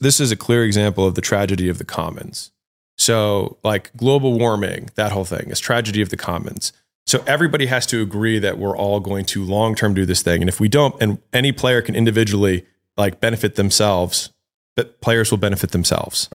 this 0.00 0.20
is 0.20 0.30
a 0.30 0.36
clear 0.36 0.62
example 0.64 1.06
of 1.06 1.16
the 1.16 1.20
tragedy 1.20 1.68
of 1.68 1.78
the 1.78 1.84
commons. 1.84 2.52
So, 2.96 3.58
like 3.64 3.96
global 3.96 4.38
warming, 4.38 4.90
that 4.94 5.12
whole 5.12 5.24
thing 5.24 5.50
is 5.50 5.58
tragedy 5.58 6.00
of 6.00 6.10
the 6.10 6.16
commons. 6.16 6.72
So 7.06 7.24
everybody 7.26 7.66
has 7.66 7.86
to 7.86 8.02
agree 8.02 8.38
that 8.38 8.58
we're 8.58 8.76
all 8.76 9.00
going 9.00 9.24
to 9.26 9.44
long 9.44 9.74
term 9.74 9.94
do 9.94 10.04
this 10.04 10.22
thing, 10.22 10.42
and 10.42 10.48
if 10.48 10.60
we 10.60 10.68
don't, 10.68 10.94
and 11.00 11.18
any 11.32 11.52
player 11.52 11.82
can 11.82 11.94
individually 11.94 12.66
like 12.96 13.20
benefit 13.20 13.54
themselves, 13.54 14.30
but 14.76 15.00
players 15.00 15.30
will 15.30 15.38
benefit 15.38 15.70
themselves. 15.70 16.28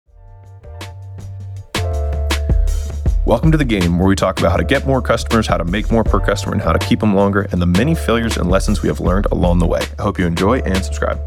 Welcome 3.26 3.52
to 3.52 3.58
the 3.58 3.66
game 3.66 3.98
where 3.98 4.08
we 4.08 4.16
talk 4.16 4.40
about 4.40 4.50
how 4.50 4.56
to 4.56 4.64
get 4.64 4.86
more 4.86 5.00
customers, 5.00 5.46
how 5.46 5.56
to 5.56 5.64
make 5.64 5.92
more 5.92 6.02
per 6.02 6.18
customer, 6.18 6.54
and 6.54 6.62
how 6.62 6.72
to 6.72 6.84
keep 6.84 7.00
them 7.00 7.14
longer, 7.14 7.42
and 7.52 7.62
the 7.62 7.66
many 7.66 7.94
failures 7.94 8.36
and 8.36 8.50
lessons 8.50 8.82
we 8.82 8.88
have 8.88 8.98
learned 8.98 9.26
along 9.26 9.60
the 9.60 9.66
way. 9.66 9.82
I 9.98 10.02
hope 10.02 10.18
you 10.18 10.26
enjoy 10.26 10.60
and 10.60 10.84
subscribe. 10.84 11.20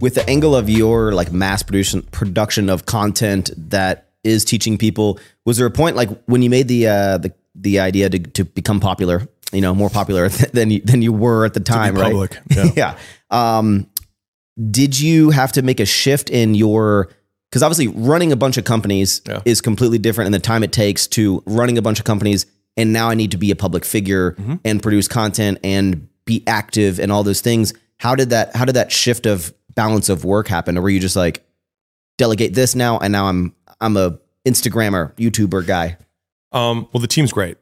With 0.00 0.14
the 0.14 0.28
angle 0.28 0.54
of 0.54 0.68
your 0.68 1.12
like 1.12 1.32
mass 1.32 1.62
production 1.62 2.02
production 2.02 2.68
of 2.68 2.84
content 2.86 3.50
that 3.70 4.10
is 4.24 4.44
teaching 4.44 4.76
people, 4.76 5.18
was 5.44 5.56
there 5.56 5.66
a 5.66 5.70
point 5.70 5.96
like 5.96 6.10
when 6.26 6.42
you 6.42 6.50
made 6.50 6.68
the 6.68 6.86
uh, 6.88 7.18
the 7.18 7.32
the 7.54 7.80
idea 7.80 8.10
to, 8.10 8.18
to 8.18 8.44
become 8.44 8.78
popular, 8.78 9.26
you 9.52 9.62
know, 9.62 9.74
more 9.74 9.88
popular 9.88 10.28
than 10.52 10.70
you, 10.70 10.80
than 10.82 11.00
you 11.00 11.12
were 11.12 11.46
at 11.46 11.54
the 11.54 11.60
time, 11.60 11.94
right? 11.94 12.12
public, 12.12 12.38
yeah. 12.50 12.70
yeah. 12.76 12.98
Um, 13.30 13.88
did 14.70 14.98
you 15.00 15.30
have 15.30 15.52
to 15.52 15.62
make 15.62 15.80
a 15.80 15.86
shift 15.86 16.28
in 16.30 16.54
your 16.54 17.08
because 17.50 17.62
obviously 17.62 17.88
running 17.88 18.32
a 18.32 18.36
bunch 18.36 18.58
of 18.58 18.64
companies 18.64 19.22
Yeah. 19.26 19.40
is 19.46 19.60
completely 19.62 19.98
different 19.98 20.26
in 20.26 20.32
the 20.32 20.38
time 20.40 20.62
it 20.62 20.72
takes 20.72 21.06
to 21.08 21.42
running 21.46 21.78
a 21.78 21.82
bunch 21.82 21.98
of 21.98 22.04
companies 22.04 22.44
and 22.76 22.92
now 22.92 23.08
I 23.08 23.14
need 23.14 23.30
to 23.30 23.38
be 23.38 23.50
a 23.50 23.56
public 23.56 23.84
figure 23.84 24.32
Mm-hmm. 24.32 24.54
and 24.64 24.82
produce 24.82 25.08
content 25.08 25.58
and 25.64 26.08
be 26.26 26.42
active 26.46 26.98
and 27.00 27.10
all 27.10 27.22
those 27.22 27.40
things. 27.40 27.72
How 27.98 28.14
did 28.14 28.28
that 28.30 28.54
how 28.54 28.66
did 28.66 28.74
that 28.74 28.92
shift 28.92 29.24
of 29.26 29.54
balance 29.76 30.08
of 30.08 30.24
work 30.24 30.48
happen? 30.48 30.76
Or 30.76 30.82
were 30.82 30.90
you 30.90 30.98
just 31.00 31.14
like 31.16 31.44
delegate 32.18 32.54
this 32.54 32.74
now 32.74 32.98
and 32.98 33.12
now 33.12 33.26
I'm 33.26 33.54
I'm 33.80 33.96
a 33.96 34.18
Instagrammer, 34.46 35.12
YouTuber 35.16 35.66
guy. 35.66 35.98
Um, 36.52 36.88
well, 36.92 37.00
the 37.00 37.06
team's 37.08 37.32
great. 37.32 37.58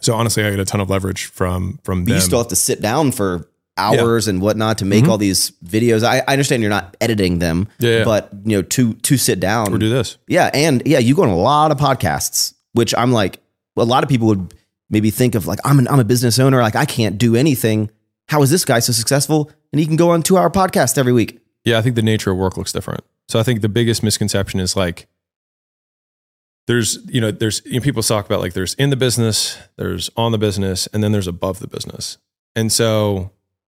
So 0.00 0.14
honestly, 0.14 0.44
I 0.44 0.50
get 0.50 0.60
a 0.60 0.64
ton 0.64 0.80
of 0.80 0.88
leverage 0.90 1.26
from 1.26 1.78
from 1.84 2.04
But 2.04 2.08
them. 2.10 2.14
you 2.16 2.20
still 2.22 2.38
have 2.38 2.48
to 2.48 2.56
sit 2.56 2.80
down 2.80 3.12
for 3.12 3.48
hours 3.78 4.26
and 4.28 4.40
whatnot 4.40 4.78
to 4.78 4.84
make 4.86 5.04
Mhm. 5.04 5.08
all 5.08 5.18
these 5.18 5.52
videos. 5.64 6.02
I, 6.02 6.20
I 6.26 6.32
understand 6.32 6.62
you're 6.62 6.70
not 6.70 6.96
editing 7.00 7.40
them, 7.40 7.68
Yeah, 7.78 7.98
yeah. 7.98 8.04
but 8.04 8.30
you 8.44 8.56
know, 8.56 8.62
to 8.62 8.94
to 8.94 9.16
sit 9.18 9.38
down 9.40 9.72
or 9.74 9.78
do 9.78 9.90
this. 9.90 10.16
Yeah, 10.28 10.50
and 10.54 10.82
yeah, 10.86 10.98
you 10.98 11.14
go 11.14 11.22
on 11.22 11.28
a 11.28 11.36
lot 11.36 11.70
of 11.70 11.78
podcasts, 11.78 12.54
which 12.72 12.94
I'm 12.96 13.12
like, 13.12 13.38
a 13.76 13.84
lot 13.84 14.02
of 14.02 14.08
people 14.08 14.28
would 14.28 14.54
maybe 14.88 15.10
think 15.10 15.34
of 15.34 15.46
like, 15.46 15.58
I'm 15.64 15.78
an, 15.78 15.88
I'm 15.88 15.98
a 16.00 16.04
business 16.04 16.38
owner, 16.38 16.62
like 16.62 16.76
I 16.76 16.84
can't 16.86 17.18
do 17.18 17.36
anything. 17.36 17.90
How 18.28 18.42
is 18.42 18.50
this 18.50 18.64
guy 18.64 18.80
so 18.80 18.92
successful? 18.92 19.50
And 19.72 19.80
he 19.80 19.86
can 19.86 19.96
go 19.96 20.10
on 20.10 20.22
two 20.22 20.36
hour 20.36 20.50
podcast 20.50 20.98
every 20.98 21.12
week. 21.12 21.40
Yeah, 21.64 21.78
I 21.78 21.82
think 21.82 21.96
the 21.96 22.02
nature 22.02 22.30
of 22.30 22.38
work 22.38 22.56
looks 22.56 22.72
different. 22.72 23.04
So 23.28 23.38
I 23.38 23.42
think 23.42 23.60
the 23.60 23.68
biggest 23.68 24.02
misconception 24.02 24.60
is 24.60 24.76
like 24.76 25.08
there's 26.66 26.98
you 27.06 27.20
know 27.20 27.30
there's 27.30 27.62
you 27.64 27.74
know, 27.74 27.80
people 27.80 28.02
talk 28.02 28.26
about 28.26 28.40
like 28.40 28.52
there's 28.52 28.74
in 28.74 28.90
the 28.90 28.96
business, 28.96 29.58
there's 29.76 30.10
on 30.16 30.32
the 30.32 30.38
business, 30.38 30.86
and 30.88 31.02
then 31.02 31.12
there's 31.12 31.26
above 31.26 31.60
the 31.60 31.68
business. 31.68 32.18
And 32.54 32.72
so 32.72 33.30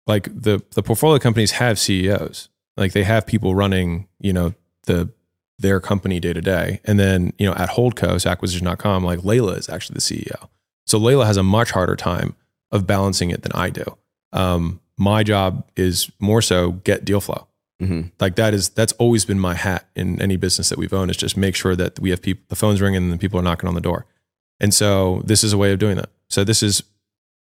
like 0.07 0.25
the 0.25 0.63
the 0.75 0.83
portfolio 0.83 1.19
companies 1.19 1.53
have 1.53 1.79
CEOs, 1.79 2.49
like 2.77 2.93
they 2.93 3.05
have 3.05 3.27
people 3.27 3.55
running 3.55 4.09
you 4.21 4.33
know 4.33 4.55
the 4.85 5.11
their 5.59 5.81
company 5.81 6.21
day 6.21 6.33
to 6.33 6.41
day, 6.41 6.81
and 6.85 6.99
then 6.99 7.33
you 7.39 7.47
know 7.47 7.55
at 7.55 7.71
Holdco, 7.71 8.21
so 8.21 8.31
acquisition.com, 8.31 9.05
like 9.05 9.25
Leila 9.25 9.53
is 9.53 9.69
actually 9.69 9.95
the 9.95 10.01
CEO. 10.01 10.49
So 10.87 10.99
Leila 10.99 11.27
has 11.27 11.37
a 11.37 11.43
much 11.43 11.71
harder 11.71 11.97
time 11.97 12.35
of 12.71 12.87
balancing 12.87 13.31
it 13.31 13.43
than 13.43 13.53
I 13.53 13.71
do. 13.71 13.85
Um, 14.33 14.81
my 14.97 15.23
job 15.23 15.69
is 15.77 16.11
more 16.19 16.43
so 16.43 16.73
get 16.73 17.05
deal 17.05 17.21
flow. 17.21 17.47
Mm-hmm. 17.81 18.11
like 18.21 18.37
that 18.37 18.55
is 18.55 18.69
that's 18.69 18.93
always 18.93 19.25
been 19.25 19.41
my 19.41 19.55
hat 19.55 19.89
in 19.97 20.23
any 20.23 20.37
business 20.37 20.69
that 20.69 20.79
we've 20.79 20.93
owned 20.93 21.11
is 21.11 21.17
just 21.17 21.37
make 21.37 21.57
sure 21.57 21.75
that 21.75 21.99
we 21.99 22.11
have 22.11 22.23
people 22.23 22.45
the 22.47 22.55
phone's 22.55 22.81
ringing 22.81 23.03
and 23.03 23.13
the 23.13 23.19
people 23.19 23.41
are 23.41 23.43
knocking 23.43 23.67
on 23.67 23.75
the 23.75 23.81
door. 23.81 24.07
And 24.61 24.73
so 24.73 25.21
this 25.25 25.43
is 25.43 25.53
a 25.53 25.59
way 25.59 25.73
of 25.73 25.81
doing 25.81 25.97
that. 25.97 26.11
So 26.29 26.45
this 26.45 26.63
is 26.63 26.85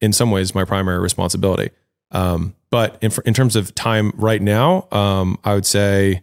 in 0.03 0.13
some 0.13 0.31
ways 0.31 0.55
my 0.55 0.67
primary 0.67 0.99
responsibility. 0.99 1.71
Um, 2.11 2.55
but 2.71 2.99
in, 3.01 3.11
in 3.25 3.33
terms 3.33 3.57
of 3.57 3.75
time 3.75 4.13
right 4.15 4.41
now 4.43 4.87
um, 4.93 5.39
i 5.43 5.55
would 5.55 5.67
say 5.67 6.23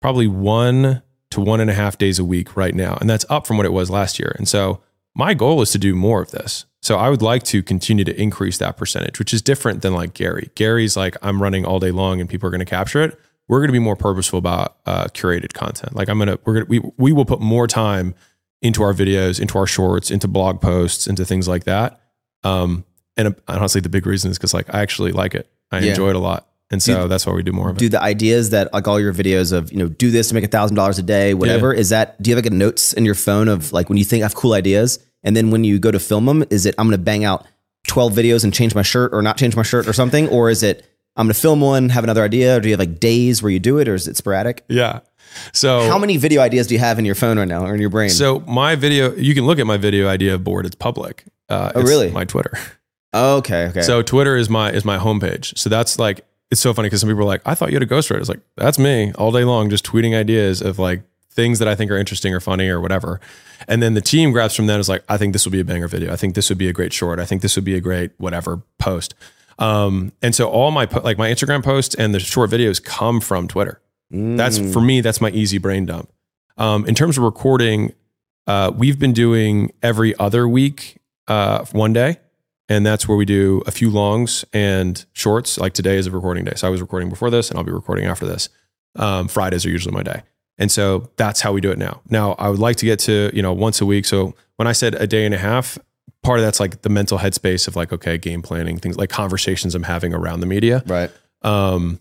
probably 0.00 0.26
one 0.26 1.02
to 1.30 1.40
one 1.40 1.60
and 1.60 1.70
a 1.70 1.74
half 1.74 1.98
days 1.98 2.18
a 2.18 2.24
week 2.24 2.56
right 2.56 2.74
now. 2.74 2.96
And 3.00 3.08
that's 3.08 3.24
up 3.28 3.46
from 3.46 3.56
what 3.56 3.66
it 3.66 3.72
was 3.72 3.90
last 3.90 4.18
year. 4.18 4.34
And 4.36 4.48
so 4.48 4.80
my 5.14 5.34
goal 5.34 5.62
is 5.62 5.70
to 5.72 5.78
do 5.78 5.94
more 5.94 6.20
of 6.20 6.30
this 6.30 6.66
so 6.82 6.96
i 6.96 7.08
would 7.08 7.22
like 7.22 7.42
to 7.42 7.62
continue 7.62 8.04
to 8.04 8.20
increase 8.20 8.58
that 8.58 8.76
percentage 8.76 9.18
which 9.18 9.32
is 9.32 9.42
different 9.42 9.82
than 9.82 9.92
like 9.94 10.14
gary 10.14 10.50
gary's 10.54 10.96
like 10.96 11.16
i'm 11.22 11.42
running 11.42 11.64
all 11.64 11.78
day 11.78 11.90
long 11.90 12.20
and 12.20 12.28
people 12.28 12.46
are 12.46 12.50
going 12.50 12.58
to 12.60 12.64
capture 12.64 13.02
it 13.02 13.18
we're 13.48 13.58
going 13.58 13.68
to 13.68 13.72
be 13.72 13.78
more 13.80 13.96
purposeful 13.96 14.38
about 14.38 14.76
uh, 14.86 15.06
curated 15.06 15.54
content. 15.54 15.96
Like 15.96 16.08
I'm 16.08 16.18
going 16.18 16.28
to, 16.28 16.38
we're 16.44 16.52
going 16.54 16.66
to, 16.66 16.70
we, 16.70 16.92
we 16.98 17.12
will 17.12 17.24
put 17.24 17.40
more 17.40 17.66
time 17.66 18.14
into 18.62 18.80
our 18.84 18.92
videos, 18.94 19.40
into 19.40 19.58
our 19.58 19.66
shorts, 19.66 20.08
into 20.12 20.28
blog 20.28 20.60
posts, 20.60 21.08
into 21.08 21.24
things 21.24 21.48
like 21.48 21.64
that. 21.64 22.00
Um, 22.44 22.84
and 23.16 23.26
uh, 23.26 23.32
honestly, 23.48 23.80
the 23.80 23.88
big 23.88 24.06
reason 24.06 24.30
is 24.30 24.38
because 24.38 24.54
like 24.54 24.72
I 24.72 24.80
actually 24.82 25.10
like 25.10 25.34
it. 25.34 25.50
I 25.72 25.80
Yeah. 25.80 25.90
enjoy 25.90 26.10
it 26.10 26.14
a 26.14 26.20
lot. 26.20 26.46
And 26.70 26.80
so 26.80 27.02
Do- 27.02 27.08
that's 27.08 27.26
why 27.26 27.32
we 27.32 27.42
do 27.42 27.50
more 27.50 27.70
of 27.70 27.76
it. 27.76 27.80
Do 27.80 27.88
the 27.88 28.00
ideas 28.00 28.50
that 28.50 28.72
like 28.72 28.86
all 28.86 29.00
your 29.00 29.12
videos 29.12 29.52
of, 29.52 29.72
you 29.72 29.78
know, 29.78 29.88
do 29.88 30.12
this 30.12 30.28
to 30.28 30.34
make 30.34 30.44
a 30.44 30.48
thousand 30.48 30.76
dollars 30.76 31.00
a 31.00 31.02
day, 31.02 31.34
whatever, 31.34 31.74
is 31.74 31.88
that, 31.88 32.22
do 32.22 32.30
you 32.30 32.36
have 32.36 32.44
like 32.44 32.52
a 32.52 32.54
notes 32.54 32.92
in 32.92 33.04
your 33.04 33.16
phone 33.16 33.48
of 33.48 33.72
like 33.72 33.88
when 33.88 33.98
you 33.98 34.04
think 34.04 34.22
I 34.22 34.26
have 34.26 34.36
cool 34.36 34.52
ideas? 34.52 35.00
And 35.22 35.36
then 35.36 35.50
when 35.50 35.64
you 35.64 35.78
go 35.78 35.90
to 35.90 35.98
film 36.00 36.26
them, 36.26 36.44
is 36.50 36.66
it, 36.66 36.74
I'm 36.78 36.86
going 36.86 36.98
to 36.98 37.02
bang 37.02 37.24
out 37.24 37.46
12 37.88 38.12
videos 38.12 38.44
and 38.44 38.52
change 38.54 38.74
my 38.74 38.82
shirt 38.82 39.12
or 39.12 39.22
not 39.22 39.36
change 39.36 39.56
my 39.56 39.62
shirt 39.62 39.86
or 39.88 39.92
something? 39.92 40.28
Or 40.28 40.48
is 40.50 40.62
it, 40.62 40.86
I'm 41.16 41.26
going 41.26 41.34
to 41.34 41.40
film 41.40 41.60
one, 41.60 41.88
have 41.90 42.04
another 42.04 42.22
idea? 42.24 42.56
Or 42.56 42.60
do 42.60 42.68
you 42.68 42.72
have 42.72 42.78
like 42.80 43.00
days 43.00 43.42
where 43.42 43.50
you 43.50 43.58
do 43.58 43.78
it 43.78 43.88
or 43.88 43.94
is 43.94 44.08
it 44.08 44.16
sporadic? 44.16 44.64
yeah. 44.68 45.00
So 45.52 45.88
How 45.88 45.96
many 45.98 46.16
video 46.16 46.40
ideas 46.42 46.66
do 46.66 46.74
you 46.74 46.80
have 46.80 46.98
in 46.98 47.04
your 47.04 47.14
phone 47.14 47.38
right 47.38 47.46
now 47.46 47.64
or 47.64 47.72
in 47.72 47.80
your 47.80 47.88
brain? 47.90 48.10
So 48.10 48.40
my 48.48 48.74
video, 48.74 49.14
you 49.14 49.32
can 49.32 49.46
look 49.46 49.60
at 49.60 49.66
my 49.66 49.76
video 49.76 50.08
idea 50.08 50.36
board. 50.38 50.66
It's 50.66 50.74
public. 50.74 51.24
Uh, 51.48 51.70
Oh, 51.74 51.80
it's 51.80 51.88
really? 51.88 52.10
My 52.10 52.24
Twitter. 52.24 52.52
okay, 53.14 53.66
okay. 53.68 53.82
So 53.82 54.02
Twitter 54.02 54.36
is 54.36 54.48
my 54.50 54.72
is 54.72 54.84
my 54.84 54.98
homepage. 54.98 55.56
So 55.56 55.68
that's 55.70 55.98
like 55.98 56.26
it's 56.50 56.60
so 56.60 56.74
funny 56.74 56.86
because 56.86 57.00
some 57.00 57.08
people 57.08 57.22
are 57.22 57.26
like, 57.26 57.42
I 57.46 57.54
thought 57.54 57.68
you 57.70 57.76
had 57.76 57.82
a 57.82 57.86
ghostwriter. 57.86 58.18
It's 58.20 58.28
like 58.28 58.40
that's 58.56 58.78
me 58.78 59.12
all 59.12 59.30
day 59.32 59.44
long, 59.44 59.70
just 59.70 59.84
tweeting 59.84 60.16
ideas 60.18 60.60
of 60.62 60.78
like 60.80 61.02
things 61.40 61.58
that 61.58 61.68
I 61.68 61.74
think 61.74 61.90
are 61.90 61.96
interesting 61.96 62.34
or 62.34 62.40
funny 62.40 62.68
or 62.68 62.80
whatever. 62.80 63.20
And 63.68 63.82
then 63.82 63.94
the 63.94 64.00
team 64.00 64.32
grabs 64.32 64.54
from 64.54 64.66
that 64.66 64.78
is 64.80 64.88
like, 64.88 65.02
I 65.08 65.16
think 65.16 65.32
this 65.32 65.44
will 65.44 65.52
be 65.52 65.60
a 65.60 65.64
banger 65.64 65.88
video. 65.88 66.12
I 66.12 66.16
think 66.16 66.34
this 66.34 66.48
would 66.50 66.58
be 66.58 66.68
a 66.68 66.72
great 66.72 66.92
short. 66.92 67.18
I 67.18 67.24
think 67.26 67.40
this 67.42 67.56
would 67.56 67.64
be 67.64 67.74
a 67.74 67.80
great 67.80 68.10
whatever 68.18 68.62
post. 68.78 69.14
Um, 69.58 70.12
and 70.22 70.34
so 70.34 70.48
all 70.48 70.70
my 70.70 70.86
like 71.02 71.18
my 71.18 71.30
Instagram 71.30 71.62
posts 71.62 71.94
and 71.94 72.14
the 72.14 72.20
short 72.20 72.50
videos 72.50 72.82
come 72.82 73.20
from 73.20 73.48
Twitter. 73.48 73.80
That's 74.10 74.58
Mm. 74.58 74.72
for 74.72 74.80
me. 74.80 75.00
That's 75.02 75.20
my 75.20 75.30
easy 75.30 75.58
brain 75.58 75.86
dump. 75.86 76.10
Um, 76.56 76.84
in 76.86 76.94
terms 76.94 77.16
of 77.18 77.24
recording, 77.24 77.92
uh, 78.46 78.70
we've 78.76 78.98
been 78.98 79.12
doing 79.12 79.72
every 79.82 80.12
other 80.18 80.48
week, 80.48 80.96
uh, 81.28 81.64
one 81.72 81.92
day, 81.92 82.18
and 82.68 82.84
that's 82.84 83.06
where 83.06 83.16
we 83.16 83.24
do 83.24 83.62
a 83.66 83.70
few 83.70 83.88
longs 83.90 84.44
and 84.52 85.04
shorts. 85.12 85.58
Like 85.58 85.74
today 85.74 85.96
is 85.96 86.06
a 86.06 86.10
recording 86.10 86.44
day, 86.44 86.54
so 86.56 86.66
I 86.66 86.70
was 86.70 86.80
recording 86.80 87.08
before 87.08 87.30
this, 87.30 87.50
and 87.50 87.58
I'll 87.58 87.64
be 87.64 87.72
recording 87.72 88.06
after 88.06 88.26
this. 88.26 88.48
Um, 88.96 89.28
Fridays 89.28 89.64
are 89.66 89.70
usually 89.70 89.94
my 89.94 90.02
day, 90.02 90.22
and 90.60 90.70
so 90.70 91.10
that's 91.16 91.40
how 91.40 91.52
we 91.52 91.60
do 91.60 91.72
it 91.72 91.78
now. 91.78 92.02
Now 92.08 92.32
I 92.32 92.48
would 92.48 92.60
like 92.60 92.76
to 92.76 92.86
get 92.86 93.00
to 93.00 93.30
you 93.34 93.42
know 93.42 93.52
once 93.52 93.80
a 93.80 93.86
week. 93.86 94.04
So 94.04 94.34
when 94.56 94.68
I 94.68 94.72
said 94.72 94.94
a 94.94 95.08
day 95.08 95.24
and 95.24 95.34
a 95.34 95.38
half, 95.38 95.76
part 96.22 96.38
of 96.38 96.44
that's 96.44 96.60
like 96.60 96.82
the 96.82 96.88
mental 96.88 97.18
headspace 97.18 97.66
of 97.66 97.74
like 97.74 97.92
okay, 97.92 98.16
game 98.16 98.42
planning, 98.42 98.78
things 98.78 98.96
like 98.96 99.10
conversations 99.10 99.74
I'm 99.74 99.82
having 99.82 100.14
around 100.14 100.40
the 100.40 100.46
media. 100.46 100.84
right. 100.86 101.10
Um, 101.42 101.98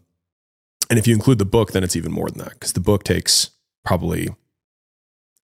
and 0.89 0.97
if 0.97 1.07
you 1.07 1.13
include 1.13 1.37
the 1.37 1.45
book, 1.45 1.71
then 1.71 1.83
it's 1.83 1.95
even 1.95 2.11
more 2.11 2.29
than 2.29 2.39
that 2.39 2.51
because 2.51 2.73
the 2.73 2.79
book 2.79 3.03
takes 3.03 3.51
probably 3.85 4.29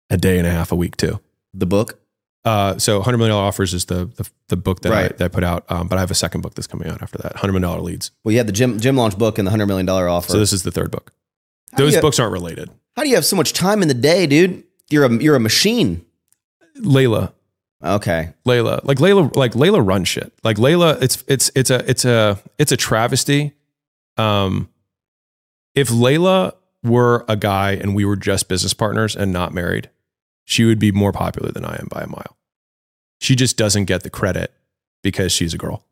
a 0.10 0.18
day 0.18 0.38
and 0.38 0.48
a 0.48 0.52
half 0.52 0.72
a 0.72 0.76
week 0.76 0.98
too. 0.98 1.20
The 1.54 1.66
book? 1.66 2.00
Uh, 2.44 2.78
so 2.78 3.02
$100 3.02 3.18
million 3.18 3.36
offers 3.36 3.74
is 3.74 3.86
the, 3.86 4.06
the, 4.06 4.30
the 4.50 4.58
book 4.58 4.82
that, 4.82 4.92
I, 4.92 5.08
that 5.08 5.22
I 5.22 5.28
put 5.28 5.44
out. 5.44 5.66
Um, 5.70 5.88
but 5.88 5.98
I 5.98 6.02
have 6.02 6.12
a 6.12 6.16
second 6.16 6.42
book 6.42 6.54
that's 6.54 6.68
coming 6.68 6.88
out 6.88 7.02
after 7.02 7.18
that 7.20 7.36
$100 7.36 7.60
million 7.60 7.84
leads. 7.84 8.12
Well, 8.24 8.34
you 8.34 8.38
had 8.38 8.48
the 8.48 8.54
gym, 8.54 8.80
gym 8.80 8.96
launch 8.96 9.18
book 9.18 9.40
and 9.40 9.48
the 9.48 9.52
$100 9.52 9.68
million 9.68 9.88
offer. 9.90 10.32
So 10.32 10.40
this 10.40 10.54
is 10.54 10.64
the 10.64 10.72
third 10.72 10.92
book. 10.92 11.12
Those 11.78 11.98
books 11.98 12.20
aren't 12.20 12.34
related. 12.34 12.70
How 12.96 13.04
do 13.04 13.10
you 13.10 13.16
have 13.16 13.26
so 13.26 13.36
much 13.36 13.54
time 13.54 13.82
in 13.82 13.88
the 13.88 13.94
day, 13.94 14.26
dude? 14.28 14.64
You're 14.90 15.06
a, 15.06 15.14
you're 15.22 15.36
a 15.36 15.40
machine. 15.40 16.06
Leila, 16.78 17.34
Okay. 17.84 18.30
Leila, 18.46 18.82
like 18.84 19.00
Leila, 19.00 19.30
like 19.36 19.54
Leila 19.56 19.82
runs 19.82 20.08
shit. 20.08 20.34
Like 20.44 20.58
Leila, 20.58 20.98
it's, 21.02 21.24
it's, 21.28 21.52
it's 21.56 21.70
a, 21.70 21.88
it's 21.90 22.04
a, 22.06 22.40
it's 22.58 22.72
a 22.72 22.78
travesty. 22.78 23.54
Um, 24.18 24.70
if 25.76 25.92
Leila 25.92 26.54
were 26.84 27.26
a 27.28 27.36
guy 27.36 27.72
and 27.74 27.94
we 27.94 28.06
were 28.06 28.16
just 28.16 28.48
business 28.48 28.74
partners 28.74 29.16
and 29.16 29.32
not 29.34 29.54
married, 29.54 29.90
she 30.46 30.64
would 30.64 30.80
be 30.80 30.92
more 30.92 31.12
popular 31.12 31.52
than 31.52 31.66
I 31.66 31.76
am 31.76 31.88
by 31.92 32.02
a 32.02 32.08
mile. 32.08 32.38
She 33.20 33.36
just 33.36 33.58
doesn't 33.58 33.86
get 33.86 34.04
the 34.04 34.10
credit 34.10 34.54
because 35.04 35.32
she's 35.32 35.54
a 35.54 35.58
girl, 35.58 35.84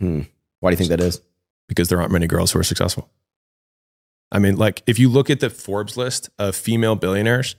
Hmm. 0.00 0.22
Why 0.60 0.70
do 0.70 0.74
you 0.74 0.76
think 0.78 0.90
that 0.90 1.00
is? 1.00 1.20
because 1.68 1.88
there 1.88 2.00
aren't 2.00 2.12
many 2.12 2.26
girls 2.26 2.52
who 2.52 2.58
are 2.58 2.64
successful. 2.64 3.08
I 4.32 4.38
mean, 4.38 4.56
like 4.56 4.82
if 4.86 4.98
you 4.98 5.08
look 5.08 5.30
at 5.30 5.40
the 5.40 5.50
Forbes 5.50 5.96
list 5.96 6.30
of 6.38 6.56
female 6.56 6.96
billionaires, 6.96 7.54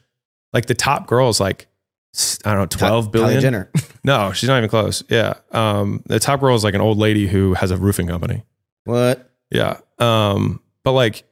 like 0.52 0.66
the 0.66 0.74
top 0.74 1.08
girls, 1.08 1.40
like 1.40 1.68
I 2.44 2.54
don't 2.54 2.62
know, 2.62 2.66
twelve 2.66 3.08
Kylie 3.08 3.12
billion. 3.12 3.42
Jenner. 3.42 3.72
No, 4.06 4.34
she's 4.34 4.50
not 4.50 4.58
even 4.58 4.70
close. 4.70 5.02
Yeah, 5.08 5.36
um, 5.54 6.04
the 6.08 6.20
top 6.20 6.42
girl 6.42 6.58
is 6.58 6.64
like 6.66 6.74
an 6.74 6.82
old 6.82 6.98
lady 6.98 7.26
who 7.26 7.54
has 7.54 7.72
a 7.72 7.78
roofing 7.78 8.08
company. 8.08 8.44
what? 8.84 9.32
Yeah, 9.50 9.78
um, 9.98 10.60
but 10.84 10.92
like 10.92 11.24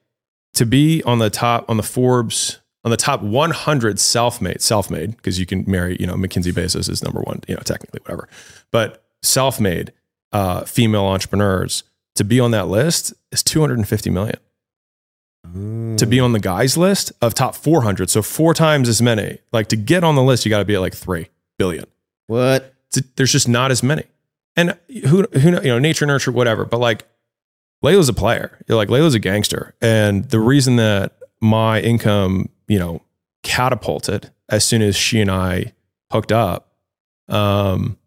to 0.54 0.66
be 0.66 1.04
on 1.04 1.20
the 1.20 1.30
top 1.30 1.70
on 1.70 1.76
the 1.76 1.84
Forbes 1.84 2.62
on 2.84 2.92
the 2.92 2.98
top 2.98 3.22
100 3.22 4.00
self-made 4.00 4.62
self-made 4.62 5.16
because 5.18 5.40
you 5.40 5.46
can 5.46 5.64
marry 5.68 5.98
you 6.00 6.08
know 6.08 6.16
MacKenzie 6.16 6.54
Bezos 6.54 6.90
is 6.90 7.04
number 7.04 7.22
one 7.22 7.42
you 7.48 7.56
know 7.56 7.62
technically 7.64 8.00
whatever 8.02 8.28
but 8.72 9.04
self-made 9.22 9.94
uh, 10.32 10.64
female 10.64 11.06
entrepreneurs 11.06 11.84
to 12.16 12.24
be 12.24 12.40
on 12.40 12.52
that 12.52 12.68
list 12.68 13.14
is 13.32 13.44
250 13.44 14.10
million 14.10 14.38
to 15.54 16.06
be 16.06 16.20
on 16.20 16.32
the 16.32 16.40
guys 16.40 16.78
list 16.78 17.12
of 17.22 17.34
top 17.34 17.56
400 17.56 18.10
so 18.10 18.22
four 18.22 18.54
times 18.54 18.88
as 18.88 19.02
many. 19.02 19.40
Like 19.52 19.68
to 19.68 19.76
get 19.76 20.04
on 20.04 20.16
the 20.16 20.24
list 20.24 20.46
you 20.46 20.50
got 20.50 20.60
to 20.60 20.66
be 20.66 20.76
at 20.76 20.82
like 20.82 20.94
3 20.96 21.28
billion. 21.58 21.86
What? 22.28 22.74
It's- 22.96 23.12
there's 23.16 23.32
just 23.32 23.48
not 23.50 23.72
as 23.72 23.84
many. 23.84 24.04
And 24.56 24.78
who 25.08 25.24
who 25.34 25.40
you 25.40 25.62
know 25.70 25.80
nature 25.80 26.06
nurture 26.06 26.32
whatever 26.32 26.66
but 26.66 26.80
like 26.80 27.08
Leila's 27.82 28.10
a 28.10 28.14
player. 28.14 28.60
You're 28.68 28.76
like 28.78 28.90
Leila's 28.90 29.14
a 29.16 29.20
gangster. 29.20 29.76
And 29.82 30.26
the 30.30 30.40
reason 30.40 30.76
that 30.76 31.18
my 31.42 31.80
income 31.82 32.50
you 32.68 32.78
know 32.80 33.02
catapulted 33.44 34.32
as 34.50 34.64
soon 34.66 34.82
as 34.82 34.96
she 34.96 35.20
and 35.22 35.32
I 35.32 35.74
hooked 36.12 36.32
up 36.32 36.74
um 37.30 37.98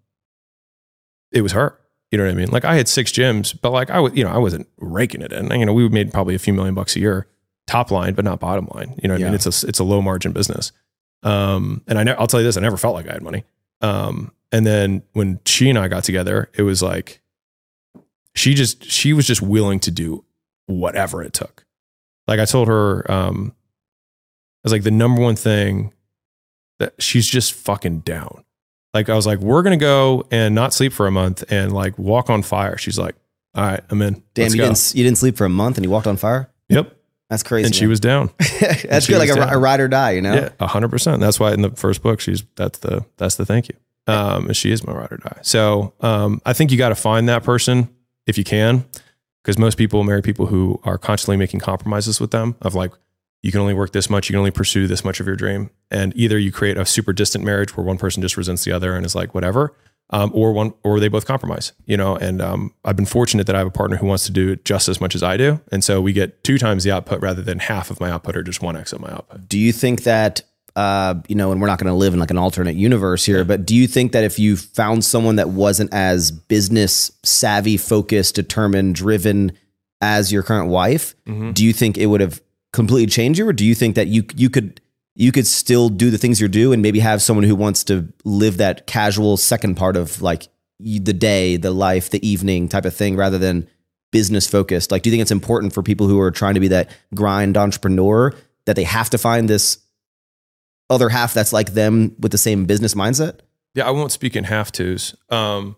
it 1.32 1.40
was 1.42 1.52
her. 1.52 1.78
You 2.10 2.18
know 2.18 2.24
what 2.24 2.30
I 2.30 2.34
mean? 2.34 2.48
Like 2.50 2.64
I 2.64 2.76
had 2.76 2.88
six 2.88 3.10
gyms 3.10 3.58
but 3.60 3.70
like 3.70 3.90
I 3.90 4.00
was 4.00 4.14
you 4.14 4.22
know 4.24 4.30
I 4.30 4.38
wasn't 4.38 4.68
raking 4.78 5.22
it 5.22 5.32
in. 5.32 5.50
You 5.50 5.66
know 5.66 5.72
we 5.72 5.88
made 5.88 6.12
probably 6.12 6.34
a 6.34 6.38
few 6.38 6.52
million 6.52 6.74
bucks 6.74 6.94
a 6.96 7.00
year 7.00 7.26
top 7.66 7.90
line 7.90 8.14
but 8.14 8.24
not 8.24 8.40
bottom 8.40 8.68
line. 8.74 8.98
You 9.02 9.08
know 9.08 9.14
what 9.14 9.22
I 9.22 9.24
mean? 9.24 9.34
It's 9.34 9.46
a 9.64 9.66
it's 9.68 9.78
a 9.78 9.84
low 9.84 10.02
margin 10.02 10.32
business. 10.32 10.72
Um 11.22 11.82
and 11.86 11.98
I 11.98 12.02
ne- 12.04 12.12
I'll 12.14 12.26
tell 12.26 12.40
you 12.40 12.44
this 12.46 12.56
I 12.56 12.60
never 12.60 12.76
felt 12.76 12.94
like 12.94 13.08
I 13.08 13.12
had 13.12 13.22
money. 13.22 13.44
Um 13.80 14.32
and 14.52 14.66
then 14.66 15.02
when 15.14 15.40
she 15.46 15.70
and 15.70 15.78
I 15.78 15.88
got 15.88 16.04
together 16.04 16.50
it 16.54 16.62
was 16.62 16.82
like 16.82 17.20
she 18.34 18.54
just 18.54 18.84
she 18.84 19.12
was 19.12 19.26
just 19.26 19.40
willing 19.42 19.80
to 19.80 19.90
do 19.90 20.24
whatever 20.66 21.22
it 21.22 21.32
took. 21.32 21.64
Like 22.26 22.40
I 22.40 22.44
told 22.44 22.68
her 22.68 23.10
um 23.10 23.54
I 23.56 24.60
was 24.64 24.72
like 24.72 24.82
the 24.82 24.90
number 24.90 25.20
one 25.22 25.36
thing 25.36 25.92
that 26.78 26.94
she's 27.00 27.26
just 27.26 27.52
fucking 27.52 28.00
down. 28.00 28.44
Like 28.92 29.08
I 29.08 29.14
was 29.14 29.26
like 29.26 29.38
we're 29.38 29.62
gonna 29.62 29.76
go 29.76 30.26
and 30.30 30.54
not 30.54 30.74
sleep 30.74 30.92
for 30.92 31.06
a 31.06 31.10
month 31.10 31.44
and 31.50 31.72
like 31.72 31.98
walk 31.98 32.28
on 32.30 32.42
fire. 32.42 32.76
She's 32.76 32.98
like 32.98 33.14
all 33.54 33.64
right 33.64 33.80
I'm 33.88 34.02
in. 34.02 34.22
Damn, 34.34 34.42
Let's 34.44 34.54
you 34.54 34.60
go. 34.60 34.66
didn't 34.66 34.92
you 34.94 35.04
didn't 35.04 35.18
sleep 35.18 35.36
for 35.36 35.44
a 35.46 35.48
month 35.50 35.78
and 35.78 35.84
you 35.84 35.90
walked 35.90 36.06
on 36.06 36.16
fire. 36.18 36.50
yep 36.68 36.94
That's 37.30 37.42
crazy. 37.42 37.66
and 37.66 37.74
she 37.74 37.82
man. 37.84 37.90
was 37.90 38.00
down 38.00 38.30
That's 38.60 39.06
good, 39.06 39.18
like 39.18 39.30
a, 39.30 39.54
a 39.54 39.58
ride 39.58 39.80
or 39.80 39.88
die. 39.88 40.12
You 40.12 40.20
know. 40.22 40.34
Yeah, 40.34 40.48
a 40.60 40.66
hundred 40.66 40.90
percent. 40.90 41.20
That's 41.20 41.40
why 41.40 41.52
in 41.52 41.62
the 41.62 41.70
first 41.70 42.02
book, 42.02 42.20
she's 42.20 42.44
that's 42.54 42.78
the 42.78 43.04
that's 43.16 43.36
the 43.36 43.46
thank 43.46 43.68
you. 43.68 43.74
Um, 44.06 44.52
she 44.52 44.70
is 44.70 44.86
my 44.86 44.92
ride 44.92 45.12
or 45.12 45.16
die. 45.16 45.38
So 45.42 45.94
um, 46.00 46.40
I 46.44 46.52
think 46.52 46.70
you 46.70 46.76
got 46.78 46.90
to 46.90 46.94
find 46.94 47.28
that 47.28 47.42
person 47.42 47.88
if 48.26 48.36
you 48.36 48.44
can, 48.44 48.84
because 49.42 49.58
most 49.58 49.78
people 49.78 50.04
marry 50.04 50.20
people 50.22 50.46
who 50.46 50.80
are 50.84 50.98
constantly 50.98 51.36
making 51.36 51.60
compromises 51.60 52.20
with 52.20 52.30
them. 52.30 52.56
Of 52.60 52.74
like, 52.74 52.92
you 53.42 53.50
can 53.50 53.60
only 53.60 53.74
work 53.74 53.92
this 53.92 54.10
much, 54.10 54.28
you 54.28 54.34
can 54.34 54.38
only 54.38 54.50
pursue 54.50 54.86
this 54.86 55.04
much 55.04 55.20
of 55.20 55.26
your 55.26 55.36
dream, 55.36 55.70
and 55.90 56.12
either 56.16 56.38
you 56.38 56.52
create 56.52 56.76
a 56.76 56.84
super 56.84 57.12
distant 57.12 57.44
marriage 57.44 57.76
where 57.76 57.84
one 57.84 57.98
person 57.98 58.20
just 58.22 58.36
resents 58.36 58.64
the 58.64 58.72
other 58.72 58.94
and 58.94 59.06
is 59.06 59.14
like 59.14 59.34
whatever, 59.34 59.74
um, 60.10 60.30
or 60.34 60.52
one 60.52 60.72
or 60.82 61.00
they 61.00 61.08
both 61.08 61.26
compromise. 61.26 61.72
You 61.86 61.96
know, 61.96 62.16
and 62.16 62.40
um, 62.42 62.74
I've 62.84 62.96
been 62.96 63.06
fortunate 63.06 63.46
that 63.46 63.56
I 63.56 63.58
have 63.58 63.66
a 63.68 63.70
partner 63.72 63.96
who 63.96 64.06
wants 64.06 64.26
to 64.26 64.32
do 64.32 64.56
just 64.56 64.88
as 64.88 65.00
much 65.00 65.14
as 65.14 65.22
I 65.22 65.36
do, 65.36 65.60
and 65.72 65.82
so 65.84 66.00
we 66.00 66.12
get 66.12 66.44
two 66.44 66.58
times 66.58 66.84
the 66.84 66.92
output 66.92 67.20
rather 67.20 67.42
than 67.42 67.58
half 67.58 67.90
of 67.90 68.00
my 68.00 68.10
output 68.10 68.36
or 68.36 68.42
just 68.42 68.62
one 68.62 68.76
x 68.76 68.92
of 68.92 69.00
my 69.00 69.10
output. 69.10 69.48
Do 69.48 69.58
you 69.58 69.72
think 69.72 70.02
that 70.04 70.42
uh, 70.76 71.14
you 71.28 71.36
know, 71.36 71.52
and 71.52 71.60
we're 71.60 71.68
not 71.68 71.78
going 71.78 71.86
to 71.90 71.94
live 71.94 72.14
in 72.14 72.18
like 72.20 72.32
an 72.32 72.38
alternate 72.38 72.74
universe 72.74 73.24
here, 73.24 73.44
but 73.44 73.64
do 73.64 73.76
you 73.76 73.86
think 73.86 74.10
that 74.10 74.24
if 74.24 74.38
you 74.40 74.56
found 74.56 75.04
someone 75.04 75.36
that 75.36 75.50
wasn't 75.50 75.92
as 75.94 76.32
business 76.32 77.12
savvy, 77.22 77.76
focused, 77.76 78.34
determined, 78.34 78.96
driven 78.96 79.52
as 80.00 80.32
your 80.32 80.42
current 80.42 80.68
wife, 80.68 81.14
Mm-hmm. 81.26 81.52
do 81.52 81.64
you 81.64 81.72
think 81.72 81.96
it 81.96 82.06
would 82.06 82.20
have 82.20 82.42
completely 82.72 83.06
changed 83.06 83.38
you, 83.38 83.46
or 83.48 83.52
do 83.52 83.64
you 83.64 83.74
think 83.74 83.94
that 83.94 84.08
you 84.08 84.24
you 84.34 84.50
could 84.50 84.80
you 85.16 85.32
could 85.32 85.46
still 85.46 85.88
do 85.88 86.10
the 86.10 86.18
things 86.18 86.40
you 86.40 86.48
do 86.48 86.72
and 86.72 86.82
maybe 86.82 86.98
have 87.00 87.22
someone 87.22 87.44
who 87.44 87.54
wants 87.54 87.84
to 87.84 88.12
live 88.24 88.56
that 88.56 88.86
casual 88.86 89.36
second 89.36 89.76
part 89.76 89.96
of 89.96 90.20
like 90.20 90.48
the 90.80 91.12
day, 91.12 91.56
the 91.56 91.70
life, 91.70 92.10
the 92.10 92.26
evening 92.26 92.68
type 92.68 92.84
of 92.84 92.94
thing, 92.94 93.16
rather 93.16 93.38
than 93.38 93.68
business 94.10 94.46
focused? 94.46 94.90
Like, 94.90 95.02
do 95.02 95.10
you 95.10 95.12
think 95.12 95.22
it's 95.22 95.30
important 95.30 95.72
for 95.72 95.82
people 95.82 96.06
who 96.06 96.20
are 96.20 96.30
trying 96.30 96.54
to 96.54 96.60
be 96.60 96.68
that 96.68 96.90
grind 97.14 97.56
entrepreneur 97.56 98.32
that 98.66 98.76
they 98.76 98.84
have 98.84 99.10
to 99.10 99.18
find 99.18 99.48
this 99.48 99.78
other 100.90 101.08
half 101.08 101.34
that's 101.34 101.52
like 101.52 101.74
them 101.74 102.14
with 102.18 102.32
the 102.32 102.38
same 102.38 102.64
business 102.64 102.94
mindset? 102.94 103.40
Yeah, 103.74 103.86
I 103.86 103.90
won't 103.90 104.12
speak 104.12 104.36
in 104.36 104.44
half 104.44 104.70
twos. 104.70 105.14
Um, 105.30 105.76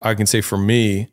I 0.00 0.14
can 0.14 0.26
say 0.26 0.40
for 0.40 0.58
me, 0.58 1.12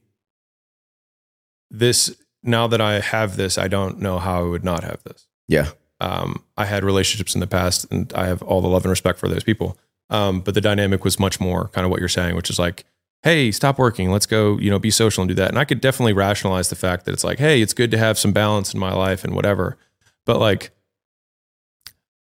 this 1.69 2.15
now 2.41 2.67
that 2.67 2.81
I 2.81 2.99
have 2.99 3.37
this, 3.37 3.57
I 3.57 3.67
don't 3.67 3.99
know 3.99 4.17
how 4.17 4.39
I 4.39 4.47
would 4.47 4.63
not 4.63 4.83
have 4.83 5.03
this. 5.03 5.27
Yeah. 5.47 5.69
Um, 5.99 6.43
I 6.57 6.65
had 6.65 6.83
relationships 6.83 7.35
in 7.35 7.41
the 7.41 7.47
past, 7.47 7.85
and 7.91 8.11
I 8.13 8.27
have 8.27 8.41
all 8.41 8.61
the 8.61 8.67
love 8.67 8.83
and 8.83 8.89
respect 8.89 9.19
for 9.19 9.27
those 9.27 9.43
people. 9.43 9.77
Um, 10.09 10.41
but 10.41 10.53
the 10.53 10.61
dynamic 10.61 11.03
was 11.03 11.19
much 11.19 11.39
more 11.39 11.67
kind 11.69 11.85
of 11.85 11.91
what 11.91 11.99
you're 11.99 12.09
saying, 12.09 12.35
which 12.35 12.49
is 12.49 12.57
like, 12.57 12.85
hey, 13.21 13.51
stop 13.51 13.77
working, 13.77 14.11
let's 14.11 14.25
go, 14.25 14.57
you 14.57 14.69
know, 14.69 14.79
be 14.79 14.91
social 14.91 15.21
and 15.21 15.29
do 15.29 15.35
that. 15.35 15.49
And 15.49 15.59
I 15.59 15.65
could 15.65 15.81
definitely 15.81 16.13
rationalize 16.13 16.69
the 16.69 16.75
fact 16.75 17.05
that 17.05 17.11
it's 17.11 17.23
like, 17.23 17.37
hey, 17.37 17.61
it's 17.61 17.73
good 17.73 17.91
to 17.91 17.97
have 17.97 18.17
some 18.17 18.31
balance 18.31 18.73
in 18.73 18.79
my 18.79 18.93
life 18.93 19.23
and 19.23 19.35
whatever. 19.35 19.77
But 20.25 20.39
like, 20.39 20.71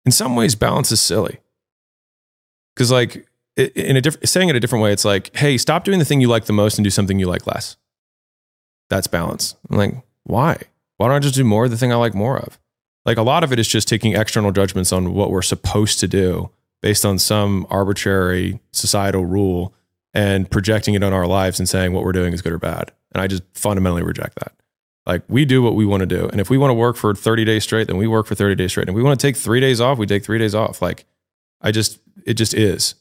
in 0.05 0.13
some 0.13 0.37
ways, 0.37 0.55
balance 0.55 0.93
is 0.93 1.01
silly 1.01 1.39
because 2.75 2.91
like 2.91 3.27
in 3.57 3.97
a 3.97 4.01
different 4.01 4.29
saying 4.29 4.49
it 4.49 4.57
a 4.57 4.61
different 4.61 4.83
way 4.83 4.93
it's 4.93 5.05
like 5.05 5.35
hey 5.37 5.59
stop 5.59 5.85
doing 5.85 5.99
the 5.99 6.05
thing 6.05 6.21
you 6.21 6.29
like 6.29 6.47
the 6.47 6.53
most 6.53 6.79
and 6.79 6.85
do 6.85 6.91
something 6.91 7.19
you 7.19 7.27
like 7.27 7.47
less 7.47 7.77
that's 8.89 9.07
balance 9.07 9.57
i'm 9.71 9.77
like 9.77 9.95
why 10.25 10.57
why 10.97 11.07
don't 11.07 11.17
i 11.17 11.19
just 11.19 11.35
do 11.35 11.45
more 11.45 11.67
of 11.67 11.71
the 11.71 11.77
thing 11.77 11.93
i 11.93 11.97
like 11.97 12.15
more 12.15 12.39
of 12.39 12.59
like 13.05 13.19
a 13.19 13.23
lot 13.23 13.45
of 13.45 13.53
it 13.53 13.59
is 13.59 13.69
just 13.69 13.89
taking 13.89 14.15
external 14.15 14.53
judgments 14.53 14.93
on 14.93 15.15
what 15.15 15.31
we're 15.31 15.43
supposed 15.43 16.01
to 16.01 16.09
do 16.09 16.51
based 16.83 17.05
on 17.05 17.19
some 17.19 17.67
arbitrary 17.71 18.61
societal 18.73 19.25
rule 19.25 19.75
and 20.15 20.51
projecting 20.51 20.95
it 20.95 21.03
on 21.03 21.13
our 21.13 21.27
lives 21.27 21.59
and 21.59 21.69
saying 21.69 21.93
what 21.93 22.05
we're 22.05 22.13
doing 22.13 22.33
is 22.33 22.43
good 22.43 22.53
or 22.53 22.59
bad. 22.59 22.93
And 23.13 23.21
i 23.21 23.27
just 23.27 23.43
fundamentally 23.55 24.03
reject 24.03 24.37
that. 24.37 24.53
Like 25.07 25.23
we 25.29 25.45
do 25.45 25.63
what 25.63 25.75
we 25.75 25.85
want 25.85 26.01
to 26.01 26.07
do. 26.07 26.29
And 26.29 26.41
if 26.41 26.49
we 26.51 26.59
want 26.59 26.71
to 26.71 26.75
work 26.75 26.97
for 26.97 27.15
30 27.15 27.45
days 27.45 27.65
straight 27.65 27.87
then 27.87 27.97
we 27.97 28.07
work 28.07 28.27
for 28.27 28.35
30 28.35 28.55
days 28.55 28.73
straight. 28.73 28.89
And 28.89 28.91
if 28.91 28.97
we 28.97 29.03
want 29.03 29.19
to 29.19 29.27
take 29.27 29.37
three 29.37 29.61
days 29.61 29.81
off 29.81 29.99
we 29.99 30.07
take 30.07 30.25
three 30.25 30.39
days 30.39 30.55
off. 30.55 30.83
Like 30.83 31.05
i 31.61 31.71
just 31.71 31.99
it 32.27 32.35
just 32.35 32.55
is. 32.55 32.95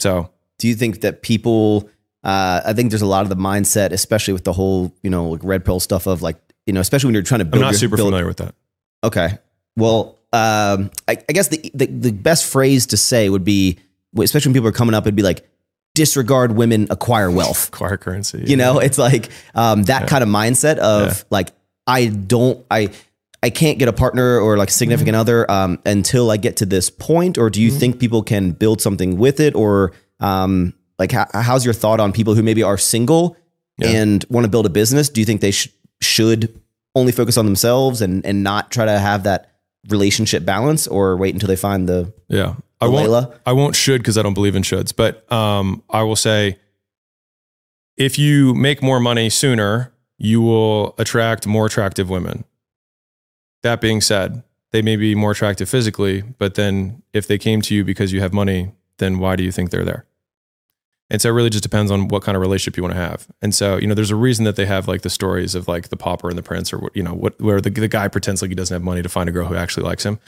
So. 0.00 0.30
Do 0.58 0.68
you 0.68 0.76
think 0.76 1.00
that 1.00 1.22
people? 1.22 1.90
Uh, 2.22 2.60
I 2.64 2.72
think 2.72 2.90
there's 2.90 3.02
a 3.02 3.06
lot 3.06 3.24
of 3.24 3.30
the 3.30 3.34
mindset, 3.36 3.90
especially 3.90 4.32
with 4.32 4.44
the 4.44 4.52
whole 4.52 4.94
you 5.02 5.10
know 5.10 5.30
like 5.30 5.40
red 5.42 5.64
pill 5.64 5.80
stuff 5.80 6.06
of 6.06 6.22
like 6.22 6.36
you 6.66 6.72
know, 6.72 6.80
especially 6.80 7.08
when 7.08 7.14
you're 7.14 7.24
trying 7.24 7.40
to 7.40 7.50
i'm 7.52 7.60
not 7.60 7.72
your, 7.72 7.78
super 7.78 7.96
build, 7.96 8.06
familiar 8.06 8.26
with 8.26 8.36
that 8.36 8.54
Okay. 9.04 9.38
Well, 9.76 10.18
um, 10.32 10.90
I, 11.08 11.16
I 11.28 11.32
guess 11.32 11.48
the, 11.48 11.70
the 11.74 11.86
the 11.86 12.12
best 12.12 12.46
phrase 12.50 12.86
to 12.86 12.96
say 12.96 13.28
would 13.28 13.44
be, 13.44 13.78
especially 14.18 14.50
when 14.50 14.54
people 14.54 14.68
are 14.68 14.72
coming 14.72 14.94
up, 14.94 15.04
it'd 15.04 15.16
be 15.16 15.22
like, 15.22 15.46
disregard 15.94 16.52
women, 16.52 16.86
acquire 16.90 17.30
wealth. 17.30 17.68
acquire 17.72 17.96
currency 17.98 18.42
You 18.46 18.56
know, 18.56 18.78
it's 18.78 18.96
like 18.98 19.28
um, 19.54 19.82
that 19.84 20.02
Yeah. 20.02 20.06
kind 20.08 20.22
of 20.22 20.28
mindset 20.30 20.78
of 20.78 21.08
Yeah. 21.08 21.22
like, 21.30 21.50
I 21.86 22.06
don't, 22.06 22.64
I, 22.70 22.88
I 23.42 23.50
can't 23.50 23.78
get 23.78 23.88
a 23.88 23.92
partner 23.92 24.38
or 24.38 24.56
like 24.56 24.68
a 24.70 24.72
significant 24.72 25.14
Mm-hmm. 25.16 25.20
other 25.20 25.50
um, 25.50 25.78
until 25.84 26.30
I 26.30 26.36
get 26.38 26.56
to 26.58 26.66
this 26.66 26.88
point. 26.88 27.36
Or 27.36 27.50
do 27.50 27.60
you 27.60 27.70
think 27.70 27.98
people 27.98 28.22
can 28.22 28.52
build 28.52 28.80
something 28.80 29.18
with 29.18 29.38
it? 29.40 29.54
Or 29.54 29.92
um, 30.20 30.72
like, 30.98 31.12
how, 31.12 31.26
how's 31.34 31.64
your 31.64 31.74
thought 31.74 31.98
on 32.00 32.12
people 32.12 32.34
who 32.34 32.42
maybe 32.42 32.62
are 32.62 32.78
single 32.78 33.36
Yeah. 33.78 33.88
and 33.88 34.24
want 34.30 34.44
to 34.44 34.48
build 34.50 34.64
a 34.64 34.70
business? 34.70 35.08
Do 35.10 35.20
you 35.20 35.24
think 35.26 35.40
they 35.42 35.50
sh- 35.50 35.68
should 36.00 36.58
only 36.94 37.12
focus 37.12 37.36
on 37.36 37.44
themselves 37.44 38.02
and 38.02 38.24
and 38.26 38.42
not 38.42 38.70
try 38.70 38.84
to 38.84 38.98
have 38.98 39.22
that 39.24 39.52
relationship 39.88 40.44
balance, 40.44 40.86
or 40.86 41.16
wait 41.16 41.34
until 41.34 41.48
they 41.48 41.56
find 41.56 41.88
the, 41.88 42.12
yeah. 42.28 42.54
I 42.80 42.86
won't 42.86 43.04
Leila? 43.04 43.40
i 43.46 43.52
won't 43.52 43.76
should 43.76 44.00
because 44.00 44.18
i 44.18 44.22
don't 44.22 44.34
believe 44.34 44.56
in 44.56 44.62
shoulds. 44.62 44.94
But 44.94 45.30
um 45.32 45.82
i 45.90 46.02
will 46.02 46.16
say 46.16 46.58
if 47.96 48.18
you 48.18 48.54
make 48.54 48.82
more 48.82 48.98
money 48.98 49.30
sooner 49.30 49.92
you 50.18 50.40
will 50.40 50.94
attract 50.98 51.46
more 51.46 51.66
attractive 51.66 52.08
women. 52.08 52.44
That 53.62 53.80
being 53.80 54.00
said 54.00 54.42
they 54.72 54.82
may 54.82 54.96
be 54.96 55.14
more 55.14 55.30
attractive 55.30 55.68
physically 55.68 56.22
but 56.38 56.54
then 56.54 57.02
if 57.12 57.28
they 57.28 57.38
came 57.38 57.60
to 57.62 57.74
you 57.74 57.84
because 57.84 58.12
you 58.12 58.20
have 58.20 58.32
money 58.32 58.72
then 58.98 59.18
why 59.20 59.36
do 59.36 59.44
you 59.44 59.52
think 59.52 59.70
they're 59.70 59.84
there 59.84 60.04
and 61.12 61.20
so 61.20 61.28
it 61.28 61.32
really 61.32 61.50
just 61.50 61.62
depends 61.62 61.90
on 61.90 62.08
what 62.08 62.22
kind 62.22 62.36
of 62.36 62.40
relationship 62.40 62.74
you 62.74 62.82
want 62.82 62.94
to 62.94 63.00
have. 63.00 63.28
And 63.42 63.54
so, 63.54 63.76
you 63.76 63.86
know, 63.86 63.92
there's 63.92 64.10
a 64.10 64.16
reason 64.16 64.46
that 64.46 64.56
they 64.56 64.64
have 64.64 64.88
like 64.88 65.02
the 65.02 65.10
stories 65.10 65.54
of 65.54 65.68
like 65.68 65.90
the 65.90 65.96
pauper 65.96 66.30
and 66.30 66.38
the 66.38 66.42
prince 66.42 66.72
or 66.72 66.78
what, 66.78 66.96
you 66.96 67.02
know, 67.02 67.12
what, 67.12 67.38
where 67.38 67.60
the, 67.60 67.68
the 67.68 67.86
guy 67.86 68.08
pretends 68.08 68.40
like 68.40 68.48
he 68.48 68.54
doesn't 68.54 68.74
have 68.74 68.82
money 68.82 69.02
to 69.02 69.10
find 69.10 69.28
a 69.28 69.32
girl 69.32 69.46
who 69.46 69.54
actually 69.54 69.82
likes 69.82 70.06
him. 70.06 70.18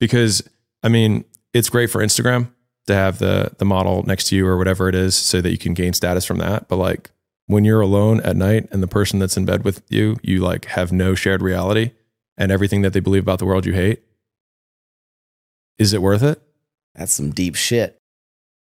Because 0.00 0.42
I 0.82 0.88
mean, 0.88 1.24
it's 1.54 1.70
great 1.70 1.90
for 1.90 2.02
Instagram 2.02 2.50
to 2.88 2.94
have 2.94 3.20
the, 3.20 3.52
the 3.58 3.64
model 3.64 4.02
next 4.02 4.26
to 4.30 4.36
you 4.36 4.44
or 4.44 4.58
whatever 4.58 4.88
it 4.88 4.96
is 4.96 5.14
so 5.14 5.40
that 5.40 5.52
you 5.52 5.58
can 5.58 5.74
gain 5.74 5.92
status 5.92 6.24
from 6.24 6.38
that. 6.38 6.66
But 6.66 6.76
like 6.78 7.12
when 7.46 7.64
you're 7.64 7.80
alone 7.80 8.20
at 8.22 8.34
night 8.34 8.66
and 8.72 8.82
the 8.82 8.88
person 8.88 9.20
that's 9.20 9.36
in 9.36 9.44
bed 9.44 9.62
with 9.62 9.84
you, 9.90 10.16
you 10.24 10.40
like 10.40 10.64
have 10.64 10.90
no 10.90 11.14
shared 11.14 11.40
reality 11.40 11.92
and 12.36 12.50
everything 12.50 12.82
that 12.82 12.94
they 12.94 13.00
believe 13.00 13.22
about 13.22 13.38
the 13.38 13.46
world 13.46 13.64
you 13.64 13.74
hate. 13.74 14.02
Is 15.78 15.92
it 15.92 16.02
worth 16.02 16.24
it? 16.24 16.42
That's 16.96 17.12
some 17.12 17.30
deep 17.30 17.54
shit. 17.54 18.01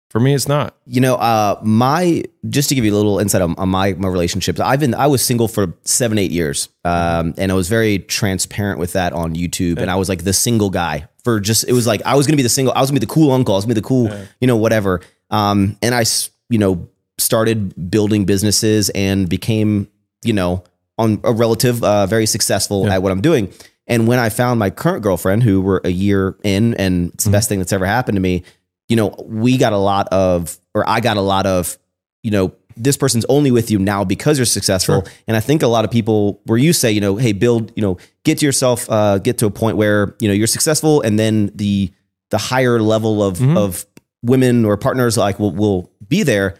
For 0.09 0.19
me, 0.19 0.33
it's 0.33 0.47
not. 0.47 0.75
You 0.87 1.01
know, 1.01 1.15
uh, 1.15 1.59
my 1.63 2.23
just 2.49 2.69
to 2.69 2.75
give 2.75 2.83
you 2.83 2.93
a 2.93 2.97
little 2.97 3.19
insight 3.19 3.41
on, 3.41 3.55
on 3.57 3.69
my 3.69 3.93
my 3.93 4.07
relationships. 4.07 4.59
I've 4.59 4.79
been 4.79 4.95
I 4.95 5.07
was 5.07 5.23
single 5.23 5.47
for 5.47 5.75
seven 5.83 6.17
eight 6.17 6.31
years, 6.31 6.69
um, 6.83 7.35
and 7.37 7.51
I 7.51 7.55
was 7.55 7.69
very 7.69 7.99
transparent 7.99 8.79
with 8.79 8.93
that 8.93 9.13
on 9.13 9.35
YouTube. 9.35 9.77
And 9.77 9.91
I 9.91 9.95
was 9.95 10.09
like 10.09 10.23
the 10.23 10.33
single 10.33 10.71
guy 10.71 11.07
for 11.23 11.39
just 11.39 11.67
it 11.67 11.73
was 11.73 11.85
like 11.85 12.01
I 12.05 12.15
was 12.15 12.25
gonna 12.25 12.37
be 12.37 12.43
the 12.43 12.49
single. 12.49 12.73
I 12.73 12.81
was 12.81 12.89
gonna 12.89 12.99
be 12.99 13.05
the 13.05 13.13
cool 13.13 13.31
uncle. 13.31 13.53
I 13.53 13.57
was 13.57 13.65
gonna 13.65 13.75
be 13.75 13.81
the 13.81 13.87
cool, 13.87 14.09
you 14.41 14.47
know, 14.47 14.57
whatever. 14.57 15.01
Um, 15.29 15.77
and 15.83 15.93
I 15.93 16.03
you 16.49 16.57
know, 16.57 16.89
started 17.17 17.91
building 17.91 18.25
businesses 18.25 18.89
and 18.89 19.29
became, 19.29 19.87
you 20.23 20.33
know, 20.33 20.63
on 20.97 21.21
a 21.23 21.31
relative, 21.31 21.83
uh, 21.83 22.05
very 22.05 22.25
successful 22.25 22.89
at 22.89 23.01
what 23.01 23.11
I'm 23.11 23.21
doing. 23.21 23.53
And 23.87 24.07
when 24.07 24.19
I 24.19 24.29
found 24.29 24.59
my 24.59 24.69
current 24.69 25.01
girlfriend, 25.01 25.43
who 25.43 25.61
we're 25.61 25.81
a 25.83 25.89
year 25.89 26.35
in, 26.43 26.75
and 26.75 27.11
it's 27.13 27.23
the 27.23 27.31
best 27.31 27.49
thing 27.49 27.59
that's 27.59 27.73
ever 27.73 27.85
happened 27.85 28.17
to 28.17 28.21
me, 28.21 28.43
you 28.89 28.95
know, 28.95 29.13
we 29.25 29.57
got 29.57 29.71
a 29.71 29.77
lot 29.77 30.07
of, 30.09 30.57
or 30.73 30.87
I 30.89 30.99
got 30.99 31.15
a 31.17 31.21
lot 31.21 31.45
of, 31.45 31.77
you 32.23 32.31
know, 32.31 32.53
this 32.75 32.97
person's 32.97 33.25
only 33.25 33.51
with 33.51 33.69
you 33.69 33.77
now 33.77 34.03
because 34.03 34.37
you're 34.39 34.45
successful. 34.45 35.01
And 35.27 35.35
I 35.37 35.41
think 35.41 35.61
a 35.63 35.67
lot 35.67 35.85
of 35.85 35.91
people, 35.91 36.41
where 36.45 36.57
you 36.57 36.73
say, 36.73 36.91
you 36.91 37.01
know, 37.01 37.15
hey, 37.17 37.33
build, 37.33 37.71
you 37.75 37.81
know, 37.81 37.97
get 38.23 38.39
to 38.39 38.45
yourself, 38.45 38.89
uh, 38.89 39.17
get 39.19 39.37
to 39.39 39.45
a 39.45 39.51
point 39.51 39.77
where 39.77 40.15
you 40.19 40.27
know 40.27 40.33
you're 40.33 40.47
successful, 40.47 41.01
and 41.01 41.19
then 41.19 41.51
the 41.55 41.91
the 42.29 42.37
higher 42.37 42.79
level 42.81 43.21
of 43.21 43.39
of 43.57 43.85
women 44.23 44.65
or 44.65 44.77
partners 44.77 45.17
like 45.17 45.39
will 45.39 45.51
will 45.51 45.91
be 46.07 46.23
there. 46.23 46.55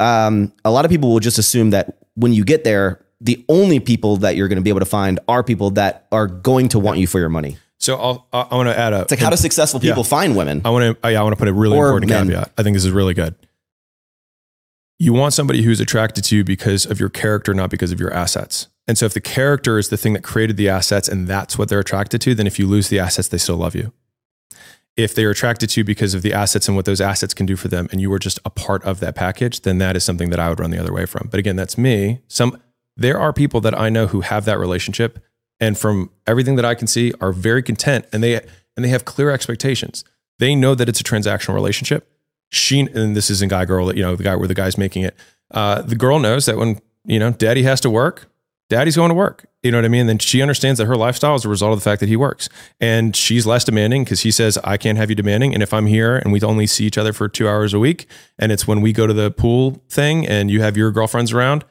Um, 0.00 0.52
a 0.64 0.70
lot 0.70 0.84
of 0.84 0.90
people 0.90 1.12
will 1.12 1.20
just 1.20 1.38
assume 1.38 1.70
that 1.70 1.98
when 2.14 2.32
you 2.32 2.44
get 2.44 2.62
there, 2.64 3.04
the 3.20 3.44
only 3.48 3.80
people 3.80 4.16
that 4.18 4.36
you're 4.36 4.46
going 4.48 4.58
to 4.58 4.62
be 4.62 4.70
able 4.70 4.80
to 4.80 4.86
find 4.86 5.18
are 5.26 5.42
people 5.42 5.70
that 5.72 6.06
are 6.12 6.28
going 6.28 6.68
to 6.68 6.78
want 6.78 6.98
you 6.98 7.06
for 7.08 7.18
your 7.18 7.28
money. 7.28 7.56
So 7.88 7.96
I'll, 7.96 8.28
I, 8.34 8.54
want 8.54 8.68
to 8.68 8.78
add 8.78 8.92
a. 8.92 9.00
It's 9.00 9.12
like 9.12 9.18
how 9.18 9.30
do 9.30 9.36
successful 9.36 9.80
people 9.80 10.04
find 10.04 10.36
women? 10.36 10.60
I 10.62 10.68
want 10.68 10.94
to. 10.94 10.98
Oh, 11.02 11.08
yeah, 11.08 11.20
I 11.20 11.22
want 11.22 11.32
to 11.32 11.38
put 11.38 11.48
a 11.48 11.54
really 11.54 11.78
Or 11.78 11.86
important 11.86 12.10
men. 12.10 12.26
caveat. 12.26 12.52
I 12.58 12.62
think 12.62 12.76
this 12.76 12.84
is 12.84 12.90
really 12.90 13.14
good. 13.14 13.34
You 14.98 15.14
want 15.14 15.32
somebody 15.32 15.62
who's 15.62 15.80
attracted 15.80 16.22
to 16.24 16.36
you 16.36 16.44
because 16.44 16.84
of 16.84 17.00
your 17.00 17.08
character, 17.08 17.54
not 17.54 17.70
because 17.70 17.90
of 17.90 17.98
your 17.98 18.12
assets. 18.12 18.68
And 18.86 18.98
so, 18.98 19.06
if 19.06 19.14
the 19.14 19.22
character 19.22 19.78
is 19.78 19.88
the 19.88 19.96
thing 19.96 20.12
that 20.12 20.22
created 20.22 20.58
the 20.58 20.68
assets 20.68 21.08
and 21.08 21.26
that's 21.26 21.56
what 21.56 21.70
they're 21.70 21.80
attracted 21.80 22.20
to, 22.20 22.34
then 22.34 22.46
if 22.46 22.58
you 22.58 22.66
lose 22.66 22.90
the 22.90 22.98
assets, 22.98 23.28
they 23.28 23.38
still 23.38 23.56
love 23.56 23.74
you. 23.74 23.94
If 24.98 25.14
they're 25.14 25.30
attracted 25.30 25.70
to 25.70 25.80
you 25.80 25.84
because 25.84 26.12
of 26.12 26.20
the 26.20 26.34
assets 26.34 26.68
and 26.68 26.76
what 26.76 26.84
those 26.84 27.00
assets 27.00 27.32
can 27.32 27.46
do 27.46 27.56
for 27.56 27.68
them, 27.68 27.88
and 27.90 28.02
you 28.02 28.10
were 28.10 28.18
just 28.18 28.38
a 28.44 28.50
part 28.50 28.84
of 28.84 29.00
that 29.00 29.14
package, 29.14 29.62
then 29.62 29.78
that 29.78 29.96
is 29.96 30.04
something 30.04 30.28
that 30.28 30.38
I 30.38 30.50
would 30.50 30.60
run 30.60 30.72
the 30.72 30.78
other 30.78 30.92
way 30.92 31.06
from. 31.06 31.28
But 31.30 31.40
again, 31.40 31.56
that's 31.56 31.78
me. 31.78 32.20
Some 32.28 32.60
there 32.98 33.18
are 33.18 33.32
people 33.32 33.62
that 33.62 33.78
I 33.78 33.88
know 33.88 34.08
who 34.08 34.20
have 34.20 34.44
that 34.44 34.58
relationship, 34.58 35.24
and 35.60 35.78
from 35.78 36.10
everything 36.26 36.56
that 36.56 36.64
I 36.64 36.74
can 36.74 36.86
see, 36.86 37.12
are 37.20 37.32
very 37.32 37.62
content 37.62 38.06
and 38.12 38.22
they 38.22 38.34
and 38.34 38.84
they 38.84 38.88
have 38.88 39.04
clear 39.04 39.30
expectations. 39.30 40.04
They 40.38 40.54
know 40.54 40.74
that 40.74 40.88
it's 40.88 41.00
a 41.00 41.04
transactional 41.04 41.54
relationship. 41.54 42.10
She 42.50 42.80
and 42.80 43.16
this 43.16 43.30
isn't 43.30 43.50
guy 43.50 43.64
girl, 43.64 43.94
you 43.94 44.02
know, 44.02 44.16
the 44.16 44.24
guy 44.24 44.36
where 44.36 44.48
the 44.48 44.54
guy's 44.54 44.78
making 44.78 45.02
it. 45.02 45.16
Uh, 45.50 45.82
the 45.82 45.96
girl 45.96 46.18
knows 46.18 46.46
that 46.46 46.56
when 46.56 46.80
you 47.04 47.18
know 47.18 47.32
daddy 47.32 47.62
has 47.62 47.80
to 47.82 47.90
work, 47.90 48.28
daddy's 48.68 48.96
going 48.96 49.08
to 49.08 49.14
work. 49.14 49.46
You 49.62 49.72
know 49.72 49.78
what 49.78 49.84
I 49.84 49.88
mean? 49.88 50.06
Then 50.06 50.18
she 50.18 50.40
understands 50.40 50.78
that 50.78 50.86
her 50.86 50.96
lifestyle 50.96 51.34
is 51.34 51.44
a 51.44 51.48
result 51.48 51.72
of 51.72 51.78
the 51.78 51.82
fact 51.82 52.00
that 52.00 52.08
he 52.08 52.16
works. 52.16 52.48
And 52.80 53.16
she's 53.16 53.46
less 53.46 53.64
demanding 53.64 54.04
because 54.04 54.20
he 54.20 54.30
says, 54.30 54.56
I 54.62 54.76
can't 54.76 54.98
have 54.98 55.10
you 55.10 55.16
demanding. 55.16 55.52
And 55.52 55.62
if 55.62 55.74
I'm 55.74 55.86
here 55.86 56.16
and 56.16 56.32
we 56.32 56.40
only 56.42 56.66
see 56.66 56.84
each 56.84 56.98
other 56.98 57.12
for 57.12 57.28
two 57.28 57.48
hours 57.48 57.74
a 57.74 57.78
week, 57.78 58.06
and 58.38 58.52
it's 58.52 58.68
when 58.68 58.80
we 58.80 58.92
go 58.92 59.06
to 59.06 59.12
the 59.12 59.30
pool 59.30 59.82
thing 59.88 60.26
and 60.26 60.50
you 60.50 60.62
have 60.62 60.76
your 60.76 60.92
girlfriends 60.92 61.32
around, 61.32 61.64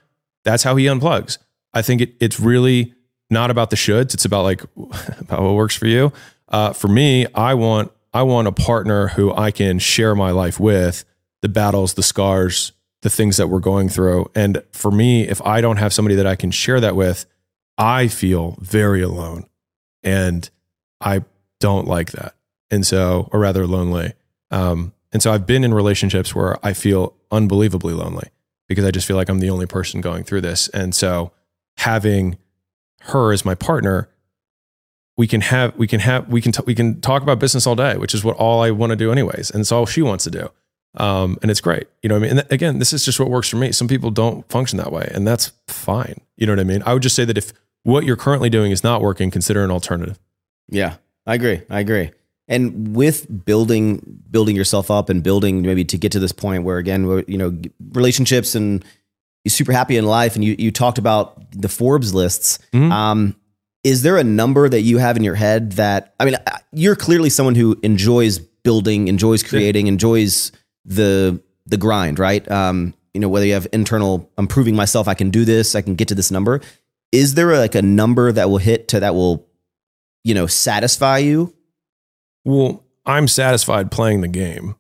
that's 0.44 0.64
how 0.64 0.76
he 0.76 0.86
unplugs. 0.86 1.38
I 1.74 1.82
think 1.82 2.02
it, 2.02 2.16
it's 2.20 2.40
really 2.40 2.94
not 3.30 3.52
about 3.52 3.70
the 3.70 3.76
shoulds. 3.76 4.14
It's 4.14 4.26
about 4.26 4.44
like 4.44 4.62
about 5.20 5.42
what 5.42 5.54
works 5.54 5.76
for 5.76 5.88
you. 5.88 6.12
Uh, 6.48 6.74
for 6.74 6.88
me, 6.88 7.26
I 7.34 7.54
want 7.54 7.92
I 8.14 8.24
want 8.24 8.48
a 8.48 8.52
partner 8.52 9.10
who 9.10 9.34
I 9.34 9.52
can 9.52 9.80
share 9.80 10.16
my 10.16 10.32
life 10.32 10.60
with, 10.60 11.04
the 11.42 11.50
battles, 11.50 11.94
the 11.94 12.04
scars, 12.04 12.72
the 13.02 13.10
things 13.10 13.38
that 13.38 13.48
we're 13.48 13.60
going 13.60 13.90
through. 13.90 14.32
And 14.34 14.64
for 14.72 14.92
me, 14.92 15.28
if 15.28 15.42
I 15.44 15.62
don't 15.62 15.78
have 15.78 15.94
somebody 15.94 16.16
that 16.16 16.26
I 16.26 16.36
can 16.36 16.52
share 16.52 16.80
that 16.80 16.96
with, 16.96 17.26
I 17.78 18.08
feel 18.08 18.58
very 18.60 19.02
alone, 19.02 19.48
and 20.04 20.50
I 21.00 21.24
don't 21.60 21.88
like 21.88 22.12
that. 22.14 22.36
And 22.72 22.86
so, 22.86 23.30
or 23.32 23.40
rather, 23.40 23.68
lonely. 23.68 24.14
Um, 24.52 24.94
and 25.12 25.22
so, 25.22 25.32
I've 25.32 25.46
been 25.46 25.64
in 25.64 25.74
relationships 25.74 26.34
where 26.34 26.58
I 26.66 26.74
feel 26.74 27.14
unbelievably 27.32 27.94
lonely 27.94 28.30
because 28.68 28.84
I 28.84 28.92
just 28.92 29.08
feel 29.08 29.16
like 29.16 29.30
I'm 29.30 29.40
the 29.40 29.50
only 29.50 29.68
person 29.68 30.02
going 30.02 30.24
through 30.24 30.42
this. 30.42 30.70
And 30.70 30.96
so, 30.96 31.32
having 31.78 32.38
her 33.02 33.32
as 33.32 33.46
my 33.46 33.56
partner, 33.56 34.10
we 35.18 35.28
can 35.28 35.42
have 35.42 35.76
we 35.78 35.88
can 35.88 36.00
have 36.00 36.28
we 36.30 36.42
can 36.42 36.52
t- 36.52 36.64
we 36.66 36.76
can 36.76 37.02
talk 37.02 37.24
about 37.24 37.40
business 37.40 37.66
all 37.66 37.76
day, 37.76 37.98
which 37.98 38.14
is 38.14 38.24
what 38.24 38.36
all 38.38 38.62
I 38.62 38.72
want 38.72 38.92
to 38.92 38.96
do 38.96 39.12
anyways, 39.12 39.50
and 39.52 39.62
it's 39.62 39.72
all 39.72 39.86
she 39.86 40.02
wants 40.02 40.24
to 40.26 40.32
do. 40.32 40.50
Um, 40.96 41.38
and 41.42 41.52
it's 41.52 41.62
great, 41.62 41.88
you 42.02 42.10
know. 42.10 42.16
What 42.16 42.20
I 42.20 42.22
mean, 42.22 42.32
and 42.32 42.40
th- 42.40 42.52
again, 42.52 42.80
this 42.80 42.94
is 42.94 43.04
just 43.06 43.20
what 43.20 43.30
works 43.30 43.50
for 43.50 43.58
me. 43.58 43.72
Some 43.72 43.88
people 43.88 44.10
don't 44.10 44.48
function 44.50 44.78
that 44.78 44.92
way, 44.92 45.10
and 45.14 45.28
that's 45.28 45.52
fine. 45.68 46.22
You 46.38 46.48
know 46.48 46.54
what 46.54 46.60
I 46.60 46.64
mean? 46.64 46.82
I 46.86 46.94
would 46.94 47.04
just 47.04 47.16
say 47.16 47.26
that 47.26 47.38
if 47.38 47.54
what 47.84 48.04
you're 48.04 48.16
currently 48.16 48.50
doing 48.50 48.72
is 48.72 48.84
not 48.84 49.02
working, 49.02 49.32
consider 49.32 49.64
an 49.64 49.72
alternative. 49.72 50.20
Yeah, 50.70 50.96
I 51.26 51.36
agree. 51.36 51.62
I 51.70 51.80
agree. 51.80 52.12
And 52.48 52.96
with 52.96 53.46
building 53.46 54.22
building 54.32 54.56
yourself 54.56 54.90
up 54.90 55.10
and 55.10 55.22
building 55.22 55.62
maybe 55.62 55.84
to 55.86 55.98
get 55.98 56.12
to 56.14 56.20
this 56.20 56.32
point 56.32 56.64
where 56.64 56.78
again, 56.78 57.24
you 57.28 57.38
know, 57.38 57.58
relationships 57.92 58.56
and 58.56 58.84
you're 59.48 59.52
super 59.52 59.72
happy 59.72 59.96
in 59.96 60.06
life, 60.06 60.36
and 60.36 60.44
you 60.44 60.56
you 60.60 60.72
talked 60.72 60.98
about 60.98 61.42
the 61.54 61.70
Forbes 61.70 62.14
lists. 62.14 62.60
Mhm. 62.74 62.92
Um, 62.92 63.36
is 63.86 64.02
there 64.02 64.18
a 64.18 64.24
number 64.24 64.68
that 64.68 64.82
you 64.82 64.98
have 64.98 65.16
in 65.16 65.24
your 65.24 65.36
head 65.36 65.74
that 65.74 66.14
I 66.20 66.26
mean, 66.26 66.36
you're 66.74 66.96
clearly 66.98 67.30
someone 67.30 67.56
who 67.56 67.78
enjoys 67.84 68.40
building, 68.40 69.08
enjoys 69.08 69.44
creating, 69.44 69.88
enjoys 69.88 70.52
the 70.84 71.42
the 71.66 71.78
grind, 71.78 72.20
right? 72.20 72.50
Um, 72.52 72.94
you 73.14 73.22
know, 73.22 73.30
whether 73.30 73.46
you 73.46 73.54
have 73.54 73.68
internal, 73.72 74.30
I'm 74.38 74.48
proving 74.48 74.76
myself, 74.76 75.08
I 75.08 75.14
can 75.14 75.30
do 75.30 75.46
this, 75.46 75.74
I 75.76 75.82
can 75.82 75.96
get 75.96 76.10
to 76.10 76.16
this 76.16 76.32
number. 76.32 76.62
Is 77.12 77.36
there 77.36 77.58
like 77.58 77.76
a 77.76 77.82
number 77.82 78.32
that 78.32 78.50
will 78.50 78.58
hit 78.58 78.90
to 78.90 79.00
that 79.00 79.16
will, 79.16 79.48
you 80.26 80.34
know, 80.34 80.48
satisfy 80.48 81.20
you? 81.20 81.54
Well, 82.44 82.84
I'm 83.06 83.28
satisfied 83.30 83.90
playing 83.90 84.22
the 84.22 84.28
game. 84.28 84.76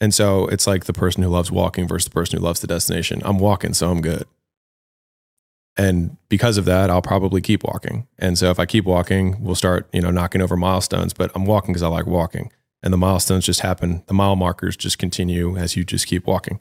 And 0.00 0.12
so 0.12 0.46
it's 0.48 0.66
like 0.66 0.84
the 0.84 0.92
person 0.92 1.22
who 1.22 1.28
loves 1.28 1.50
walking 1.50 1.88
versus 1.88 2.04
the 2.04 2.10
person 2.10 2.38
who 2.38 2.44
loves 2.44 2.60
the 2.60 2.66
destination. 2.66 3.22
I'm 3.24 3.38
walking, 3.38 3.72
so 3.72 3.90
I'm 3.90 4.02
good. 4.02 4.26
And 5.76 6.16
because 6.28 6.56
of 6.56 6.64
that, 6.64 6.90
I'll 6.90 7.02
probably 7.02 7.40
keep 7.40 7.64
walking. 7.64 8.06
And 8.18 8.38
so 8.38 8.50
if 8.50 8.58
I 8.58 8.66
keep 8.66 8.84
walking, 8.84 9.42
we'll 9.42 9.54
start, 9.54 9.88
you 9.92 10.00
know, 10.00 10.10
knocking 10.10 10.40
over 10.40 10.56
milestones, 10.56 11.12
but 11.12 11.30
I'm 11.34 11.44
walking 11.44 11.72
because 11.72 11.82
I 11.82 11.88
like 11.88 12.06
walking. 12.06 12.50
And 12.82 12.92
the 12.92 12.98
milestones 12.98 13.44
just 13.44 13.60
happen. 13.60 14.02
The 14.06 14.14
mile 14.14 14.36
markers 14.36 14.76
just 14.76 14.98
continue 14.98 15.56
as 15.56 15.76
you 15.76 15.84
just 15.84 16.06
keep 16.06 16.26
walking. 16.26 16.60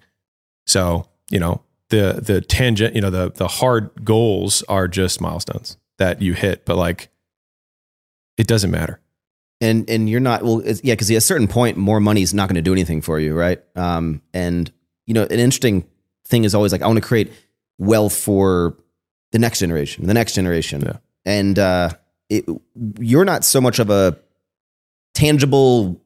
So, 0.66 1.08
you 1.30 1.40
know, 1.40 1.62
the 1.90 2.20
the 2.22 2.42
tangent, 2.42 2.96
you 2.96 3.02
know, 3.02 3.10
the 3.10 3.32
the 3.32 3.48
hard 3.48 3.92
goals 4.04 4.64
are 4.64 4.88
just 4.88 5.22
milestones 5.22 5.78
that 5.98 6.22
you 6.22 6.34
hit, 6.34 6.66
but 6.66 6.78
like 6.78 7.10
it 8.38 8.48
doesn't 8.48 8.72
matter. 8.72 9.00
And 9.66 9.90
and 9.90 10.10
you're 10.10 10.20
not 10.20 10.44
well 10.44 10.60
it's, 10.60 10.82
yeah 10.84 10.94
because 10.94 11.10
at 11.12 11.18
a 11.18 11.22
certain 11.22 11.48
point 11.48 11.78
more 11.78 12.00
money 12.00 12.22
is 12.22 12.34
not 12.34 12.48
going 12.48 12.56
to 12.56 12.62
do 12.62 12.72
anything 12.72 13.02
for 13.02 13.20
you 13.20 13.34
right? 13.34 13.62
Um 13.76 14.22
and 14.34 14.72
you 15.06 15.14
know 15.14 15.24
an 15.24 15.40
interesting 15.40 15.86
thing 16.26 16.44
is 16.44 16.56
always 16.56 16.72
like 16.72 16.82
i 16.82 16.88
want 16.88 16.98
to 16.98 17.08
create 17.08 17.32
wealth 17.78 18.16
for 18.16 18.76
the 19.32 19.40
next 19.40 19.60
generation 19.60 20.06
the 20.08 20.14
next 20.14 20.34
generation. 20.36 20.82
Yeah. 20.82 20.98
and 21.26 21.60
uh 21.60 21.90
it, 22.30 22.46
you're 23.00 23.26
not 23.26 23.44
so 23.44 23.62
much 23.62 23.80
of 23.80 23.90
a 23.90 24.18
tangible 25.14 26.02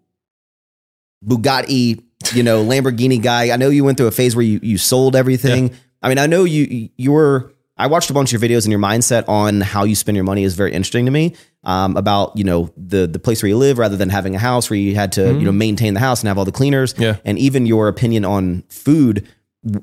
bugatti 1.25 2.03
you 2.33 2.43
know 2.43 2.63
lamborghini 2.63 3.21
guy. 3.21 3.51
I 3.51 3.57
know 3.57 3.69
you 3.69 3.83
went 3.83 3.97
through 3.97 4.07
a 4.07 4.11
phase 4.11 4.35
where 4.35 4.45
you 4.45 4.59
you 4.61 4.77
sold 4.77 5.15
everything. 5.15 5.73
I 6.01 6.09
mean 6.09 6.17
i 6.17 6.27
know 6.27 6.43
you 6.45 6.89
you're 6.97 7.51
I 7.79 7.87
watched 7.87 8.09
a 8.09 8.13
bunch 8.13 8.33
of 8.33 8.41
your 8.43 8.49
videos 8.49 8.65
and 8.65 8.71
your 8.71 8.79
mindset 8.79 9.23
on 9.29 9.61
how 9.61 9.85
you 9.85 9.95
spend 9.95 10.15
your 10.15 10.25
money 10.25 10.43
is 10.43 10.53
very 10.53 10.71
interesting 10.73 11.05
to 11.05 11.11
me. 11.11 11.33
Um, 11.63 11.97
about 11.97 12.37
you 12.37 12.43
know 12.43 12.71
the 12.77 13.07
the 13.07 13.19
place 13.19 13.41
where 13.41 13.49
you 13.49 13.57
live 13.57 13.77
rather 13.77 13.95
than 13.97 14.09
having 14.09 14.35
a 14.35 14.39
house 14.39 14.69
where 14.69 14.77
you 14.77 14.95
had 14.95 15.11
to 15.13 15.33
you 15.33 15.45
know 15.45 15.51
maintain 15.51 15.93
the 15.93 15.99
house 15.99 16.21
and 16.21 16.27
have 16.27 16.37
all 16.37 16.45
the 16.45 16.51
cleaners. 16.51 16.93
Yeah. 16.97 17.17
And 17.25 17.39
even 17.39 17.65
your 17.65 17.87
opinion 17.87 18.25
on 18.25 18.63
food. 18.69 19.27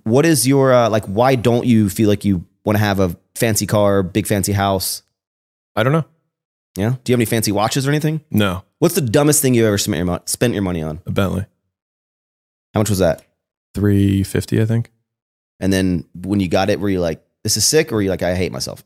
What 0.04 0.24
is 0.24 0.46
your 0.48 0.72
uh, 0.72 0.88
like? 0.88 1.04
Why 1.06 1.34
don't 1.34 1.66
you 1.66 1.88
feel 1.90 2.08
like 2.08 2.24
you 2.24 2.46
want 2.64 2.78
to 2.78 2.84
have 2.84 2.98
a 3.00 3.16
fancy 3.34 3.66
car, 3.66 4.02
big 4.02 4.26
fancy 4.26 4.52
house? 4.52 5.02
I 5.74 5.82
don't 5.82 5.92
know. 5.92 6.04
Yeah. 6.76 6.96
Do 7.04 7.10
you 7.10 7.14
have 7.14 7.18
any 7.18 7.24
fancy 7.26 7.52
watches 7.52 7.86
or 7.86 7.90
anything? 7.90 8.22
No, 8.30 8.62
What's 8.78 8.94
the 8.94 9.00
dumbest 9.00 9.40
thing 9.42 9.54
you 9.54 9.66
ever 9.66 9.78
spent 9.78 9.96
your 9.96 10.06
mo- 10.06 10.22
spent 10.26 10.52
your 10.52 10.62
money 10.62 10.82
on? 10.82 11.00
a 11.06 11.10
Bentley. 11.10 11.46
How 12.74 12.80
much 12.80 12.90
was 12.90 12.98
that? 12.98 13.22
350, 13.74 14.60
I 14.60 14.64
think. 14.66 14.90
And 15.60 15.72
then 15.72 16.04
when 16.14 16.40
you 16.40 16.48
got 16.48 16.68
it, 16.70 16.80
were 16.80 16.90
you 16.90 17.00
like, 17.00 17.22
"This 17.46 17.56
is 17.56 17.64
sick," 17.64 17.92
or 17.92 17.94
were 17.96 18.02
you 18.02 18.10
like, 18.10 18.22
"I 18.24 18.34
hate 18.34 18.50
myself"? 18.50 18.82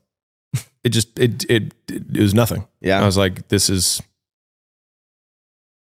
It 0.84 0.90
just 0.90 1.18
it 1.18 1.44
it 1.50 1.72
it 1.88 2.20
was 2.20 2.34
nothing. 2.34 2.66
Yeah. 2.80 3.00
I 3.02 3.06
was 3.06 3.16
like, 3.16 3.48
this 3.48 3.70
is 3.70 4.02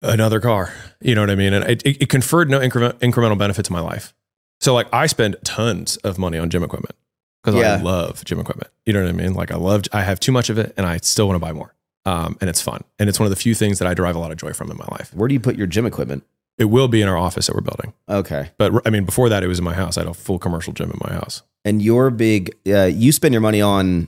another 0.01 0.39
car. 0.39 0.74
You 1.01 1.15
know 1.15 1.22
what 1.22 1.29
I 1.29 1.36
mean? 1.36 1.53
And 1.53 1.65
it, 1.65 1.82
it, 1.86 2.01
it 2.03 2.10
conferred 2.10 2.50
no 2.50 2.62
increment, 2.62 3.00
incremental 3.00 3.38
benefit 3.38 3.65
to 3.65 3.74
my 3.74 3.79
life. 3.82 4.13
So 4.60 4.74
like 4.74 4.88
I 4.94 5.08
spend 5.08 5.36
tons 5.44 5.98
of 5.98 6.17
money 6.17 6.38
on 6.38 6.50
gym 6.50 6.63
equipment 6.63 6.96
because 7.44 7.60
Yeah. 7.60 7.75
I 7.75 7.82
love 7.82 8.24
gym 8.25 8.39
equipment. 8.39 8.72
You 8.86 8.94
know 8.94 9.01
what 9.03 9.10
I 9.10 9.13
mean? 9.13 9.34
Like 9.34 9.51
I 9.51 9.58
love, 9.58 9.84
I 9.91 10.01
have 10.03 10.20
too 10.20 10.32
much 10.32 10.50
of 10.50 10.58
it 10.58 10.74
and 10.77 10.86
I 10.86 10.98
still 10.98 11.27
want 11.27 11.36
to 11.36 11.39
buy 11.46 11.51
more. 11.53 11.75
Um, 12.05 12.38
and 12.39 12.50
it's 12.50 12.62
fun. 12.62 12.84
And 13.00 13.10
it's 13.10 13.20
one 13.20 13.25
of 13.25 13.32
the 13.32 13.36
few 13.36 13.55
things 13.55 13.79
that 13.79 13.88
I 13.88 13.94
derive 13.94 14.15
a 14.15 14.20
lot 14.20 14.32
of 14.32 14.38
joy 14.38 14.53
from 14.53 14.70
in 14.72 14.77
my 14.77 14.88
life. 14.91 15.13
Where 15.13 15.27
do 15.27 15.34
you 15.34 15.39
put 15.39 15.55
your 15.55 15.67
gym 15.67 15.86
equipment? 15.86 16.24
It 16.58 16.65
will 16.65 16.88
be 16.88 17.01
in 17.01 17.08
our 17.08 17.17
office 17.17 17.48
that 17.48 17.55
we're 17.55 17.62
building. 17.62 17.94
Okay. 18.08 18.51
But 18.58 18.88
I 18.88 18.89
mean, 18.91 19.05
before 19.05 19.27
that, 19.29 19.44
it 19.44 19.48
was 19.48 19.60
in 19.60 19.65
my 19.65 19.74
house. 19.74 19.98
I 19.98 20.01
had 20.01 20.08
a 20.08 20.13
full 20.13 20.39
commercial 20.39 20.72
gym 20.72 20.89
in 20.91 21.00
my 21.05 21.13
house. 21.13 21.41
And 21.65 21.81
your 21.81 22.10
big, 22.12 22.55
uh, 22.67 22.84
you 22.86 23.12
spend 23.12 23.34
your 23.34 23.41
money 23.41 23.60
on, 23.62 24.07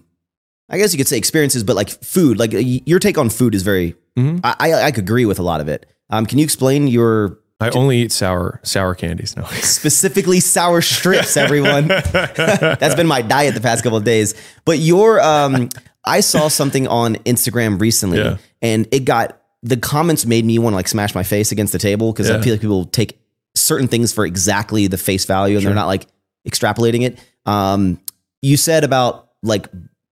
I 0.70 0.78
guess 0.78 0.94
you 0.94 0.98
could 0.98 1.08
say 1.08 1.18
experiences, 1.18 1.64
but 1.64 1.76
like 1.76 1.90
food. 1.90 2.38
Like 2.40 2.52
your 2.54 3.00
take 3.00 3.18
on 3.18 3.30
food 3.30 3.54
is 3.56 3.64
very. 3.64 3.96
Mhm. 4.18 4.40
I, 4.44 4.56
I 4.60 4.72
I 4.84 4.88
agree 4.88 5.26
with 5.26 5.40
a 5.40 5.44
lot 5.44 5.60
of 5.60 5.68
it. 5.68 5.86
Um, 6.10 6.26
can 6.26 6.38
you 6.40 6.44
explain 6.44 6.88
your 6.88 7.40
I 7.60 7.70
only 7.70 7.98
eat 8.04 8.12
sour 8.12 8.60
sour 8.64 8.94
candies. 8.96 9.36
No. 9.36 9.44
specifically 9.62 10.40
sour 10.40 10.82
strips, 10.82 11.36
everyone? 11.36 11.88
That's 12.12 12.96
been 12.96 13.08
my 13.08 13.22
diet 13.24 13.56
the 13.56 13.62
past 13.62 13.84
couple 13.84 13.98
of 13.98 14.04
days. 14.04 14.36
But 14.64 14.78
your, 14.80 15.20
um, 15.22 15.70
I 16.06 16.20
saw 16.20 16.48
something 16.50 16.88
on 16.88 17.16
Instagram 17.26 17.82
recently, 17.82 18.20
Yeah. 18.20 18.38
and 18.62 18.88
it 18.92 19.06
got 19.06 19.42
the 19.64 19.76
comments 19.78 20.26
made 20.28 20.46
me 20.46 20.60
want 20.60 20.74
to 20.74 20.76
like 20.78 20.88
smash 20.88 21.16
my 21.16 21.24
face 21.24 21.52
against 21.52 21.74
the 21.74 21.80
table 21.80 22.12
because 22.14 22.30
I 22.30 22.40
feel 22.42 22.54
like 22.54 22.62
people 22.62 22.86
take 22.86 23.20
certain 23.56 23.88
things 23.88 24.14
for 24.14 24.24
exactly 24.26 24.86
the 24.88 24.98
face 25.00 25.26
value, 25.26 25.58
and 25.58 25.66
they're 25.66 25.74
not 25.74 25.88
like 25.88 26.06
extrapolating 26.48 27.02
it. 27.06 27.18
Um, 27.48 28.00
you 28.44 28.58
said 28.58 28.84
about 28.84 29.30
like 29.42 29.68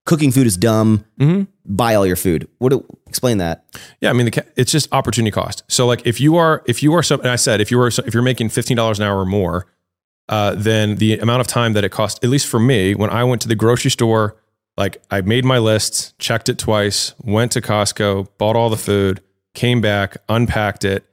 cooking 0.06 0.32
food 0.32 0.48
is 0.48 0.58
dumb. 0.58 1.06
Mhm. 1.20 1.48
Buy 1.68 1.96
all 1.96 2.06
your 2.06 2.16
food. 2.16 2.48
What? 2.60 2.70
Do, 2.70 2.86
explain 3.08 3.38
that. 3.40 3.66
Yeah, 4.02 4.10
I 4.10 4.14
mean, 4.14 4.28
the, 4.28 4.46
it's 4.56 4.72
just 4.72 4.92
opportunity 4.94 5.32
cost. 5.32 5.64
So, 5.68 5.88
like, 5.88 6.06
if 6.06 6.22
you 6.22 6.36
are, 6.38 6.64
if 6.68 6.84
you 6.84 6.94
are, 6.94 7.02
some, 7.04 7.20
and 7.22 7.30
I 7.30 7.36
said, 7.38 7.60
if 7.60 7.72
you 7.72 7.80
are, 7.82 7.88
if 7.88 8.14
you're 8.14 8.24
making 8.24 8.50
fifteen 8.50 8.78
dollars 8.78 9.00
an 9.00 9.06
hour 9.06 9.20
or 9.20 9.26
more, 9.26 9.66
uh, 10.30 10.54
then 10.56 10.96
the 10.98 11.18
amount 11.20 11.42
of 11.42 11.48
time 11.48 11.74
that 11.74 11.84
it 11.84 11.90
costs, 11.90 12.20
at 12.24 12.30
least 12.30 12.48
for 12.48 12.60
me, 12.60 12.94
when 12.94 13.10
I 13.10 13.24
went 13.24 13.42
to 13.44 13.48
the 13.48 13.56
grocery 13.56 13.90
store, 13.92 14.36
like, 14.78 15.02
I 15.10 15.22
made 15.22 15.44
my 15.46 15.58
list, 15.58 16.18
checked 16.20 16.50
it 16.50 16.58
twice, 16.60 17.14
went 17.20 17.52
to 17.54 17.62
Costco, 17.62 18.28
bought 18.38 18.56
all 18.56 18.70
the 18.70 18.78
food, 18.78 19.22
came 19.56 19.82
back, 19.82 20.18
unpacked 20.30 20.84
it, 20.86 21.06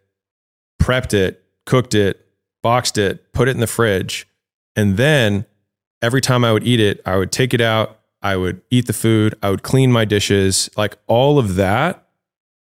prepped 0.83 1.14
it, 1.14 1.43
cooked 1.64 1.95
it, 1.95 2.26
boxed 2.62 2.99
it, 2.99 3.33
put 3.33 3.49
it 3.49 3.52
in 3.52 3.61
the 3.61 3.67
fridge, 3.67 4.26
and 4.76 4.97
then 4.97 5.47
every 6.02 6.21
time 6.21 6.44
I 6.44 6.52
would 6.52 6.66
eat 6.66 6.80
it, 6.80 7.00
I 7.06 7.16
would 7.16 7.32
take 7.32 7.54
it 7.54 7.61
out, 7.61 7.99
I 8.21 8.37
would 8.37 8.61
eat 8.71 8.87
the 8.87 8.92
food, 8.92 9.35
I 9.42 9.50
would 9.50 9.62
clean 9.62 9.90
my 9.90 10.04
dishes, 10.04 10.68
like 10.76 10.99
all 11.06 11.38
of 11.38 11.54
that 11.54 12.06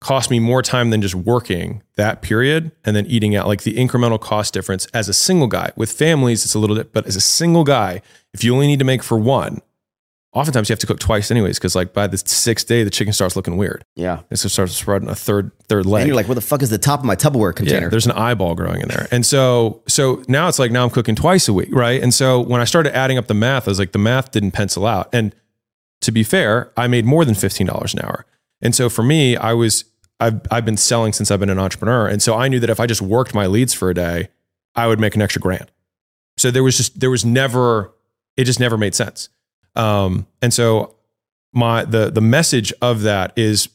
cost 0.01 0.31
me 0.31 0.39
more 0.39 0.61
time 0.61 0.89
than 0.89 1.01
just 1.01 1.13
working 1.13 1.83
that 1.95 2.21
period 2.21 2.71
and 2.83 2.95
then 2.95 3.05
eating 3.05 3.35
out. 3.35 3.47
Like 3.47 3.61
the 3.61 3.75
incremental 3.75 4.19
cost 4.19 4.53
difference 4.53 4.87
as 4.87 5.07
a 5.07 5.13
single 5.13 5.47
guy. 5.47 5.71
With 5.75 5.91
families 5.91 6.43
it's 6.43 6.55
a 6.55 6.59
little 6.59 6.75
bit 6.75 6.91
but 6.91 7.05
as 7.05 7.15
a 7.15 7.21
single 7.21 7.63
guy 7.63 8.01
if 8.33 8.43
you 8.43 8.53
only 8.53 8.67
need 8.67 8.79
to 8.79 8.85
make 8.85 9.03
for 9.03 9.17
one 9.17 9.61
oftentimes 10.33 10.69
you 10.69 10.73
have 10.73 10.79
to 10.79 10.87
cook 10.87 10.99
twice 10.99 11.29
anyways 11.31 11.57
because 11.59 11.75
like 11.75 11.93
by 11.93 12.07
the 12.07 12.17
sixth 12.17 12.67
day 12.67 12.83
the 12.83 12.89
chicken 12.89 13.11
starts 13.13 13.35
looking 13.35 13.57
weird 13.57 13.83
Yeah. 13.95 14.21
it 14.29 14.37
starts 14.37 14.75
spreading 14.77 15.09
a 15.09 15.15
third 15.15 15.51
third 15.67 15.85
leg 15.85 16.01
And 16.01 16.07
you're 16.07 16.15
like, 16.15 16.27
what 16.29 16.35
the 16.35 16.41
fuck 16.41 16.61
is 16.61 16.69
the 16.69 16.77
top 16.77 16.99
of 16.99 17.05
my 17.05 17.15
Tupperware 17.15 17.53
container? 17.55 17.87
yeah, 17.87 17.89
there's 17.89 18.05
an 18.05 18.13
eyeball 18.13 18.55
growing 18.55 18.81
in 18.81 18.87
there. 18.87 19.07
And 19.11 19.25
so 19.25 19.83
so 19.87 20.23
now 20.27 20.47
it's 20.47 20.59
like 20.59 20.71
now 20.71 20.83
I'm 20.83 20.89
cooking 20.89 21.15
twice 21.15 21.47
a 21.47 21.53
week, 21.53 21.69
right? 21.73 22.01
And 22.01 22.13
so 22.13 22.39
when 22.39 22.61
I 22.61 22.63
started 22.65 22.95
adding 22.95 23.17
up 23.17 23.27
the 23.27 23.33
math, 23.33 23.67
I 23.67 23.71
was 23.71 23.79
like 23.79 23.91
the 23.91 23.99
math 23.99 24.31
didn't 24.31 24.51
pencil 24.51 24.85
out. 24.85 25.09
And 25.13 25.35
to 26.01 26.11
be 26.11 26.23
fair, 26.23 26.71
I 26.77 26.87
made 26.87 27.05
more 27.05 27.25
than 27.25 27.35
$15 27.35 27.93
an 27.93 27.99
hour. 28.03 28.25
And 28.61 28.73
so 28.73 28.89
for 28.89 29.03
me, 29.03 29.35
I 29.37 29.53
was 29.53 29.83
I've 30.19 30.39
I've 30.49 30.65
been 30.65 30.77
selling 30.77 31.13
since 31.13 31.29
I've 31.31 31.39
been 31.39 31.49
an 31.49 31.59
entrepreneur. 31.59 32.07
And 32.07 32.21
so 32.21 32.35
I 32.37 32.47
knew 32.47 32.59
that 32.59 32.69
if 32.69 32.79
I 32.79 32.85
just 32.87 33.01
worked 33.01 33.33
my 33.35 33.47
leads 33.47 33.73
for 33.73 33.89
a 33.89 33.93
day, 33.93 34.29
I 34.75 34.87
would 34.87 34.99
make 34.99 35.15
an 35.15 35.21
extra 35.21 35.41
grand. 35.41 35.71
So 36.37 36.51
there 36.51 36.63
was 36.63 36.77
just 36.77 36.99
there 36.99 37.09
was 37.09 37.25
never 37.25 37.93
it 38.37 38.45
just 38.45 38.59
never 38.59 38.77
made 38.77 38.95
sense. 38.95 39.27
Um, 39.75 40.27
and 40.41 40.53
so 40.53 40.95
my 41.53 41.85
the 41.85 42.09
the 42.09 42.21
message 42.21 42.73
of 42.81 43.01
that 43.03 43.33
is 43.37 43.69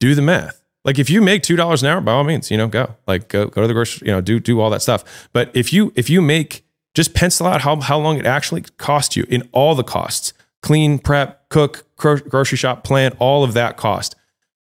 do 0.00 0.14
the 0.14 0.22
math. 0.22 0.62
Like 0.84 0.98
if 0.98 1.10
you 1.10 1.20
make 1.20 1.42
two 1.42 1.56
dollars 1.56 1.82
an 1.82 1.88
hour, 1.90 2.00
by 2.00 2.12
all 2.12 2.24
means, 2.24 2.50
you 2.50 2.56
know, 2.56 2.68
go. 2.68 2.94
Like 3.06 3.28
go 3.28 3.46
go 3.46 3.62
to 3.62 3.68
the 3.68 3.74
grocery, 3.74 4.08
you 4.08 4.12
know, 4.12 4.20
do 4.20 4.40
do 4.40 4.60
all 4.60 4.70
that 4.70 4.82
stuff. 4.82 5.28
But 5.32 5.50
if 5.54 5.72
you 5.72 5.92
if 5.96 6.08
you 6.08 6.20
make 6.22 6.64
just 6.94 7.14
pencil 7.14 7.46
out 7.46 7.60
how 7.62 7.80
how 7.80 7.98
long 7.98 8.18
it 8.18 8.26
actually 8.26 8.62
costs 8.62 9.16
you 9.16 9.24
in 9.28 9.48
all 9.52 9.74
the 9.74 9.84
costs, 9.84 10.32
clean, 10.62 10.98
prep, 10.98 11.48
cook, 11.48 11.86
gro- 11.96 12.18
grocery 12.18 12.56
shop, 12.58 12.84
plant, 12.84 13.14
all 13.18 13.44
of 13.44 13.54
that 13.54 13.76
cost. 13.76 14.14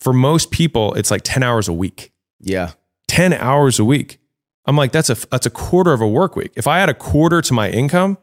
For 0.01 0.13
most 0.13 0.51
people, 0.51 0.93
it's 0.95 1.11
like 1.11 1.23
10 1.25 1.43
hours 1.43 1.67
a 1.69 1.73
week. 1.73 2.13
yeah. 2.41 2.73
10 3.09 3.33
hours 3.35 3.79
a 3.79 3.85
week. 3.85 4.19
I'm 4.67 4.77
like, 4.77 4.91
that's 4.91 5.09
a 5.09 5.15
that's 5.29 5.47
a 5.47 5.51
quarter 5.51 5.93
of 5.93 6.01
a 6.01 6.09
work 6.09 6.37
week. 6.37 6.53
If 6.57 6.67
I 6.67 6.81
add 6.81 6.89
a 6.89 6.95
quarter 6.95 7.41
to 7.43 7.53
my 7.55 7.71
income, 7.71 8.19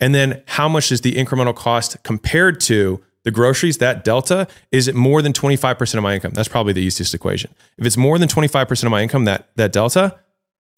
and 0.00 0.14
then 0.14 0.42
how 0.46 0.68
much 0.68 0.90
is 0.90 1.00
the 1.02 1.12
incremental 1.14 1.54
cost 1.54 2.02
compared 2.02 2.60
to 2.62 3.02
the 3.24 3.30
groceries, 3.30 3.78
that 3.78 4.02
delta, 4.02 4.48
is 4.72 4.88
it 4.88 4.94
more 4.94 5.20
than 5.20 5.32
25% 5.34 5.94
of 5.94 6.02
my 6.02 6.14
income? 6.14 6.32
That's 6.32 6.48
probably 6.48 6.72
the 6.72 6.80
easiest 6.80 7.12
equation. 7.14 7.52
If 7.76 7.84
it's 7.86 7.98
more 7.98 8.18
than 8.18 8.28
25% 8.28 8.82
of 8.84 8.90
my 8.90 9.02
income, 9.02 9.26
that 9.26 9.50
that 9.56 9.72
delta, 9.72 10.18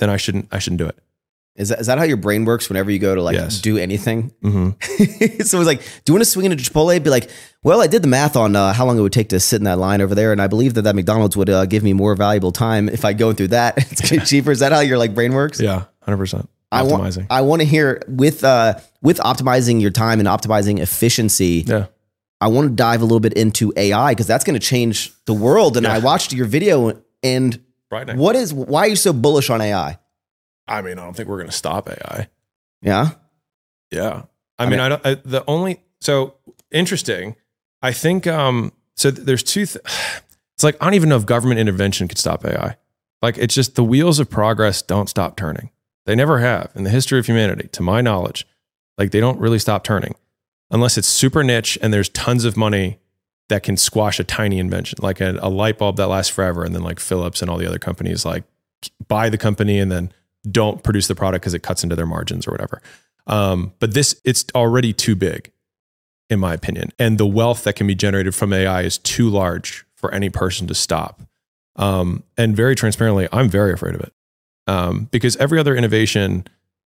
then 0.01 0.11
I 0.11 0.17
shouldn't 0.17 0.49
I 0.51 0.59
shouldn't 0.59 0.79
do 0.81 0.87
it. 0.87 0.99
Is 1.55 1.69
that, 1.69 1.81
is 1.81 1.87
that 1.87 1.99
how 1.99 2.05
your 2.05 2.17
brain 2.17 2.47
works 2.47 2.71
whenever 2.71 2.91
you 2.91 2.99
go 2.99 3.15
to 3.15 3.23
like 3.23 3.35
Yes. 3.37 3.61
do 3.61 3.77
anything? 3.77 4.33
hmm 4.41 4.71
so 5.45 5.61
it's 5.61 5.67
like, 5.67 5.83
do 5.83 6.11
you 6.11 6.15
want 6.15 6.25
to 6.25 6.31
swing 6.31 6.51
into 6.51 6.57
Chipotle? 6.65 7.01
Be 7.05 7.11
like, 7.11 7.31
well, 7.63 7.83
I 7.83 7.87
did 7.87 8.01
the 8.03 8.09
math 8.09 8.37
on 8.37 8.57
uh, 8.57 8.73
how 8.73 8.87
long 8.87 8.99
it 8.99 9.03
would 9.03 9.13
take 9.13 9.29
to 9.29 9.39
sit 9.39 9.57
in 9.57 9.65
that 9.65 9.79
line 9.79 10.01
over 10.01 10.15
there, 10.15 10.33
and 10.33 10.41
I 10.41 10.47
believe 10.47 10.73
that 10.75 10.83
that 10.83 10.97
McDonald's 10.97 11.37
would 11.37 11.51
uh, 11.51 11.67
give 11.67 11.83
me 11.85 11.93
more 11.93 12.15
valuable 12.17 12.53
time 12.53 12.89
if 12.89 13.05
I 13.05 13.13
go 13.13 13.33
through 13.35 13.49
that. 13.49 13.77
It's 13.93 14.01
cheaper. 14.31 14.51
Is 14.51 14.61
that 14.61 14.73
how 14.73 14.81
your 14.81 14.97
like 14.99 15.15
brain 15.15 15.35
works? 15.35 15.61
Yeah, 15.61 15.85
100%. 16.09 16.49
I 16.73 16.83
want, 16.83 17.19
I 17.31 17.41
want 17.43 17.61
to 17.63 17.67
hear 17.67 18.03
with 18.09 18.43
uh, 18.45 18.79
with 19.03 19.19
optimizing 19.19 19.81
your 19.81 19.91
time 19.91 20.19
and 20.21 20.29
optimizing 20.29 20.79
efficiency. 20.81 21.65
yeah. 21.67 21.87
I 22.41 22.49
want 22.49 22.69
to 22.71 22.75
dive 22.75 23.01
a 23.03 23.05
little 23.05 23.21
bit 23.21 23.35
into 23.35 23.73
AI 23.77 24.11
because 24.13 24.27
that's 24.27 24.43
going 24.43 24.59
to 24.59 24.67
change 24.67 25.13
the 25.27 25.33
world. 25.33 25.77
And 25.77 25.85
Yeah. 25.87 25.95
I 25.95 25.99
watched 25.99 26.33
your 26.33 26.47
video, 26.47 27.01
and 27.23 27.61
Right. 27.91 28.17
what 28.17 28.35
is 28.35 28.53
why 28.53 28.81
are 28.81 28.89
you 28.89 28.97
so 28.97 29.13
bullish 29.13 29.49
on 29.51 29.61
AI? 29.61 29.99
I 30.67 30.83
mean, 30.83 30.99
I 30.99 31.05
don't 31.05 31.15
think 31.15 31.29
we're 31.29 31.37
going 31.39 31.51
to 31.51 31.57
stop 31.57 31.89
AI. 31.89 32.29
Yeah, 32.81 33.11
Yeah. 33.93 34.23
I, 34.59 34.65
I 34.65 34.67
mean, 34.67 34.71
mean- 34.73 34.81
I 34.81 34.89
don't, 34.89 35.07
I, 35.07 35.15
the 35.25 35.45
only, 35.47 35.83
so 36.01 36.35
interesting. 36.73 37.37
I 37.81 37.93
think, 37.93 38.27
um, 38.27 38.73
so 38.97 39.11
th- 39.11 39.25
there's 39.25 39.43
two, 39.43 39.67
th- 39.67 39.85
it's 40.55 40.65
like, 40.65 40.77
I 40.81 40.85
don't 40.87 40.95
even 40.95 41.09
know 41.11 41.17
if 41.17 41.27
government 41.27 41.61
intervention 41.61 42.09
could 42.09 42.19
stop 42.19 42.45
AI. 42.45 42.77
Like, 43.21 43.39
it's 43.39 43.55
just 43.55 43.75
the 43.77 43.85
wheels 43.85 44.19
of 44.19 44.29
progress 44.31 44.83
don't 44.83 45.09
stop 45.09 45.37
turning. 45.37 45.71
They 46.07 46.15
never 46.15 46.38
have 46.38 46.73
in 46.75 46.85
the 46.85 46.91
history 46.91 47.19
of 47.19 47.27
humanity, 47.27 47.69
to 47.73 47.83
my 47.83 48.01
knowledge. 48.01 48.47
Like, 48.99 49.11
they 49.11 49.21
don't 49.21 49.38
really 49.38 49.59
stop 49.59 49.85
turning 49.85 50.15
unless 50.71 50.99
it's 50.99 51.09
super 51.09 51.45
niche 51.45 51.79
and 51.81 51.93
there's 51.93 52.09
tons 52.09 52.45
of 52.45 52.57
money 52.57 52.99
that 53.49 53.62
can 53.62 53.77
squash 53.77 54.19
a 54.19 54.25
tiny 54.25 54.59
invention, 54.59 54.99
like 55.03 55.21
a, 55.21 55.38
a 55.43 55.49
light 55.49 55.79
bulb 55.79 55.97
that 55.97 56.09
lasts 56.09 56.33
forever. 56.33 56.65
And 56.65 56.75
then, 56.75 56.83
like, 56.83 56.99
Philips 56.99 57.43
and 57.43 57.51
all 57.51 57.59
the 57.59 57.67
other 57.67 57.79
companies, 57.79 58.25
like, 58.25 58.45
buy 59.07 59.29
the 59.29 59.38
company 59.38 59.79
and 59.79 59.93
then 59.93 60.12
don't 60.51 60.83
produce 60.83 61.07
the 61.07 61.15
product 61.15 61.43
because 61.43 61.55
it 61.55 61.62
cuts 61.62 61.85
into 61.85 61.95
their 61.95 62.07
margins 62.07 62.47
or 62.47 62.51
whatever. 62.51 62.83
Um, 63.27 63.73
but 63.79 63.95
this, 63.95 64.21
it's 64.25 64.45
already 64.55 64.93
too 64.93 65.15
big, 65.15 65.53
in 66.29 66.41
my 66.41 66.55
opinion. 66.55 66.91
And 66.99 67.19
the 67.19 67.27
wealth 67.27 67.62
that 67.65 67.75
can 67.75 67.87
be 67.87 67.95
generated 67.95 68.35
from 68.35 68.53
AI 68.53 68.83
is 68.83 68.99
too 68.99 69.29
large 69.29 69.85
for 69.95 70.12
any 70.12 70.31
person 70.31 70.67
to 70.67 70.75
stop. 70.75 71.23
Um, 71.77 72.25
and 72.37 72.57
very 72.57 72.75
transparently, 72.75 73.29
I'm 73.33 73.49
very 73.49 73.73
afraid 73.73 73.95
of 73.95 74.01
it 74.01 74.12
um, 74.66 75.09
because 75.11 75.37
every 75.37 75.59
other 75.59 75.75
innovation 75.75 76.46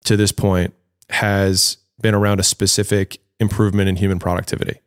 to 0.05 0.17
this 0.17 0.33
point 0.33 0.75
has 1.11 1.79
been 2.01 2.15
around 2.15 2.41
a 2.41 2.43
specific 2.43 3.19
improvement 3.41 3.89
in 3.89 3.97
human 3.97 4.19
productivity. 4.19 4.81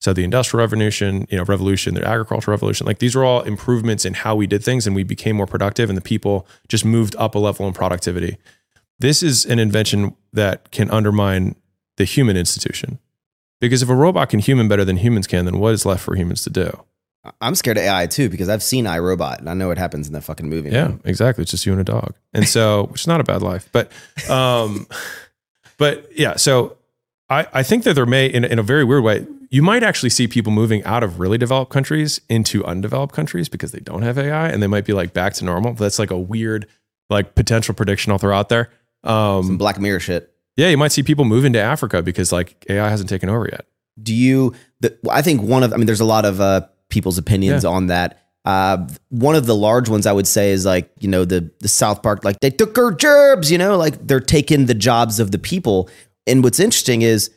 So 0.00 0.12
the 0.12 0.24
industrial 0.24 0.62
revolution, 0.62 1.26
you 1.30 1.38
know, 1.38 1.44
revolution, 1.44 1.94
the 1.94 2.06
agricultural 2.06 2.52
revolution, 2.52 2.86
like 2.86 2.98
these 2.98 3.14
were 3.14 3.24
all 3.24 3.42
improvements 3.42 4.04
in 4.04 4.14
how 4.14 4.36
we 4.36 4.46
did 4.46 4.62
things 4.62 4.86
and 4.86 4.94
we 4.94 5.02
became 5.02 5.36
more 5.36 5.46
productive 5.46 5.88
and 5.88 5.96
the 5.96 6.02
people 6.02 6.46
just 6.68 6.84
moved 6.84 7.16
up 7.16 7.34
a 7.34 7.38
level 7.38 7.66
in 7.66 7.72
productivity. 7.72 8.36
This 8.98 9.22
is 9.22 9.44
an 9.46 9.58
invention 9.58 10.14
that 10.32 10.70
can 10.70 10.90
undermine 10.90 11.56
the 11.96 12.04
human 12.04 12.36
institution. 12.36 12.98
Because 13.60 13.82
if 13.82 13.88
a 13.88 13.94
robot 13.94 14.28
can 14.28 14.40
human 14.40 14.68
better 14.68 14.84
than 14.84 14.98
humans 14.98 15.26
can, 15.26 15.46
then 15.46 15.58
what 15.58 15.72
is 15.72 15.86
left 15.86 16.02
for 16.02 16.14
humans 16.14 16.42
to 16.42 16.50
do? 16.50 16.84
I'm 17.40 17.54
scared 17.54 17.76
of 17.78 17.84
AI 17.84 18.06
too 18.06 18.28
because 18.28 18.48
I've 18.48 18.62
seen 18.62 18.84
iRobot 18.84 19.38
and 19.38 19.48
I 19.48 19.54
know 19.54 19.68
what 19.68 19.78
happens 19.78 20.06
in 20.06 20.12
that 20.14 20.22
fucking 20.24 20.48
movie. 20.48 20.70
Yeah, 20.70 20.88
man. 20.88 21.00
exactly. 21.04 21.42
It's 21.42 21.50
just 21.50 21.66
you 21.66 21.72
and 21.72 21.80
a 21.80 21.84
dog. 21.84 22.14
And 22.32 22.48
so, 22.48 22.84
which 22.90 23.02
is 23.02 23.06
not 23.06 23.20
a 23.20 23.24
bad 23.24 23.42
life. 23.42 23.68
But, 23.72 23.90
um, 24.30 24.86
but 25.78 26.08
yeah, 26.16 26.36
so 26.36 26.76
I, 27.28 27.46
I 27.52 27.62
think 27.62 27.84
that 27.84 27.94
there 27.94 28.06
may, 28.06 28.26
in, 28.26 28.44
in 28.44 28.58
a 28.58 28.62
very 28.62 28.84
weird 28.84 29.02
way, 29.02 29.26
you 29.50 29.62
might 29.62 29.82
actually 29.82 30.10
see 30.10 30.26
people 30.26 30.52
moving 30.52 30.82
out 30.84 31.02
of 31.02 31.20
really 31.20 31.38
developed 31.38 31.70
countries 31.70 32.20
into 32.28 32.64
undeveloped 32.64 33.14
countries 33.14 33.48
because 33.48 33.72
they 33.72 33.78
don't 33.80 34.02
have 34.02 34.18
AI 34.18 34.48
and 34.48 34.62
they 34.62 34.66
might 34.66 34.84
be 34.84 34.92
like 34.92 35.12
back 35.12 35.34
to 35.34 35.44
normal. 35.44 35.72
That's 35.74 35.98
like 35.98 36.10
a 36.10 36.18
weird, 36.18 36.66
like 37.10 37.34
potential 37.34 37.74
prediction 37.74 38.10
I'll 38.12 38.18
throw 38.18 38.36
out 38.36 38.48
there. 38.48 38.70
Some 39.04 39.12
Um, 39.14 39.58
Black 39.58 39.78
Mirror 39.78 40.00
shit. 40.00 40.32
yeah, 40.56 40.68
you 40.68 40.76
might 40.76 40.90
see 40.90 41.02
people 41.04 41.24
move 41.24 41.44
into 41.44 41.60
Africa 41.60 42.02
because 42.02 42.32
like 42.32 42.64
AI 42.68 42.88
hasn't 42.88 43.08
taken 43.08 43.28
over 43.28 43.48
yet. 43.50 43.66
Do 44.02 44.12
you? 44.12 44.52
The, 44.80 44.98
I 45.10 45.22
think 45.22 45.40
one 45.42 45.62
of. 45.62 45.72
I 45.72 45.76
mean, 45.76 45.86
there's 45.86 46.00
a 46.00 46.04
lot 46.04 46.24
of 46.26 46.40
uh, 46.40 46.62
people's 46.96 47.18
opinions 47.18 47.64
on 47.64 47.86
that. 47.88 48.22
Uh, 48.44 48.86
one 49.08 49.34
of 49.34 49.46
the 49.46 49.54
large 49.54 49.88
ones 49.88 50.06
I 50.06 50.12
would 50.12 50.26
say 50.26 50.52
is 50.52 50.64
like 50.64 50.90
you 50.98 51.08
know 51.08 51.24
the 51.24 51.50
the 51.60 51.68
South 51.68 52.02
Park 52.02 52.24
like 52.24 52.40
they 52.40 52.50
took 52.50 52.78
our 52.78 52.92
jobs. 52.92 53.50
You 53.50 53.58
know, 53.58 53.76
like 53.76 54.06
they're 54.06 54.20
taking 54.20 54.66
the 54.66 54.74
jobs 54.74 55.20
of 55.20 55.30
the 55.30 55.38
people. 55.38 55.90
And 56.26 56.42
what's 56.42 56.60
interesting 56.60 57.02
is 57.02 57.30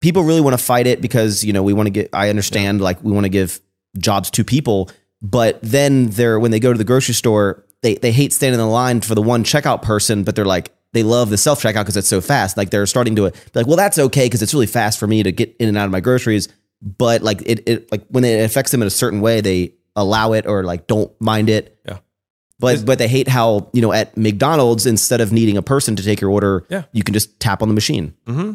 people 0.00 0.22
really 0.22 0.40
want 0.40 0.58
to 0.58 0.62
fight 0.64 0.86
it 0.86 1.00
because 1.00 1.44
you 1.44 1.52
know 1.52 1.62
we 1.62 1.72
want 1.72 1.86
to 1.86 1.90
get. 1.90 2.10
I 2.12 2.28
understand 2.28 2.80
like 2.80 3.02
we 3.02 3.12
want 3.12 3.24
to 3.24 3.30
give 3.30 3.60
jobs 3.98 4.30
to 4.32 4.44
people, 4.44 4.90
but 5.22 5.58
then 5.62 6.10
they're 6.10 6.38
when 6.38 6.50
they 6.50 6.60
go 6.60 6.72
to 6.72 6.78
the 6.78 6.84
grocery 6.84 7.14
store 7.14 7.64
they 7.82 7.94
they 7.94 8.12
hate 8.12 8.32
standing 8.32 8.60
in 8.60 8.66
the 8.66 8.70
line 8.70 9.00
for 9.00 9.14
the 9.14 9.22
one 9.22 9.44
checkout 9.44 9.82
person, 9.82 10.24
but 10.24 10.36
they're 10.36 10.44
like 10.44 10.72
they 10.92 11.02
love 11.02 11.30
the 11.30 11.38
self 11.38 11.62
checkout 11.62 11.82
because 11.82 11.96
it's 11.96 12.08
so 12.08 12.20
fast. 12.20 12.56
Like 12.56 12.70
they're 12.70 12.86
starting 12.86 13.14
to 13.16 13.30
be 13.30 13.38
like, 13.54 13.66
well, 13.66 13.76
that's 13.76 13.98
okay 13.98 14.26
because 14.26 14.42
it's 14.42 14.52
really 14.52 14.66
fast 14.66 14.98
for 14.98 15.06
me 15.06 15.22
to 15.22 15.32
get 15.32 15.54
in 15.58 15.68
and 15.68 15.78
out 15.78 15.86
of 15.86 15.90
my 15.90 16.00
groceries. 16.00 16.48
But 16.82 17.22
like 17.22 17.42
it, 17.44 17.68
it 17.68 17.92
like 17.92 18.06
when 18.08 18.24
it 18.24 18.42
affects 18.44 18.70
them 18.72 18.80
in 18.82 18.86
a 18.86 18.90
certain 18.90 19.20
way, 19.20 19.40
they 19.40 19.74
allow 19.96 20.32
it 20.32 20.46
or 20.46 20.64
like 20.64 20.86
don't 20.86 21.12
mind 21.20 21.50
it. 21.50 21.78
Yeah. 21.86 21.98
But 22.58 22.84
but 22.86 22.98
they 22.98 23.08
hate 23.08 23.28
how 23.28 23.68
you 23.72 23.82
know 23.82 23.92
at 23.92 24.16
McDonald's 24.16 24.86
instead 24.86 25.20
of 25.20 25.32
needing 25.32 25.56
a 25.56 25.62
person 25.62 25.96
to 25.96 26.02
take 26.02 26.20
your 26.20 26.30
order, 26.30 26.64
Yeah. 26.70 26.84
you 26.92 27.02
can 27.02 27.12
just 27.14 27.38
tap 27.40 27.62
on 27.62 27.68
the 27.68 27.74
machine. 27.74 28.14
Mm-hmm. 28.26 28.52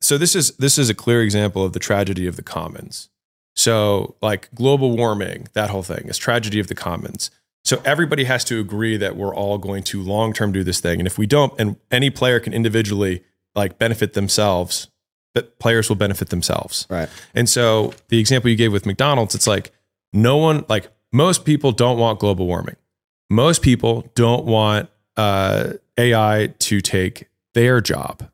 so 0.00 0.16
this 0.18 0.34
is 0.34 0.52
this 0.56 0.78
is 0.78 0.88
a 0.90 0.94
clear 0.94 1.22
example 1.22 1.64
of 1.64 1.72
the 1.72 1.78
tragedy 1.78 2.26
of 2.26 2.36
the 2.36 2.42
commons. 2.42 3.08
So 3.56 4.16
like 4.22 4.48
global 4.54 4.96
warming, 4.96 5.48
that 5.54 5.70
whole 5.70 5.82
thing 5.82 6.08
is 6.08 6.16
tragedy 6.18 6.60
of 6.60 6.68
the 6.68 6.74
commons. 6.74 7.30
So 7.64 7.82
everybody 7.84 8.24
has 8.24 8.42
to 8.44 8.58
agree 8.58 8.96
that 8.96 9.16
we're 9.16 9.34
all 9.34 9.58
going 9.58 9.82
to 9.84 10.02
long 10.02 10.32
term 10.32 10.50
do 10.52 10.64
this 10.64 10.80
thing, 10.80 10.98
and 10.98 11.06
if 11.06 11.18
we 11.18 11.26
don't, 11.26 11.52
and 11.58 11.76
any 11.90 12.08
player 12.08 12.40
can 12.40 12.54
individually 12.54 13.22
like 13.54 13.78
benefit 13.78 14.14
themselves, 14.14 14.88
but 15.34 15.58
players 15.58 15.88
will 15.88 15.96
benefit 15.96 16.30
themselves. 16.30 16.86
Right. 16.90 17.08
And 17.34 17.48
so 17.48 17.94
the 18.08 18.18
example 18.18 18.50
you 18.50 18.56
gave 18.56 18.72
with 18.72 18.86
McDonald's, 18.86 19.34
it's 19.34 19.46
like 19.46 19.72
no 20.12 20.36
one, 20.36 20.64
like 20.68 20.88
most 21.12 21.44
people 21.44 21.72
don't 21.72 21.98
want 21.98 22.18
global 22.18 22.46
warming. 22.46 22.76
Most 23.28 23.62
people 23.62 24.10
don't 24.14 24.44
want 24.44 24.88
uh, 25.16 25.74
AI 25.96 26.52
to 26.58 26.80
take 26.80 27.28
their 27.54 27.80
job, 27.80 28.28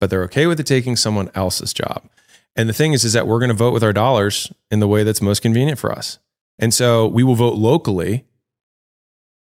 but 0.00 0.10
they're 0.10 0.24
okay 0.24 0.46
with 0.46 0.58
it 0.60 0.66
taking 0.66 0.96
someone 0.96 1.30
else's 1.34 1.72
job. 1.72 2.08
And 2.56 2.68
the 2.68 2.72
thing 2.72 2.92
is, 2.92 3.04
is 3.04 3.12
that 3.12 3.26
we're 3.26 3.38
going 3.38 3.50
to 3.50 3.54
vote 3.54 3.72
with 3.72 3.84
our 3.84 3.92
dollars 3.92 4.52
in 4.70 4.80
the 4.80 4.88
way 4.88 5.04
that's 5.04 5.22
most 5.22 5.40
convenient 5.40 5.78
for 5.78 5.92
us. 5.92 6.18
And 6.58 6.74
so 6.74 7.06
we 7.06 7.22
will 7.22 7.34
vote 7.34 7.54
locally 7.54 8.24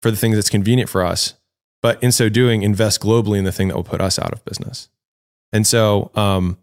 for 0.02 0.10
the 0.10 0.16
thing 0.16 0.32
that's 0.32 0.50
convenient 0.50 0.88
for 0.88 1.04
us, 1.04 1.34
but 1.82 2.00
in 2.02 2.12
so 2.12 2.28
doing, 2.28 2.62
invest 2.62 3.00
globally 3.00 3.38
in 3.38 3.44
the 3.44 3.52
thing 3.52 3.68
that 3.68 3.76
will 3.76 3.84
put 3.84 4.00
us 4.00 4.18
out 4.18 4.32
of 4.32 4.44
business. 4.44 4.88
And 5.52 5.66
so, 5.66 6.10
um, 6.14 6.58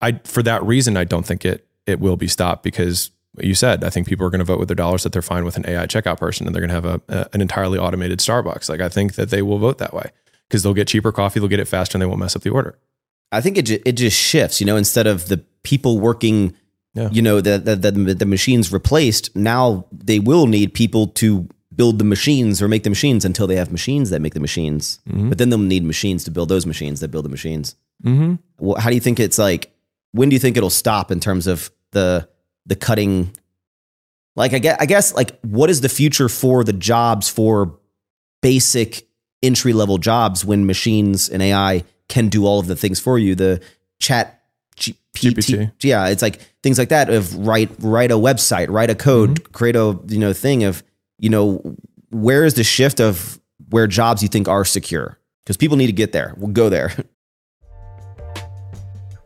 I 0.00 0.20
for 0.24 0.42
that 0.42 0.62
reason, 0.64 0.96
I 0.96 1.04
don't 1.04 1.26
think 1.26 1.44
it 1.44 1.66
it 1.86 2.00
will 2.00 2.16
be 2.16 2.28
stopped 2.28 2.62
because 2.62 3.10
you 3.40 3.54
said 3.54 3.84
I 3.84 3.90
think 3.90 4.06
people 4.08 4.26
are 4.26 4.30
going 4.30 4.40
to 4.40 4.44
vote 4.44 4.58
with 4.58 4.68
their 4.68 4.74
dollars 4.74 5.02
that 5.04 5.12
they're 5.12 5.22
fine 5.22 5.44
with 5.44 5.56
an 5.56 5.64
AI 5.68 5.86
checkout 5.86 6.18
person 6.18 6.46
and 6.46 6.54
they're 6.54 6.66
going 6.66 6.68
to 6.68 6.74
have 6.74 6.84
a, 6.84 7.00
a 7.08 7.28
an 7.32 7.40
entirely 7.40 7.78
automated 7.78 8.18
Starbucks. 8.18 8.68
Like 8.68 8.80
I 8.80 8.88
think 8.88 9.14
that 9.14 9.30
they 9.30 9.42
will 9.42 9.58
vote 9.58 9.78
that 9.78 9.92
way 9.94 10.10
because 10.48 10.62
they'll 10.62 10.74
get 10.74 10.88
cheaper 10.88 11.12
coffee, 11.12 11.38
they'll 11.40 11.48
get 11.48 11.60
it 11.60 11.68
faster, 11.68 11.96
and 11.96 12.02
they 12.02 12.06
won't 12.06 12.18
mess 12.20 12.34
up 12.36 12.42
the 12.42 12.50
order. 12.50 12.78
I 13.32 13.40
think 13.40 13.56
it 13.58 13.62
ju- 13.66 13.82
it 13.86 13.92
just 13.92 14.16
shifts, 14.18 14.60
you 14.60 14.66
know, 14.66 14.76
instead 14.76 15.06
of 15.06 15.28
the 15.28 15.38
people 15.62 16.00
working, 16.00 16.54
Yeah. 16.94 17.08
you 17.12 17.22
know, 17.22 17.40
the, 17.40 17.58
the 17.58 17.76
the 17.76 18.14
the 18.14 18.26
machines 18.26 18.72
replaced. 18.72 19.34
Now 19.36 19.86
they 19.92 20.18
will 20.18 20.46
need 20.46 20.74
people 20.74 21.06
to 21.08 21.48
build 21.72 21.98
the 22.00 22.04
machines 22.04 22.60
or 22.60 22.66
make 22.68 22.82
the 22.82 22.90
machines 22.90 23.24
until 23.24 23.46
they 23.46 23.54
have 23.56 23.70
machines 23.70 24.10
that 24.10 24.20
make 24.20 24.34
the 24.34 24.40
machines. 24.40 24.98
But 25.06 25.38
then 25.38 25.50
they'll 25.50 25.58
need 25.58 25.84
machines 25.84 26.24
to 26.24 26.30
build 26.32 26.48
those 26.48 26.66
machines 26.66 26.98
that 27.00 27.08
build 27.12 27.24
the 27.24 27.28
machines. 27.30 27.76
Mm-hmm. 28.04 28.34
Well, 28.58 28.80
how 28.80 28.88
do 28.90 28.96
you 28.96 29.00
think 29.00 29.20
it's 29.20 29.38
like? 29.38 29.69
When 30.12 30.28
do 30.28 30.34
you 30.34 30.40
think 30.40 30.56
it'll 30.56 30.70
stop 30.70 31.10
in 31.10 31.20
terms 31.20 31.46
of 31.46 31.70
the 31.92 32.28
the 32.66 32.76
cutting? 32.76 33.34
Like 34.36 34.52
I 34.54 34.58
guess, 34.58 34.76
I 34.80 34.86
guess 34.86 35.14
like 35.14 35.38
what 35.40 35.70
is 35.70 35.80
the 35.80 35.88
future 35.88 36.28
for 36.28 36.64
the 36.64 36.72
jobs 36.72 37.28
for 37.28 37.78
basic 38.42 39.06
entry 39.42 39.72
level 39.72 39.98
jobs 39.98 40.44
when 40.44 40.66
machines 40.66 41.28
and 41.28 41.42
AI 41.42 41.84
can 42.08 42.28
do 42.28 42.46
all 42.46 42.58
of 42.60 42.66
the 42.66 42.76
things 42.76 43.00
for 43.00 43.18
you? 43.18 43.34
The 43.34 43.60
chat 44.00 44.42
GPT, 44.78 45.34
GPT. 45.34 45.70
yeah, 45.82 46.06
it's 46.08 46.22
like 46.22 46.40
things 46.62 46.78
like 46.78 46.88
that 46.90 47.10
of 47.10 47.34
write 47.46 47.70
write 47.80 48.10
a 48.10 48.14
website, 48.16 48.68
write 48.70 48.90
a 48.90 48.94
code, 48.94 49.42
Mm-hmm. 49.42 49.52
create 49.52 49.76
a 49.76 49.98
you 50.08 50.18
know 50.18 50.32
thing 50.32 50.64
of 50.64 50.82
you 51.18 51.28
know 51.28 51.76
where 52.10 52.44
is 52.44 52.54
the 52.54 52.64
shift 52.64 53.00
of 53.00 53.38
where 53.68 53.86
jobs 53.86 54.22
you 54.22 54.28
think 54.28 54.48
are 54.48 54.64
secure? 54.64 55.18
Because 55.44 55.56
people 55.56 55.76
need 55.76 55.86
to 55.86 55.92
get 55.92 56.12
there. 56.12 56.34
We'll 56.36 56.52
go 56.52 56.68
there. 56.68 56.92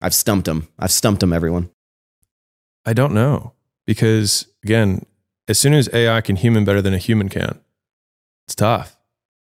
I've 0.00 0.14
stumped 0.14 0.46
them. 0.46 0.68
I've 0.78 0.92
stumped 0.92 1.20
them, 1.20 1.32
everyone. 1.32 1.70
I 2.84 2.92
don't 2.92 3.12
know 3.12 3.52
because 3.86 4.46
again, 4.62 5.04
as 5.48 5.58
soon 5.58 5.74
as 5.74 5.88
AI 5.92 6.20
can 6.20 6.36
human 6.36 6.64
better 6.64 6.82
than 6.82 6.94
a 6.94 6.98
human 6.98 7.28
can, 7.28 7.60
it's 8.46 8.54
tough. 8.54 8.96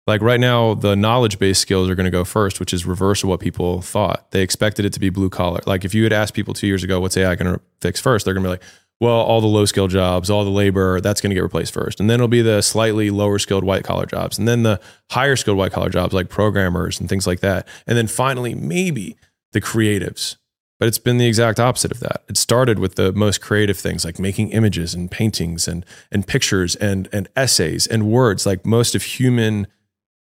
Like 0.07 0.21
right 0.21 0.39
now, 0.39 0.73
the 0.73 0.95
knowledge 0.95 1.37
based 1.37 1.61
skills 1.61 1.89
are 1.89 1.95
going 1.95 2.05
to 2.05 2.11
go 2.11 2.23
first, 2.23 2.59
which 2.59 2.73
is 2.73 2.85
reverse 2.85 3.21
of 3.21 3.29
what 3.29 3.39
people 3.39 3.81
thought. 3.81 4.31
They 4.31 4.41
expected 4.41 4.85
it 4.85 4.93
to 4.93 4.99
be 4.99 5.09
blue 5.09 5.29
collar. 5.29 5.59
Like 5.67 5.85
if 5.85 5.93
you 5.93 6.03
had 6.03 6.13
asked 6.13 6.33
people 6.33 6.55
two 6.55 6.65
years 6.65 6.83
ago, 6.83 6.99
what's 6.99 7.15
AI 7.15 7.35
going 7.35 7.53
to 7.53 7.61
fix 7.81 7.99
first? 7.99 8.25
They're 8.25 8.33
going 8.33 8.43
to 8.43 8.47
be 8.47 8.51
like, 8.51 8.63
well, 8.99 9.15
all 9.15 9.39
the 9.39 9.47
low 9.47 9.65
skill 9.65 9.87
jobs, 9.87 10.29
all 10.29 10.43
the 10.43 10.49
labor, 10.49 10.99
that's 10.99 11.21
going 11.21 11.29
to 11.29 11.35
get 11.35 11.43
replaced 11.43 11.73
first. 11.73 11.99
And 11.99 12.09
then 12.09 12.15
it'll 12.15 12.27
be 12.27 12.41
the 12.41 12.61
slightly 12.61 13.11
lower 13.11 13.39
skilled 13.39 13.63
white 13.63 13.83
collar 13.83 14.05
jobs. 14.05 14.37
And 14.37 14.47
then 14.47 14.63
the 14.63 14.81
higher 15.11 15.35
skilled 15.35 15.57
white 15.57 15.71
collar 15.71 15.89
jobs 15.89 16.13
like 16.13 16.29
programmers 16.29 16.99
and 16.99 17.07
things 17.07 17.25
like 17.25 17.39
that. 17.41 17.67
And 17.85 17.97
then 17.97 18.07
finally, 18.07 18.55
maybe 18.55 19.15
the 19.51 19.61
creatives. 19.61 20.37
But 20.79 20.87
it's 20.87 20.97
been 20.97 21.17
the 21.17 21.27
exact 21.27 21.59
opposite 21.59 21.91
of 21.91 21.99
that. 21.99 22.23
It 22.29 22.37
started 22.37 22.79
with 22.79 22.95
the 22.95 23.11
most 23.11 23.41
creative 23.41 23.77
things 23.77 24.05
like 24.05 24.17
making 24.17 24.51
images 24.51 24.93
and 24.93 25.11
paintings 25.11 25.67
and 25.67 25.85
and 26.11 26.25
pictures 26.25 26.75
and 26.75 27.09
and 27.11 27.27
essays 27.35 27.85
and 27.85 28.07
words. 28.07 28.45
Like 28.45 28.65
most 28.65 28.95
of 28.95 29.03
human 29.03 29.67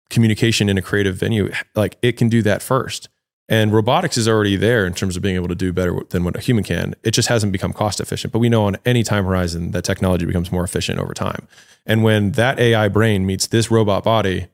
communication 0.10 0.68
in 0.68 0.78
a 0.78 0.82
creative 0.82 1.16
venue, 1.16 1.52
like 1.76 1.98
it 2.02 2.14
can 2.14 2.28
do 2.28 2.42
that 2.42 2.64
first. 2.64 3.10
And 3.50 3.72
robotics 3.72 4.18
is 4.18 4.28
already 4.28 4.58
there 4.58 4.86
in 4.86 4.94
terms 4.94 5.16
of 5.16 5.24
being 5.24 5.36
able 5.36 5.48
to 5.48 5.56
do 5.56 5.72
better 5.72 6.02
than 6.10 6.26
what 6.26 6.36
a 6.36 6.42
human 6.42 6.66
can. 6.66 6.96
It 7.04 7.12
just 7.12 7.30
hasn't 7.30 7.54
become 7.54 7.72
cost 7.72 8.02
efficient. 8.02 8.34
But 8.34 8.40
we 8.40 8.50
know 8.50 8.66
on 8.66 8.76
any 8.86 9.04
time 9.04 9.24
horizon 9.24 9.72
that 9.72 9.84
technology 9.84 10.26
becomes 10.26 10.52
more 10.52 10.66
efficient 10.66 11.00
over 11.00 11.14
time. 11.14 11.48
And 11.86 12.04
when 12.04 12.32
that 12.32 12.60
AI 12.60 12.90
brain 12.90 13.26
meets 13.26 13.48
this 13.48 13.72
robot 13.72 14.04
body, 14.04 14.48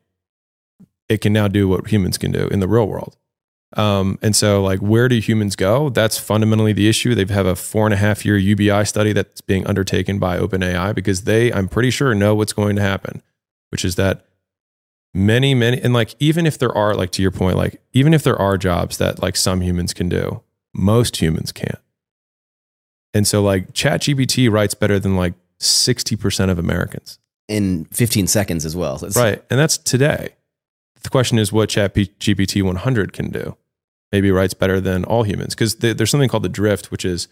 it 1.09 1.21
can 1.21 1.33
now 1.33 1.47
do 1.47 1.67
what 1.67 1.87
humans 1.87 2.19
can 2.19 2.31
do 2.31 2.47
in 2.47 2.59
the 2.59 2.67
real 2.67 2.87
world. 2.87 3.17
Um, 3.75 4.19
and 4.21 4.35
so, 4.35 4.61
like, 4.61 4.79
where 4.79 5.07
do 5.07 5.17
humans 5.17 5.55
go? 5.55 5.89
That's 5.89 6.17
fundamentally 6.17 6.73
the 6.73 6.87
issue. 6.87 7.15
They 7.15 7.31
have 7.33 7.45
a 7.45 7.55
four 7.55 7.85
and 7.85 7.93
a 7.93 7.97
half 7.97 8.23
year 8.25 8.37
UBI 8.37 8.85
study 8.85 9.13
that's 9.13 9.41
being 9.41 9.65
undertaken 9.65 10.19
by 10.19 10.37
OpenAI 10.37 10.93
because 10.93 11.23
they, 11.23 11.51
I'm 11.51 11.67
pretty 11.67 11.89
sure, 11.89 12.13
know 12.13 12.35
what's 12.35 12.53
going 12.53 12.75
to 12.75 12.81
happen, 12.81 13.23
which 13.69 13.83
is 13.83 13.95
that 13.95 14.25
many, 15.13 15.55
many, 15.55 15.81
and 15.81 15.93
like, 15.93 16.15
even 16.19 16.45
if 16.45 16.59
there 16.59 16.75
are, 16.75 16.93
like, 16.93 17.11
to 17.11 17.21
your 17.21 17.31
point, 17.31 17.57
like, 17.57 17.81
even 17.93 18.13
if 18.13 18.23
there 18.23 18.39
are 18.39 18.57
jobs 18.57 18.97
that 18.99 19.21
like 19.21 19.35
some 19.35 19.61
humans 19.61 19.93
can 19.93 20.07
do, 20.07 20.41
most 20.73 21.17
humans 21.17 21.51
can't. 21.51 21.79
And 23.13 23.27
so, 23.27 23.41
like, 23.41 23.73
ChatGPT 23.73 24.51
writes 24.51 24.73
better 24.73 24.99
than 24.99 25.15
like 25.15 25.33
60% 25.59 26.49
of 26.49 26.59
Americans. 26.59 27.19
In 27.47 27.85
15 27.85 28.27
seconds 28.27 28.65
as 28.65 28.75
well. 28.75 28.99
Right. 29.15 29.43
And 29.49 29.59
that's 29.59 29.77
today. 29.77 30.29
The 31.01 31.09
question 31.09 31.37
is 31.37 31.51
what 31.51 31.69
Chat 31.69 31.93
GPT 31.93 32.63
100 32.63 33.13
can 33.13 33.29
do. 33.29 33.57
Maybe 34.13 34.29
writes 34.29 34.53
better 34.53 34.79
than 34.79 35.03
all 35.05 35.23
humans 35.23 35.55
because 35.55 35.75
there's 35.75 36.11
something 36.11 36.29
called 36.29 36.43
the 36.43 36.49
drift, 36.49 36.91
which 36.91 37.03
is 37.03 37.27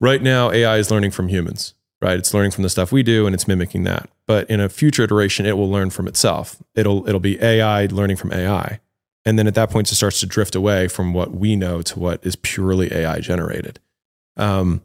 right 0.00 0.22
now 0.22 0.50
AI 0.50 0.78
is 0.78 0.90
learning 0.90 1.10
from 1.10 1.28
humans, 1.28 1.74
right? 2.00 2.18
It's 2.18 2.32
learning 2.32 2.52
from 2.52 2.62
the 2.62 2.70
stuff 2.70 2.92
we 2.92 3.02
do 3.02 3.26
and 3.26 3.34
it's 3.34 3.46
mimicking 3.46 3.84
that. 3.84 4.08
But 4.26 4.48
in 4.48 4.58
a 4.58 4.70
future 4.70 5.04
iteration, 5.04 5.44
it 5.44 5.58
will 5.58 5.70
learn 5.70 5.90
from 5.90 6.08
itself. 6.08 6.62
It'll, 6.74 7.06
it'll 7.06 7.20
be 7.20 7.38
AI 7.42 7.84
learning 7.86 8.16
from 8.16 8.32
AI. 8.32 8.80
And 9.26 9.38
then 9.38 9.46
at 9.46 9.54
that 9.54 9.68
point, 9.68 9.92
it 9.92 9.94
starts 9.94 10.18
to 10.20 10.26
drift 10.26 10.54
away 10.54 10.88
from 10.88 11.12
what 11.12 11.32
we 11.32 11.56
know 11.56 11.82
to 11.82 11.98
what 11.98 12.24
is 12.24 12.36
purely 12.36 12.90
AI 12.90 13.20
generated. 13.20 13.78
Um, 14.38 14.80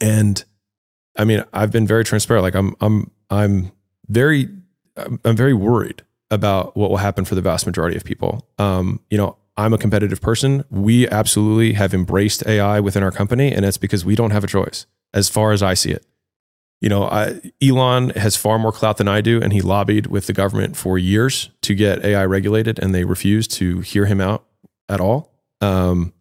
and 0.00 0.42
I 1.16 1.24
mean, 1.24 1.44
I've 1.52 1.70
been 1.70 1.86
very 1.86 2.02
transparent. 2.02 2.44
Like 2.44 2.54
I'm, 2.54 2.74
I'm, 2.80 3.10
I'm 3.28 3.72
very, 4.08 4.48
I'm 4.96 5.36
very 5.36 5.52
worried 5.54 6.02
about 6.30 6.76
what 6.76 6.88
will 6.88 6.96
happen 6.96 7.26
for 7.26 7.34
the 7.34 7.42
vast 7.42 7.66
majority 7.66 7.96
of 7.96 8.04
people. 8.04 8.48
Um, 8.58 9.00
you 9.10 9.18
know, 9.18 9.36
I'm 9.56 9.72
a 9.72 9.78
competitive 9.78 10.20
person. 10.20 10.64
We 10.70 11.08
absolutely 11.08 11.74
have 11.74 11.94
embraced 11.94 12.46
AI 12.46 12.80
within 12.80 13.02
our 13.02 13.12
company, 13.12 13.52
and 13.52 13.64
it's 13.64 13.78
because 13.78 14.04
we 14.04 14.16
don't 14.16 14.32
have 14.32 14.44
a 14.44 14.48
choice, 14.48 14.86
as 15.12 15.28
far 15.28 15.52
as 15.52 15.62
I 15.62 15.74
see 15.74 15.90
it. 15.90 16.04
You 16.80 16.88
know, 16.88 17.04
I, 17.04 17.40
Elon 17.62 18.10
has 18.10 18.36
far 18.36 18.58
more 18.58 18.72
clout 18.72 18.96
than 18.96 19.08
I 19.08 19.20
do, 19.20 19.40
and 19.40 19.52
he 19.52 19.62
lobbied 19.62 20.08
with 20.08 20.26
the 20.26 20.32
government 20.32 20.76
for 20.76 20.98
years 20.98 21.50
to 21.62 21.74
get 21.74 22.04
AI 22.04 22.24
regulated, 22.24 22.78
and 22.78 22.94
they 22.94 23.04
refused 23.04 23.52
to 23.52 23.80
hear 23.80 24.06
him 24.06 24.20
out 24.20 24.44
at 24.88 25.00
all. 25.00 25.32
Um, 25.60 26.12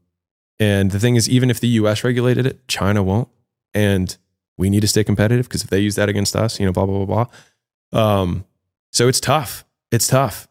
and 0.60 0.92
the 0.92 1.00
thing 1.00 1.16
is, 1.16 1.28
even 1.28 1.50
if 1.50 1.60
the 1.60 1.68
U.S. 1.70 2.04
regulated 2.04 2.46
it, 2.46 2.68
China 2.68 3.04
won't, 3.04 3.28
and 3.74 4.16
we 4.58 4.70
need 4.70 4.82
to 4.82 4.88
stay 4.88 5.04
competitive 5.04 5.50
because 5.50 5.64
if 5.64 5.70
they 5.70 5.80
use 5.80 5.96
that 5.96 6.08
against 6.08 6.36
us, 6.36 6.60
you 6.60 6.66
know, 6.66 6.72
blah 6.72 6.86
blah 6.86 7.04
blah 7.04 7.26
blah. 7.92 8.22
Um, 8.22 8.46
so 8.92 9.08
it's 9.08 9.20
tough. 9.20 9.66
it's 9.92 10.08
tough. 10.08 10.48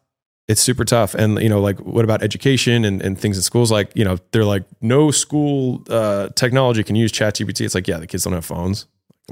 It's 0.47 0.61
super 0.61 0.83
tough. 0.83 1.15
And, 1.15 1.39
you 1.41 1.47
know, 1.49 1.61
like 1.61 1.79
what 1.79 2.03
about 2.03 2.21
education 2.21 2.83
and, 2.83 3.01
and 3.01 3.17
things 3.17 3.37
in 3.37 3.43
schools? 3.43 3.71
Like, 3.71 3.91
you 3.95 4.03
know, 4.03 4.17
they're 4.31 4.43
like, 4.43 4.63
no 4.81 5.09
school 5.11 5.83
uh, 5.89 6.29
technology 6.35 6.83
can 6.83 6.95
use 6.97 7.11
ChatGPT. 7.13 7.61
It's 7.65 7.75
like, 7.75 7.87
yeah, 7.87 7.97
the 7.97 8.07
kids 8.07 8.23
don't 8.25 8.33
have 8.33 8.45
phones. 8.45 8.87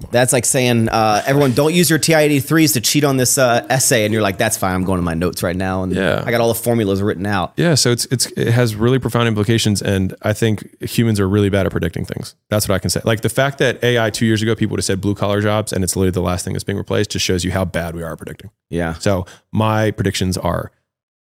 That's 0.10 0.32
like 0.32 0.45
saying, 0.45 0.88
uh, 0.88 1.21
everyone, 1.26 1.52
don't 1.52 1.74
use 1.74 1.89
your 1.89 2.00
TI-83s 2.00 2.74
to 2.76 2.82
cheat 2.82 3.04
on 3.04 3.17
this 3.17 3.38
uh, 3.38 3.67
essay, 3.69 4.06
and 4.06 4.13
you're 4.13 4.21
like, 4.21 4.38
"That's 4.38 4.56
fine. 4.56 4.74
I'm 4.74 4.86
going 4.86 5.00
to 5.00 5.04
my 5.04 5.15
notes 5.15 5.43
right 5.43 5.56
now, 5.56 5.84
and 5.84 5.93
Yeah. 5.93 6.24
I 6.26 6.32
got 6.32 6.39
all 6.39 6.47
the 6.47 6.56
formulas 6.60 7.02
written 7.02 7.26
out." 7.26 7.52
Yeah, 7.58 7.76
so 7.76 7.91
it's 7.91 8.06
it's 8.06 8.28
it 8.38 8.47
has 8.52 8.74
really 8.74 9.00
profound 9.00 9.28
implications, 9.28 9.82
and 9.82 10.15
I 10.21 10.32
think 10.32 10.82
humans 10.82 11.19
are 11.19 11.28
really 11.28 11.50
bad 11.50 11.65
at 11.65 11.74
predicting 11.74 12.06
things. 12.06 12.36
That's 12.47 12.69
what 12.69 12.76
I 12.76 12.80
can 12.80 12.89
say. 12.89 13.02
Like 13.04 13.19
the 13.19 13.30
fact 13.30 13.58
that 13.58 13.84
AI 13.84 14.10
two 14.12 14.26
years 14.26 14.41
ago 14.41 14.56
people 14.56 14.76
would 14.76 14.80
have 14.80 14.86
said 14.86 15.02
blue 15.02 15.13
collar 15.13 15.41
jobs, 15.41 15.74
and 15.74 15.84
it's 15.84 15.97
literally 15.97 16.12
the 16.12 16.21
last 16.21 16.45
thing 16.45 16.54
that's 16.54 16.63
being 16.63 16.78
replaced, 16.78 17.12
just 17.12 17.26
shows 17.26 17.43
you 17.43 17.52
how 17.52 17.65
bad 17.65 17.93
we 17.93 18.02
are 18.02 18.13
at 18.13 18.17
predicting. 18.17 18.50
Yeah, 18.69 18.93
So 18.93 19.26
my 19.52 19.91
predictions 19.91 20.38
are 20.38 20.71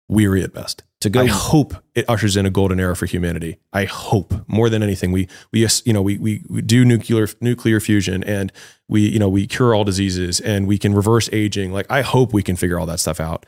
weary 0.09 0.43
at 0.43 0.53
best. 0.53 0.83
to 1.01 1.11
go. 1.11 1.21
I 1.21 1.27
hope 1.27 1.75
it 1.95 2.05
ushers 2.09 2.37
in 2.37 2.47
a 2.47 2.51
golden 2.51 2.81
era 2.81 2.97
for 2.97 3.07
humanity. 3.07 3.59
I 3.73 3.85
hope 3.85 4.33
more 4.49 4.69
than 4.71 4.83
anything. 4.83 5.13
We 5.13 5.29
we 5.53 5.67
you 5.85 5.93
know 5.93 6.03
we 6.03 6.19
we, 6.19 6.43
we 6.49 6.63
do 6.63 6.85
nuclear 6.85 7.29
nuclear 7.41 7.81
fusion 7.81 8.25
and 8.25 8.53
we 8.89 9.03
you 9.03 9.19
know 9.19 9.29
we 9.29 9.47
cure 9.47 9.75
all 9.75 9.85
diseases 9.85 10.41
and 10.41 10.67
we 10.67 10.79
can 10.79 10.95
reverse 10.95 11.29
aging. 11.33 11.73
Like 11.73 11.87
I 11.91 12.03
hope 12.03 12.33
we 12.33 12.43
can 12.43 12.57
figure 12.57 12.79
all 12.79 12.87
that 12.87 13.01
stuff 13.01 13.21
out. 13.21 13.47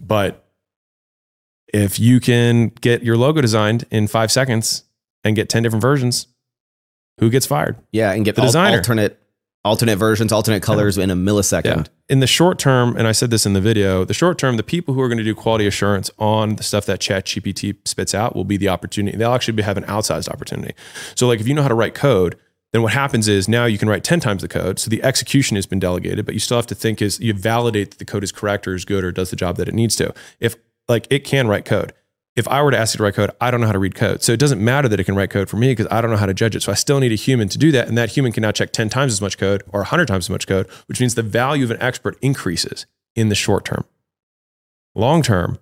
But 0.00 0.44
if 1.74 1.98
you 1.98 2.20
can 2.20 2.68
get 2.68 3.02
your 3.02 3.16
logo 3.16 3.40
designed 3.40 3.84
in 3.90 4.06
five 4.06 4.30
seconds 4.30 4.84
and 5.24 5.34
get 5.34 5.48
ten 5.48 5.62
different 5.64 5.82
versions, 5.82 6.28
who 7.18 7.30
gets 7.30 7.46
fired? 7.46 7.76
yeah, 7.92 8.12
and 8.12 8.24
get 8.24 8.36
the 8.36 8.42
al- 8.42 8.48
designer. 8.48 8.76
alternate 8.76 9.20
alternate 9.66 9.96
versions, 9.96 10.32
alternate 10.32 10.62
colors 10.62 10.96
in 10.96 11.10
a 11.10 11.16
millisecond. 11.16 11.88
In 12.08 12.20
the 12.20 12.26
short 12.26 12.58
term, 12.58 12.96
and 12.96 13.06
I 13.06 13.12
said 13.12 13.30
this 13.30 13.44
in 13.44 13.52
the 13.52 13.60
video, 13.60 14.04
the 14.04 14.14
short 14.14 14.38
term, 14.38 14.56
the 14.56 14.62
people 14.62 14.94
who 14.94 15.00
are 15.00 15.08
going 15.08 15.18
to 15.18 15.24
do 15.24 15.34
quality 15.34 15.66
assurance 15.66 16.10
on 16.18 16.56
the 16.56 16.62
stuff 16.62 16.86
that 16.86 17.00
ChatGPT 17.00 17.76
spits 17.84 18.14
out 18.14 18.36
will 18.36 18.44
be 18.44 18.56
the 18.56 18.68
opportunity. 18.68 19.16
They'll 19.16 19.32
actually 19.32 19.60
have 19.62 19.76
an 19.76 19.84
outsized 19.84 20.28
opportunity. 20.28 20.74
So, 21.14 21.26
like 21.26 21.40
if 21.40 21.48
you 21.48 21.54
know 21.54 21.62
how 21.62 21.68
to 21.68 21.74
write 21.74 21.94
code, 21.94 22.36
then 22.72 22.82
what 22.82 22.92
happens 22.92 23.26
is 23.26 23.48
now 23.48 23.64
you 23.64 23.78
can 23.78 23.88
write 23.88 24.04
10 24.04 24.20
times 24.20 24.42
the 24.42 24.48
code. 24.48 24.78
So 24.78 24.90
the 24.90 25.02
execution 25.02 25.56
has 25.56 25.66
been 25.66 25.78
delegated, 25.78 26.26
but 26.26 26.34
you 26.34 26.40
still 26.40 26.58
have 26.58 26.66
to 26.66 26.74
think 26.74 27.00
is 27.00 27.18
you 27.20 27.32
validate 27.32 27.92
that 27.92 27.98
the 27.98 28.04
code 28.04 28.22
is 28.22 28.32
correct 28.32 28.68
or 28.68 28.74
is 28.74 28.84
good 28.84 29.02
or 29.02 29.12
does 29.12 29.30
the 29.30 29.36
job 29.36 29.56
that 29.56 29.68
it 29.68 29.74
needs 29.74 29.96
to. 29.96 30.12
If 30.40 30.56
like 30.88 31.06
it 31.10 31.24
can 31.24 31.48
write 31.48 31.64
code. 31.64 31.92
If 32.36 32.46
I 32.48 32.62
were 32.62 32.70
to 32.70 32.76
ask 32.76 32.94
it 32.94 32.98
to 32.98 33.02
write 33.02 33.14
code, 33.14 33.30
I 33.40 33.50
don't 33.50 33.60
know 33.60 33.66
how 33.66 33.72
to 33.72 33.78
read 33.78 33.94
code. 33.94 34.22
So 34.22 34.32
it 34.32 34.38
doesn't 34.38 34.62
matter 34.62 34.88
that 34.88 35.00
it 35.00 35.04
can 35.04 35.16
write 35.16 35.30
code 35.30 35.48
for 35.48 35.56
me 35.56 35.72
because 35.72 35.86
I 35.90 36.02
don't 36.02 36.10
know 36.10 36.18
how 36.18 36.26
to 36.26 36.34
judge 36.34 36.54
it. 36.54 36.62
So 36.62 36.70
I 36.70 36.74
still 36.74 37.00
need 37.00 37.12
a 37.12 37.16
human 37.16 37.48
to 37.48 37.56
do 37.56 37.72
that. 37.72 37.88
And 37.88 37.96
that 37.96 38.10
human 38.10 38.30
can 38.30 38.42
now 38.42 38.52
check 38.52 38.72
10 38.72 38.90
times 38.90 39.12
as 39.12 39.22
much 39.22 39.38
code 39.38 39.62
or 39.72 39.80
100 39.80 40.06
times 40.06 40.26
as 40.26 40.30
much 40.30 40.46
code, 40.46 40.68
which 40.86 41.00
means 41.00 41.14
the 41.14 41.22
value 41.22 41.64
of 41.64 41.70
an 41.70 41.80
expert 41.80 42.18
increases 42.20 42.86
in 43.14 43.30
the 43.30 43.34
short 43.34 43.64
term. 43.64 43.86
Long 44.94 45.22
term, 45.22 45.58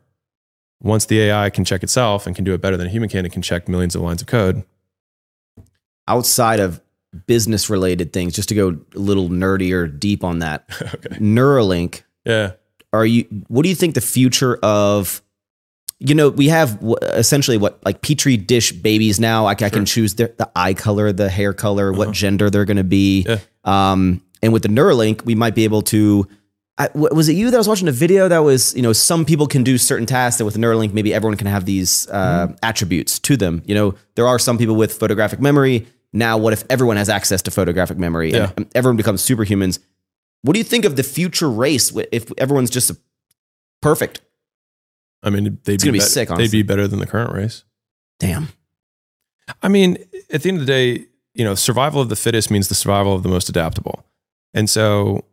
once 0.82 1.06
the 1.06 1.20
AI 1.22 1.48
can 1.50 1.64
check 1.64 1.82
itself 1.82 2.26
and 2.26 2.34
can 2.34 2.44
do 2.44 2.54
it 2.54 2.60
better 2.60 2.76
than 2.76 2.88
a 2.88 2.90
human 2.90 3.08
can, 3.08 3.24
it 3.24 3.32
can 3.32 3.42
check 3.42 3.68
millions 3.68 3.94
of 3.94 4.02
lines 4.02 4.20
of 4.20 4.26
code. 4.26 4.64
Outside 6.08 6.60
of 6.60 6.80
business 7.26 7.70
related 7.70 8.12
things, 8.12 8.34
just 8.34 8.48
to 8.48 8.54
go 8.54 8.76
a 8.94 8.98
little 8.98 9.28
nerdy 9.28 9.72
or 9.72 9.86
deep 9.86 10.24
on 10.24 10.40
that, 10.40 10.64
okay. 10.82 11.16
Neuralink. 11.16 12.02
Yeah. 12.24 12.52
Are 12.92 13.06
you? 13.06 13.24
What 13.48 13.62
do 13.62 13.68
you 13.68 13.74
think 13.74 13.94
the 13.94 14.00
future 14.00 14.56
of? 14.56 15.22
You 16.06 16.14
know, 16.14 16.28
we 16.28 16.48
have 16.48 16.78
essentially 17.02 17.56
what 17.56 17.82
like 17.84 18.02
petri 18.02 18.36
dish 18.36 18.72
babies 18.72 19.18
now. 19.18 19.46
I, 19.46 19.52
I 19.52 19.70
can 19.70 19.86
choose 19.86 20.14
their, 20.16 20.28
the 20.36 20.50
eye 20.54 20.74
color, 20.74 21.12
the 21.12 21.30
hair 21.30 21.52
color, 21.54 21.92
what 21.92 22.12
gender 22.12 22.50
they're 22.50 22.66
going 22.66 22.76
to 22.76 22.84
be. 22.84 23.22
Yeah. 23.26 23.38
Um, 23.64 24.22
and 24.42 24.52
with 24.52 24.62
the 24.62 24.68
Neuralink, 24.68 25.24
we 25.24 25.34
might 25.34 25.54
be 25.54 25.64
able 25.64 25.80
to. 25.82 26.28
I, 26.76 26.88
w- 26.88 27.08
was 27.14 27.28
it 27.28 27.34
you 27.36 27.50
that 27.50 27.56
was 27.56 27.68
watching 27.68 27.88
a 27.88 27.92
video 27.92 28.28
that 28.28 28.40
was, 28.40 28.74
you 28.74 28.82
know, 28.82 28.92
some 28.92 29.24
people 29.24 29.46
can 29.46 29.62
do 29.62 29.78
certain 29.78 30.06
tasks, 30.06 30.40
and 30.40 30.44
with 30.44 30.56
Neuralink, 30.56 30.92
maybe 30.92 31.14
everyone 31.14 31.36
can 31.38 31.46
have 31.46 31.64
these 31.64 32.06
uh, 32.10 32.52
attributes 32.62 33.18
to 33.20 33.36
them. 33.36 33.62
You 33.64 33.74
know, 33.74 33.94
there 34.16 34.26
are 34.26 34.38
some 34.38 34.58
people 34.58 34.74
with 34.76 34.92
photographic 34.92 35.40
memory. 35.40 35.86
Now, 36.12 36.36
what 36.36 36.52
if 36.52 36.64
everyone 36.68 36.96
has 36.96 37.08
access 37.08 37.42
to 37.42 37.50
photographic 37.50 37.96
memory 37.96 38.32
Yeah. 38.32 38.52
and 38.56 38.70
everyone 38.74 38.96
becomes 38.96 39.22
superhumans? 39.22 39.78
What 40.42 40.52
do 40.52 40.58
you 40.58 40.64
think 40.64 40.84
of 40.84 40.96
the 40.96 41.02
future 41.02 41.48
race 41.50 41.96
if 42.12 42.30
everyone's 42.38 42.70
just 42.70 42.90
a, 42.90 42.96
perfect? 43.80 44.20
I 45.24 45.30
mean, 45.30 45.58
they'd 45.64 45.80
be 45.80 45.90
bet- 45.90 46.02
sick, 46.02 46.28
They'd 46.28 46.50
be 46.50 46.62
better 46.62 46.86
than 46.86 47.00
the 47.00 47.06
current 47.06 47.32
race. 47.32 47.64
Damn. 48.20 48.48
I 49.62 49.68
mean, 49.68 49.98
at 50.30 50.42
the 50.42 50.48
end 50.48 50.60
of 50.60 50.66
the 50.66 50.72
day, 50.72 51.06
you 51.34 51.44
know, 51.44 51.54
survival 51.54 52.00
of 52.00 52.08
the 52.08 52.16
fittest 52.16 52.50
means 52.50 52.68
the 52.68 52.74
survival 52.74 53.14
of 53.14 53.22
the 53.22 53.28
most 53.28 53.48
adaptable. 53.48 54.04
And 54.52 54.70
so 54.70 55.24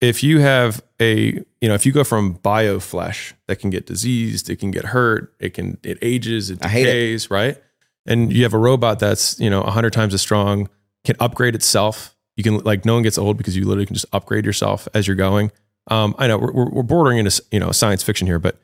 if 0.00 0.22
you 0.22 0.40
have 0.40 0.82
a, 1.00 1.32
you 1.60 1.68
know, 1.68 1.74
if 1.74 1.86
you 1.86 1.92
go 1.92 2.04
from 2.04 2.32
bio 2.34 2.80
flesh 2.80 3.34
that 3.46 3.56
can 3.56 3.70
get 3.70 3.86
diseased, 3.86 4.50
it 4.50 4.56
can 4.56 4.70
get 4.70 4.86
hurt, 4.86 5.34
it 5.38 5.54
can, 5.54 5.78
it 5.82 5.98
ages, 6.02 6.50
it 6.50 6.62
hate 6.64 6.82
it. 6.82 6.86
decays, 6.86 7.30
right? 7.30 7.62
And 8.06 8.32
you 8.32 8.42
have 8.42 8.54
a 8.54 8.58
robot 8.58 8.98
that's, 8.98 9.38
you 9.40 9.50
know, 9.50 9.62
a 9.62 9.70
hundred 9.70 9.92
times 9.92 10.14
as 10.14 10.20
strong, 10.20 10.68
can 11.04 11.16
upgrade 11.20 11.54
itself. 11.54 12.14
You 12.36 12.42
can 12.42 12.58
like, 12.58 12.84
no 12.84 12.94
one 12.94 13.02
gets 13.02 13.18
old 13.18 13.36
because 13.36 13.56
you 13.56 13.64
literally 13.64 13.86
can 13.86 13.94
just 13.94 14.06
upgrade 14.12 14.44
yourself 14.44 14.88
as 14.94 15.06
you're 15.06 15.16
going. 15.16 15.50
Um, 15.88 16.14
I 16.18 16.26
know 16.26 16.38
we're, 16.38 16.52
we're 16.52 16.70
we're 16.70 16.82
bordering 16.82 17.18
into, 17.18 17.42
you 17.52 17.60
know, 17.60 17.70
science 17.70 18.02
fiction 18.02 18.26
here, 18.26 18.38
but 18.38 18.60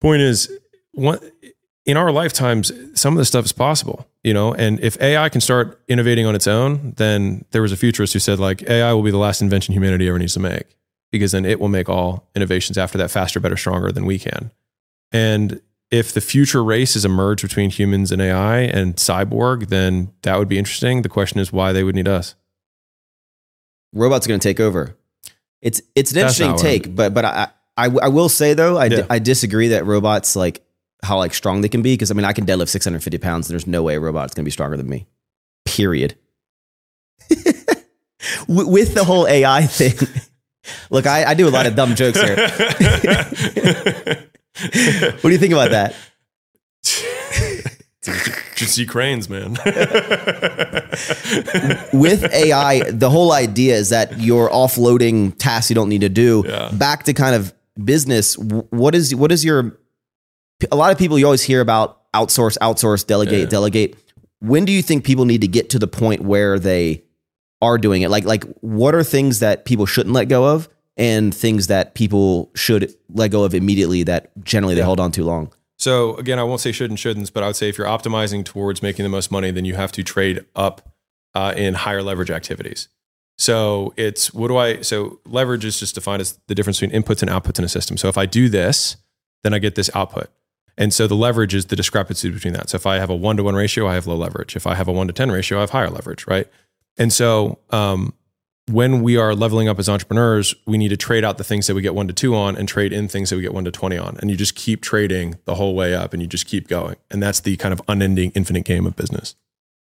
point 0.00 0.22
is 0.22 0.50
one, 0.92 1.18
in 1.84 1.96
our 1.96 2.10
lifetimes, 2.10 2.72
some 2.94 3.14
of 3.14 3.18
this 3.18 3.28
stuff 3.28 3.44
is 3.44 3.52
possible, 3.52 4.08
you 4.24 4.34
know. 4.34 4.52
And 4.52 4.80
if 4.80 5.00
AI 5.00 5.28
can 5.28 5.40
start 5.40 5.80
innovating 5.88 6.26
on 6.26 6.34
its 6.34 6.46
own, 6.46 6.94
then 6.96 7.44
there 7.52 7.62
was 7.62 7.72
a 7.72 7.76
futurist 7.76 8.12
who 8.12 8.18
said 8.18 8.38
like 8.40 8.62
AI 8.68 8.92
will 8.92 9.02
be 9.02 9.10
the 9.10 9.18
last 9.18 9.40
invention 9.40 9.72
humanity 9.72 10.08
ever 10.08 10.18
needs 10.18 10.34
to 10.34 10.40
make, 10.40 10.76
because 11.12 11.32
then 11.32 11.44
it 11.44 11.60
will 11.60 11.68
make 11.68 11.88
all 11.88 12.28
innovations 12.34 12.76
after 12.76 12.98
that 12.98 13.10
faster, 13.10 13.38
better, 13.38 13.56
stronger 13.56 13.92
than 13.92 14.04
we 14.04 14.18
can. 14.18 14.50
And 15.12 15.60
if 15.92 16.12
the 16.12 16.20
future 16.20 16.64
race 16.64 16.96
is 16.96 17.04
a 17.04 17.08
merge 17.08 17.42
between 17.42 17.70
humans 17.70 18.10
and 18.10 18.20
AI 18.20 18.58
and 18.58 18.96
cyborg, 18.96 19.68
then 19.68 20.12
that 20.22 20.38
would 20.38 20.48
be 20.48 20.58
interesting. 20.58 21.02
The 21.02 21.08
question 21.08 21.38
is 21.38 21.52
why 21.52 21.72
they 21.72 21.84
would 21.84 21.94
need 21.94 22.08
us. 22.08 22.34
Robots 23.92 24.26
are 24.26 24.28
going 24.28 24.40
to 24.40 24.48
take 24.48 24.58
over. 24.58 24.96
It's 25.62 25.80
it's 25.94 26.10
an 26.10 26.20
That's 26.20 26.40
interesting 26.40 26.82
take, 26.82 26.94
but 26.94 27.14
but 27.14 27.24
I, 27.24 27.48
I 27.76 27.86
I 27.86 28.08
will 28.08 28.28
say 28.28 28.54
though 28.54 28.78
I, 28.78 28.88
di- 28.88 28.96
Yeah. 28.98 29.06
I 29.10 29.18
disagree 29.18 29.68
that 29.68 29.84
robots 29.86 30.34
like 30.36 30.62
how 31.02 31.18
like 31.18 31.34
strong 31.34 31.60
they 31.60 31.68
can 31.68 31.82
be 31.82 31.92
because 31.94 32.10
I 32.10 32.14
mean 32.14 32.24
I 32.24 32.32
can 32.32 32.46
deadlift 32.46 32.68
650 32.68 33.18
pounds 33.18 33.48
and 33.48 33.54
there's 33.54 33.66
no 33.66 33.82
way 33.82 33.96
a 33.96 34.00
robot's 34.00 34.34
going 34.34 34.44
to 34.44 34.46
be 34.46 34.50
stronger 34.50 34.76
than 34.76 34.88
me. 34.88 35.06
Period. 35.64 36.16
With 38.48 38.66
with 38.68 38.94
the 38.94 39.04
whole 39.04 39.26
AI 39.28 39.66
thing, 39.66 39.94
look, 40.90 41.06
I, 41.06 41.24
I 41.26 41.34
do 41.34 41.46
a 41.48 41.50
lot 41.50 41.66
of 41.66 41.74
dumb 41.76 41.94
jokes 41.94 42.20
here. 42.20 42.36
What 44.56 45.22
do 45.22 45.28
you 45.30 45.38
think 45.38 45.52
about 45.52 45.70
that? 45.72 45.94
Should 48.56 48.68
see 48.70 48.86
cranes, 48.86 49.28
man. 49.28 49.52
with 51.92 52.24
AI, 52.32 52.90
the 52.90 53.10
whole 53.10 53.32
idea 53.32 53.74
is 53.76 53.90
that 53.90 54.18
you're 54.18 54.48
offloading 54.48 55.36
tasks 55.36 55.70
you 55.70 55.74
don't 55.74 55.88
need 55.90 56.00
to 56.02 56.08
do. 56.08 56.42
Yeah. 56.46 56.70
Back 56.72 57.02
to 57.04 57.12
kind 57.12 57.34
of 57.34 57.52
business. 57.82 58.36
What 58.38 58.94
is 58.94 59.14
what 59.14 59.32
is 59.32 59.44
your? 59.44 59.78
A 60.70 60.76
lot 60.76 60.90
of 60.92 60.98
people 60.98 61.18
you 61.18 61.24
always 61.26 61.42
hear 61.42 61.60
about 61.60 62.10
outsource, 62.12 62.56
outsource, 62.58 63.06
delegate, 63.06 63.40
Yeah. 63.40 63.46
delegate. 63.46 63.96
When 64.40 64.64
do 64.64 64.72
you 64.72 64.82
think 64.82 65.04
people 65.04 65.24
need 65.24 65.40
to 65.42 65.48
get 65.48 65.70
to 65.70 65.78
the 65.78 65.86
point 65.86 66.22
where 66.22 66.58
they 66.58 67.02
are 67.62 67.78
doing 67.78 68.02
it? 68.02 68.10
Like 68.10 68.24
like 68.24 68.44
what 68.60 68.94
are 68.94 69.02
things 69.04 69.40
that 69.40 69.64
people 69.64 69.86
shouldn't 69.86 70.14
let 70.14 70.28
go 70.28 70.46
of, 70.54 70.68
and 70.96 71.34
things 71.34 71.66
that 71.66 71.94
people 71.94 72.50
should 72.54 72.94
let 73.10 73.30
go 73.30 73.44
of 73.44 73.54
immediately 73.54 74.02
that 74.04 74.30
generally 74.44 74.74
they 74.74 74.82
hold 74.82 75.00
on 75.00 75.12
too 75.12 75.24
long? 75.24 75.52
So 75.78 76.16
again, 76.16 76.38
I 76.38 76.42
won't 76.42 76.60
say 76.62 76.72
should 76.72 76.90
and 76.90 76.98
shouldn't, 76.98 77.32
but 77.34 77.42
I 77.42 77.48
would 77.48 77.56
say 77.56 77.68
if 77.68 77.76
you're 77.76 77.86
optimizing 77.86 78.44
towards 78.46 78.82
making 78.82 79.02
the 79.02 79.10
most 79.10 79.30
money, 79.30 79.50
then 79.50 79.66
you 79.66 79.74
have 79.74 79.92
to 79.92 80.02
trade 80.02 80.44
up 80.54 80.88
uh, 81.34 81.52
in 81.54 81.74
higher 81.74 82.02
leverage 82.02 82.30
activities. 82.30 82.88
So 83.38 83.92
it's 83.96 84.32
what 84.32 84.48
do 84.48 84.56
I? 84.56 84.80
So 84.80 85.20
leverage 85.26 85.64
is 85.64 85.78
just 85.78 85.94
defined 85.94 86.20
as 86.20 86.38
the 86.46 86.54
difference 86.54 86.80
between 86.80 87.02
inputs 87.02 87.22
and 87.22 87.30
outputs 87.30 87.58
in 87.58 87.64
a 87.64 87.68
system. 87.68 87.96
So 87.96 88.08
if 88.08 88.16
I 88.16 88.26
do 88.26 88.48
this, 88.48 88.96
then 89.42 89.52
I 89.52 89.58
get 89.58 89.74
this 89.74 89.90
output. 89.94 90.30
And 90.78 90.92
so 90.92 91.06
the 91.06 91.14
leverage 91.14 91.54
is 91.54 91.66
the 91.66 91.76
discrepancy 91.76 92.30
between 92.30 92.52
that. 92.54 92.70
So 92.70 92.76
if 92.76 92.86
I 92.86 92.98
have 92.98 93.10
a 93.10 93.16
one 93.16 93.36
to 93.36 93.42
one 93.42 93.54
ratio, 93.54 93.86
I 93.86 93.94
have 93.94 94.06
low 94.06 94.16
leverage. 94.16 94.56
If 94.56 94.66
I 94.66 94.74
have 94.74 94.88
a 94.88 94.92
one 94.92 95.06
to 95.06 95.12
10 95.12 95.30
ratio, 95.30 95.58
I 95.58 95.60
have 95.62 95.70
higher 95.70 95.88
leverage, 95.88 96.26
right? 96.26 96.46
And 96.98 97.12
so 97.12 97.58
um, 97.70 98.12
when 98.70 99.02
we 99.02 99.16
are 99.16 99.34
leveling 99.34 99.68
up 99.68 99.78
as 99.78 99.88
entrepreneurs, 99.88 100.54
we 100.66 100.76
need 100.76 100.88
to 100.88 100.96
trade 100.96 101.24
out 101.24 101.38
the 101.38 101.44
things 101.44 101.66
that 101.66 101.74
we 101.74 101.82
get 101.82 101.94
one 101.94 102.08
to 102.08 102.12
two 102.12 102.34
on 102.34 102.56
and 102.56 102.68
trade 102.68 102.92
in 102.92 103.08
things 103.08 103.30
that 103.30 103.36
we 103.36 103.42
get 103.42 103.54
one 103.54 103.64
to 103.64 103.70
20 103.70 103.96
on. 103.96 104.18
And 104.20 104.30
you 104.30 104.36
just 104.36 104.54
keep 104.54 104.82
trading 104.82 105.38
the 105.44 105.54
whole 105.54 105.74
way 105.74 105.94
up 105.94 106.12
and 106.12 106.20
you 106.20 106.28
just 106.28 106.46
keep 106.46 106.68
going. 106.68 106.96
And 107.10 107.22
that's 107.22 107.40
the 107.40 107.56
kind 107.56 107.72
of 107.72 107.80
unending, 107.88 108.32
infinite 108.34 108.64
game 108.64 108.86
of 108.86 108.96
business. 108.96 109.34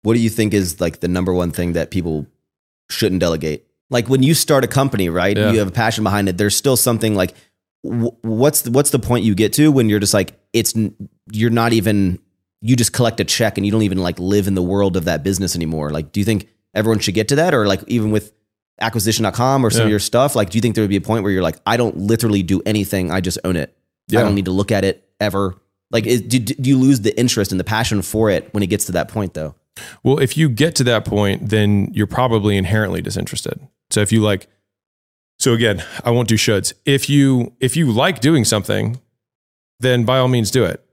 What 0.02 0.14
do 0.14 0.20
you 0.20 0.30
think 0.30 0.54
is 0.54 0.80
like 0.80 1.00
the 1.00 1.08
number 1.08 1.32
one 1.32 1.50
thing 1.50 1.72
that 1.72 1.90
people 1.90 2.26
shouldn't 2.90 3.20
delegate? 3.20 3.66
Like 3.90 4.08
when 4.08 4.22
you 4.22 4.34
start 4.34 4.64
a 4.64 4.66
company, 4.68 5.08
right? 5.08 5.36
Yeah. 5.36 5.52
You 5.52 5.58
have 5.58 5.68
a 5.68 5.72
passion 5.72 6.04
behind 6.04 6.28
it. 6.28 6.36
There's 6.38 6.56
still 6.56 6.76
something 6.76 7.14
like 7.14 7.34
wh- 7.82 8.12
what's 8.22 8.62
the, 8.62 8.70
what's 8.70 8.90
the 8.90 8.98
point 8.98 9.24
you 9.24 9.34
get 9.34 9.52
to 9.54 9.70
when 9.70 9.88
you're 9.88 10.00
just 10.00 10.14
like 10.14 10.32
it's 10.52 10.74
you're 11.30 11.50
not 11.50 11.72
even 11.72 12.18
you 12.60 12.76
just 12.76 12.92
collect 12.92 13.20
a 13.20 13.24
check 13.24 13.58
and 13.58 13.66
you 13.66 13.70
don't 13.72 13.82
even 13.82 13.98
like 13.98 14.18
live 14.18 14.46
in 14.46 14.54
the 14.54 14.62
world 14.62 14.96
of 14.96 15.04
that 15.04 15.22
business 15.22 15.54
anymore. 15.54 15.90
Like 15.90 16.12
do 16.12 16.20
you 16.20 16.24
think 16.24 16.48
everyone 16.74 16.98
should 16.98 17.14
get 17.14 17.28
to 17.28 17.36
that 17.36 17.54
or 17.54 17.66
like 17.66 17.82
even 17.86 18.10
with 18.10 18.32
acquisition.com 18.80 19.64
or 19.64 19.70
some 19.70 19.80
Yeah. 19.80 19.84
of 19.84 19.90
your 19.90 19.98
stuff, 20.00 20.34
like 20.34 20.50
do 20.50 20.58
you 20.58 20.62
think 20.62 20.74
there 20.74 20.82
would 20.82 20.88
be 20.90 20.96
a 20.96 21.00
point 21.00 21.22
where 21.22 21.32
you're 21.32 21.42
like, 21.42 21.56
I 21.66 21.76
don't 21.76 21.96
literally 21.96 22.42
do 22.42 22.62
anything, 22.66 23.10
I 23.10 23.20
just 23.20 23.38
own 23.44 23.56
it. 23.56 23.76
I 24.10 24.16
don't 24.16 24.34
need 24.34 24.44
to 24.46 24.50
look 24.50 24.70
at 24.72 24.84
it 24.84 25.08
ever. 25.20 25.54
Like, 25.90 26.06
is, 26.06 26.20
do, 26.22 26.38
do 26.38 26.68
you 26.68 26.76
lose 26.76 27.00
the 27.00 27.16
interest 27.18 27.52
and 27.52 27.60
the 27.60 27.64
passion 27.64 28.02
for 28.02 28.28
it 28.28 28.52
when 28.52 28.62
it 28.62 28.66
gets 28.66 28.86
to 28.86 28.92
that 28.92 29.08
point, 29.08 29.32
though? 29.34 29.54
Well, 30.02 30.18
if 30.18 30.36
you 30.36 30.48
get 30.48 30.74
to 30.76 30.84
that 30.84 31.04
point, 31.04 31.48
then 31.50 31.90
you're 31.92 32.06
probably 32.06 32.56
inherently 32.56 33.02
disinterested. 33.02 33.60
So 33.90 34.00
if 34.00 34.12
you 34.12 34.20
like, 34.20 34.46
so 35.38 35.52
again, 35.52 35.84
I 36.04 36.10
won't 36.10 36.28
do 36.28 36.36
shoulds. 36.36 36.72
If 36.84 37.10
you 37.10 37.54
if 37.60 37.76
you 37.76 37.90
like 37.90 38.20
doing 38.20 38.44
something, 38.44 39.00
then 39.80 40.04
by 40.04 40.18
all 40.18 40.28
means 40.28 40.50
do 40.50 40.64
it. 40.64 40.84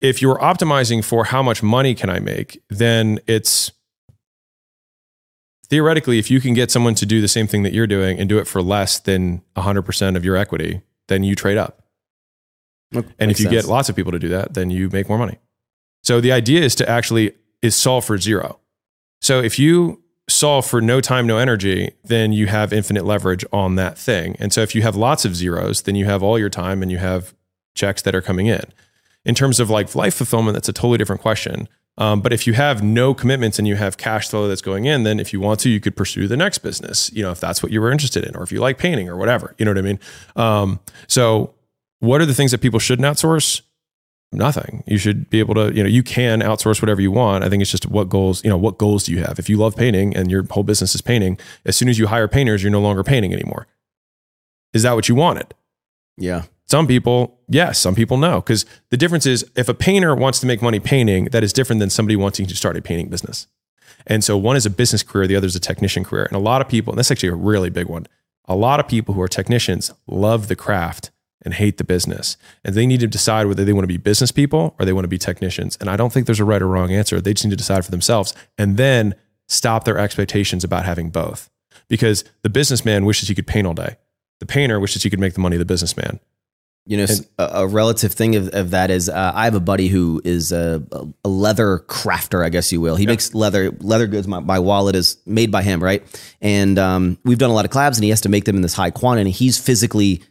If 0.00 0.20
you're 0.20 0.38
optimizing 0.38 1.04
for 1.04 1.24
how 1.24 1.42
much 1.42 1.62
money 1.62 1.94
can 1.94 2.10
I 2.10 2.18
make, 2.18 2.62
then 2.68 3.20
it's 3.26 3.72
theoretically 5.68 6.18
if 6.18 6.30
you 6.30 6.40
can 6.40 6.54
get 6.54 6.70
someone 6.70 6.94
to 6.96 7.06
do 7.06 7.20
the 7.20 7.28
same 7.28 7.46
thing 7.46 7.62
that 7.62 7.72
you're 7.72 7.86
doing 7.86 8.18
and 8.18 8.28
do 8.28 8.38
it 8.38 8.46
for 8.46 8.62
less 8.62 8.98
than 8.98 9.42
100% 9.56 10.16
of 10.16 10.24
your 10.24 10.36
equity, 10.36 10.82
then 11.08 11.24
you 11.24 11.34
trade 11.34 11.56
up. 11.56 11.82
And 13.18 13.30
if 13.30 13.40
you 13.40 13.48
get 13.48 13.64
lots 13.64 13.88
of 13.88 13.96
people 13.96 14.12
to 14.12 14.18
do 14.18 14.28
that, 14.28 14.54
then 14.54 14.70
you 14.70 14.88
make 14.90 15.08
more 15.08 15.18
money. 15.18 15.38
So 16.02 16.20
the 16.20 16.32
idea 16.32 16.60
is 16.62 16.74
to 16.76 16.88
actually 16.88 17.32
is 17.64 17.74
solve 17.74 18.04
for 18.04 18.18
zero. 18.18 18.60
So 19.22 19.40
if 19.40 19.58
you 19.58 20.02
solve 20.28 20.66
for 20.66 20.82
no 20.82 21.00
time, 21.00 21.26
no 21.26 21.38
energy, 21.38 21.92
then 22.04 22.30
you 22.30 22.46
have 22.46 22.74
infinite 22.74 23.06
leverage 23.06 23.44
on 23.52 23.76
that 23.76 23.96
thing. 23.96 24.36
And 24.38 24.52
so 24.52 24.60
if 24.60 24.74
you 24.74 24.82
have 24.82 24.96
lots 24.96 25.24
of 25.24 25.34
zeros, 25.34 25.82
then 25.82 25.94
you 25.94 26.04
have 26.04 26.22
all 26.22 26.38
your 26.38 26.50
time 26.50 26.82
and 26.82 26.92
you 26.92 26.98
have 26.98 27.34
checks 27.74 28.02
that 28.02 28.14
are 28.14 28.20
coming 28.20 28.46
in. 28.46 28.64
In 29.24 29.34
terms 29.34 29.60
of 29.60 29.70
like 29.70 29.94
life 29.94 30.14
fulfillment, 30.14 30.54
that's 30.54 30.68
a 30.68 30.74
totally 30.74 30.98
different 30.98 31.22
question. 31.22 31.66
Um, 31.96 32.20
but 32.20 32.34
if 32.34 32.46
you 32.46 32.52
have 32.52 32.82
no 32.82 33.14
commitments 33.14 33.58
and 33.58 33.66
you 33.66 33.76
have 33.76 33.96
cash 33.96 34.28
flow 34.28 34.46
that's 34.46 34.60
going 34.60 34.84
in, 34.84 35.04
then 35.04 35.18
if 35.18 35.32
you 35.32 35.40
want 35.40 35.60
to, 35.60 35.70
you 35.70 35.80
could 35.80 35.96
pursue 35.96 36.28
the 36.28 36.36
next 36.36 36.58
business. 36.58 37.10
You 37.14 37.22
know, 37.22 37.30
if 37.30 37.40
that's 37.40 37.62
what 37.62 37.72
you 37.72 37.80
were 37.80 37.90
interested 37.90 38.24
in, 38.24 38.36
or 38.36 38.42
if 38.42 38.52
you 38.52 38.60
like 38.60 38.76
painting 38.76 39.08
or 39.08 39.16
whatever. 39.16 39.54
You 39.56 39.64
know 39.64 39.70
what 39.70 39.78
I 39.78 39.82
mean? 39.82 40.00
Um, 40.36 40.80
so, 41.06 41.54
what 42.00 42.20
are 42.20 42.26
the 42.26 42.34
things 42.34 42.50
that 42.50 42.60
people 42.60 42.80
shouldn't 42.80 43.06
outsource? 43.06 43.62
Nothing. 44.32 44.82
You 44.86 44.98
should 44.98 45.30
be 45.30 45.38
able 45.38 45.54
to, 45.54 45.72
you 45.74 45.82
know, 45.82 45.88
you 45.88 46.02
can 46.02 46.40
outsource 46.40 46.82
whatever 46.82 47.00
you 47.00 47.12
want. 47.12 47.44
I 47.44 47.48
think 47.48 47.62
it's 47.62 47.70
just 47.70 47.86
what 47.86 48.08
goals, 48.08 48.42
you 48.42 48.50
know, 48.50 48.56
what 48.56 48.78
goals 48.78 49.04
do 49.04 49.12
you 49.12 49.18
have? 49.18 49.38
If 49.38 49.48
you 49.48 49.56
love 49.56 49.76
painting 49.76 50.16
and 50.16 50.30
your 50.30 50.44
whole 50.50 50.64
business 50.64 50.94
is 50.94 51.00
painting, 51.00 51.38
as 51.64 51.76
soon 51.76 51.88
as 51.88 51.98
you 51.98 52.08
hire 52.08 52.26
painters, 52.26 52.62
you're 52.62 52.72
no 52.72 52.80
longer 52.80 53.04
painting 53.04 53.32
anymore. 53.32 53.68
Is 54.72 54.82
that 54.82 54.94
what 54.94 55.08
you 55.08 55.14
wanted? 55.14 55.54
Yeah. 56.16 56.42
Some 56.66 56.86
people, 56.86 57.38
yes. 57.48 57.78
Some 57.78 57.94
people, 57.94 58.16
no. 58.16 58.40
Because 58.40 58.66
the 58.90 58.96
difference 58.96 59.26
is 59.26 59.48
if 59.54 59.68
a 59.68 59.74
painter 59.74 60.14
wants 60.14 60.40
to 60.40 60.46
make 60.46 60.60
money 60.62 60.80
painting, 60.80 61.26
that 61.26 61.44
is 61.44 61.52
different 61.52 61.78
than 61.78 61.90
somebody 61.90 62.16
wanting 62.16 62.46
to 62.46 62.56
start 62.56 62.76
a 62.76 62.82
painting 62.82 63.08
business. 63.08 63.46
And 64.06 64.24
so 64.24 64.36
one 64.36 64.56
is 64.56 64.66
a 64.66 64.70
business 64.70 65.02
career, 65.02 65.26
the 65.26 65.36
other 65.36 65.46
is 65.46 65.56
a 65.56 65.60
technician 65.60 66.04
career. 66.04 66.24
And 66.24 66.36
a 66.36 66.40
lot 66.40 66.60
of 66.60 66.68
people, 66.68 66.92
and 66.92 66.98
that's 66.98 67.10
actually 67.10 67.28
a 67.28 67.36
really 67.36 67.70
big 67.70 67.86
one, 67.86 68.06
a 68.46 68.56
lot 68.56 68.80
of 68.80 68.88
people 68.88 69.14
who 69.14 69.20
are 69.20 69.28
technicians 69.28 69.92
love 70.06 70.48
the 70.48 70.56
craft 70.56 71.10
and 71.44 71.54
hate 71.54 71.76
the 71.76 71.84
business. 71.84 72.36
And 72.64 72.74
they 72.74 72.86
need 72.86 73.00
to 73.00 73.06
decide 73.06 73.46
whether 73.46 73.64
they 73.64 73.72
want 73.72 73.84
to 73.84 73.88
be 73.88 73.98
business 73.98 74.32
people 74.32 74.74
or 74.78 74.86
they 74.86 74.92
want 74.92 75.04
to 75.04 75.08
be 75.08 75.18
technicians. 75.18 75.76
And 75.80 75.90
I 75.90 75.96
don't 75.96 76.12
think 76.12 76.26
there's 76.26 76.40
a 76.40 76.44
right 76.44 76.62
or 76.62 76.68
wrong 76.68 76.90
answer. 76.90 77.20
They 77.20 77.34
just 77.34 77.44
need 77.44 77.50
to 77.50 77.56
decide 77.56 77.84
for 77.84 77.90
themselves 77.90 78.34
and 78.56 78.76
then 78.76 79.14
stop 79.48 79.84
their 79.84 79.98
expectations 79.98 80.64
about 80.64 80.84
having 80.84 81.10
both. 81.10 81.50
Because 81.88 82.24
the 82.42 82.48
businessman 82.48 83.04
wishes 83.04 83.28
he 83.28 83.34
could 83.34 83.46
paint 83.46 83.66
all 83.66 83.74
day. 83.74 83.96
The 84.40 84.46
painter 84.46 84.80
wishes 84.80 85.02
he 85.02 85.10
could 85.10 85.20
make 85.20 85.34
the 85.34 85.40
money 85.40 85.56
of 85.56 85.60
the 85.60 85.66
businessman. 85.66 86.18
You 86.86 86.98
know, 86.98 87.06
a 87.38 87.66
relative 87.66 88.12
thing 88.12 88.36
of, 88.36 88.48
of 88.48 88.70
that 88.72 88.90
is 88.90 89.08
uh, 89.08 89.32
I 89.34 89.44
have 89.44 89.54
a 89.54 89.60
buddy 89.60 89.88
who 89.88 90.20
is 90.22 90.52
a, 90.52 90.82
a 91.24 91.28
leather 91.28 91.78
crafter, 91.78 92.44
I 92.44 92.50
guess 92.50 92.70
you 92.72 92.80
will. 92.82 92.96
He 92.96 93.06
makes 93.06 93.32
leather 93.32 93.70
leather 93.80 94.06
goods. 94.06 94.28
My, 94.28 94.40
my 94.40 94.58
wallet 94.58 94.94
is 94.94 95.16
made 95.24 95.50
by 95.50 95.62
him, 95.62 95.82
right? 95.82 96.04
And 96.42 96.78
um, 96.78 97.16
we've 97.24 97.38
done 97.38 97.48
a 97.48 97.54
lot 97.54 97.64
of 97.64 97.70
collabs, 97.70 97.94
and 97.94 98.04
he 98.04 98.10
has 98.10 98.20
to 98.22 98.28
make 98.28 98.44
them 98.44 98.56
in 98.56 98.60
this 98.60 98.74
high 98.74 98.90
quantity. 98.90 99.30
He's 99.30 99.58
physically 99.58 100.22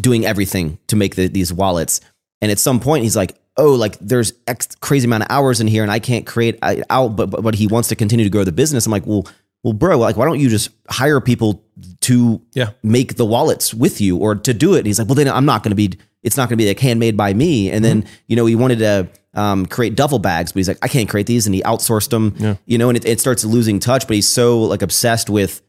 doing 0.00 0.24
everything 0.26 0.78
to 0.88 0.96
make 0.96 1.16
the, 1.16 1.26
these 1.28 1.52
wallets. 1.52 2.00
And 2.40 2.50
at 2.52 2.58
some 2.58 2.78
point, 2.80 3.02
he's 3.02 3.16
like, 3.16 3.34
"Oh, 3.56 3.72
like 3.72 3.98
there's 3.98 4.32
X 4.46 4.68
crazy 4.80 5.06
amount 5.06 5.24
of 5.24 5.30
hours 5.30 5.60
in 5.60 5.66
here, 5.66 5.82
and 5.82 5.90
I 5.90 5.98
can't 5.98 6.24
create 6.26 6.58
out." 6.62 7.16
But, 7.16 7.30
but 7.30 7.42
but 7.42 7.54
he 7.56 7.66
wants 7.66 7.88
to 7.88 7.96
continue 7.96 8.24
to 8.24 8.30
grow 8.30 8.44
the 8.44 8.52
business. 8.52 8.86
I'm 8.86 8.92
like, 8.92 9.06
"Well, 9.06 9.26
well, 9.64 9.72
bro, 9.72 9.98
like 9.98 10.16
why 10.16 10.24
don't 10.24 10.38
you 10.38 10.48
just 10.48 10.70
hire 10.88 11.20
people 11.20 11.64
to 12.02 12.40
Yeah. 12.54 12.70
make 12.82 13.16
the 13.16 13.24
wallets 13.24 13.74
with 13.74 14.00
you 14.00 14.16
or 14.18 14.36
to 14.36 14.54
do 14.54 14.74
it?" 14.74 14.78
And 14.78 14.86
he's 14.86 14.98
like, 15.00 15.08
"Well, 15.08 15.16
then 15.16 15.28
I'm 15.28 15.44
not 15.46 15.62
going 15.64 15.70
to 15.72 15.76
be. 15.76 15.98
It's 16.22 16.36
not 16.36 16.48
going 16.48 16.58
to 16.58 16.62
be 16.64 16.68
like 16.68 16.78
handmade 16.78 17.16
by 17.16 17.34
me." 17.34 17.70
And 17.72 17.84
then 17.84 18.04
you 18.28 18.36
know 18.36 18.46
he 18.46 18.54
wanted 18.54 18.78
to 18.78 19.08
um, 19.34 19.66
create 19.66 19.96
duffel 19.96 20.20
bags, 20.20 20.52
but 20.52 20.60
he's 20.60 20.68
like, 20.68 20.78
"I 20.82 20.86
can't 20.86 21.08
create 21.08 21.26
these," 21.26 21.44
and 21.46 21.54
he 21.56 21.62
outsourced 21.62 22.10
them. 22.10 22.56
You 22.66 22.78
know, 22.78 22.88
and 22.88 22.96
it, 22.96 23.04
it 23.04 23.18
starts 23.20 23.44
losing 23.44 23.80
touch. 23.80 24.06
But 24.06 24.14
he's 24.14 24.32
so 24.32 24.60
like 24.60 24.82
obsessed 24.82 25.28
with 25.28 25.60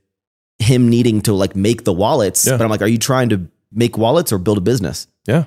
him 0.59 0.87
needing 0.89 1.21
to 1.21 1.33
like 1.33 1.55
make 1.55 1.83
the 1.85 1.93
wallets. 1.93 2.45
Yeah. 2.45 2.57
But 2.57 2.63
I'm 2.65 2.69
like, 2.69 2.83
are 2.83 2.87
you 2.87 2.99
trying 2.99 3.29
to 3.29 3.47
make 3.71 3.97
wallets 3.97 4.31
or 4.31 4.37
build 4.37 4.57
a 4.57 4.61
business? 4.61 5.07
Yeah. 5.27 5.45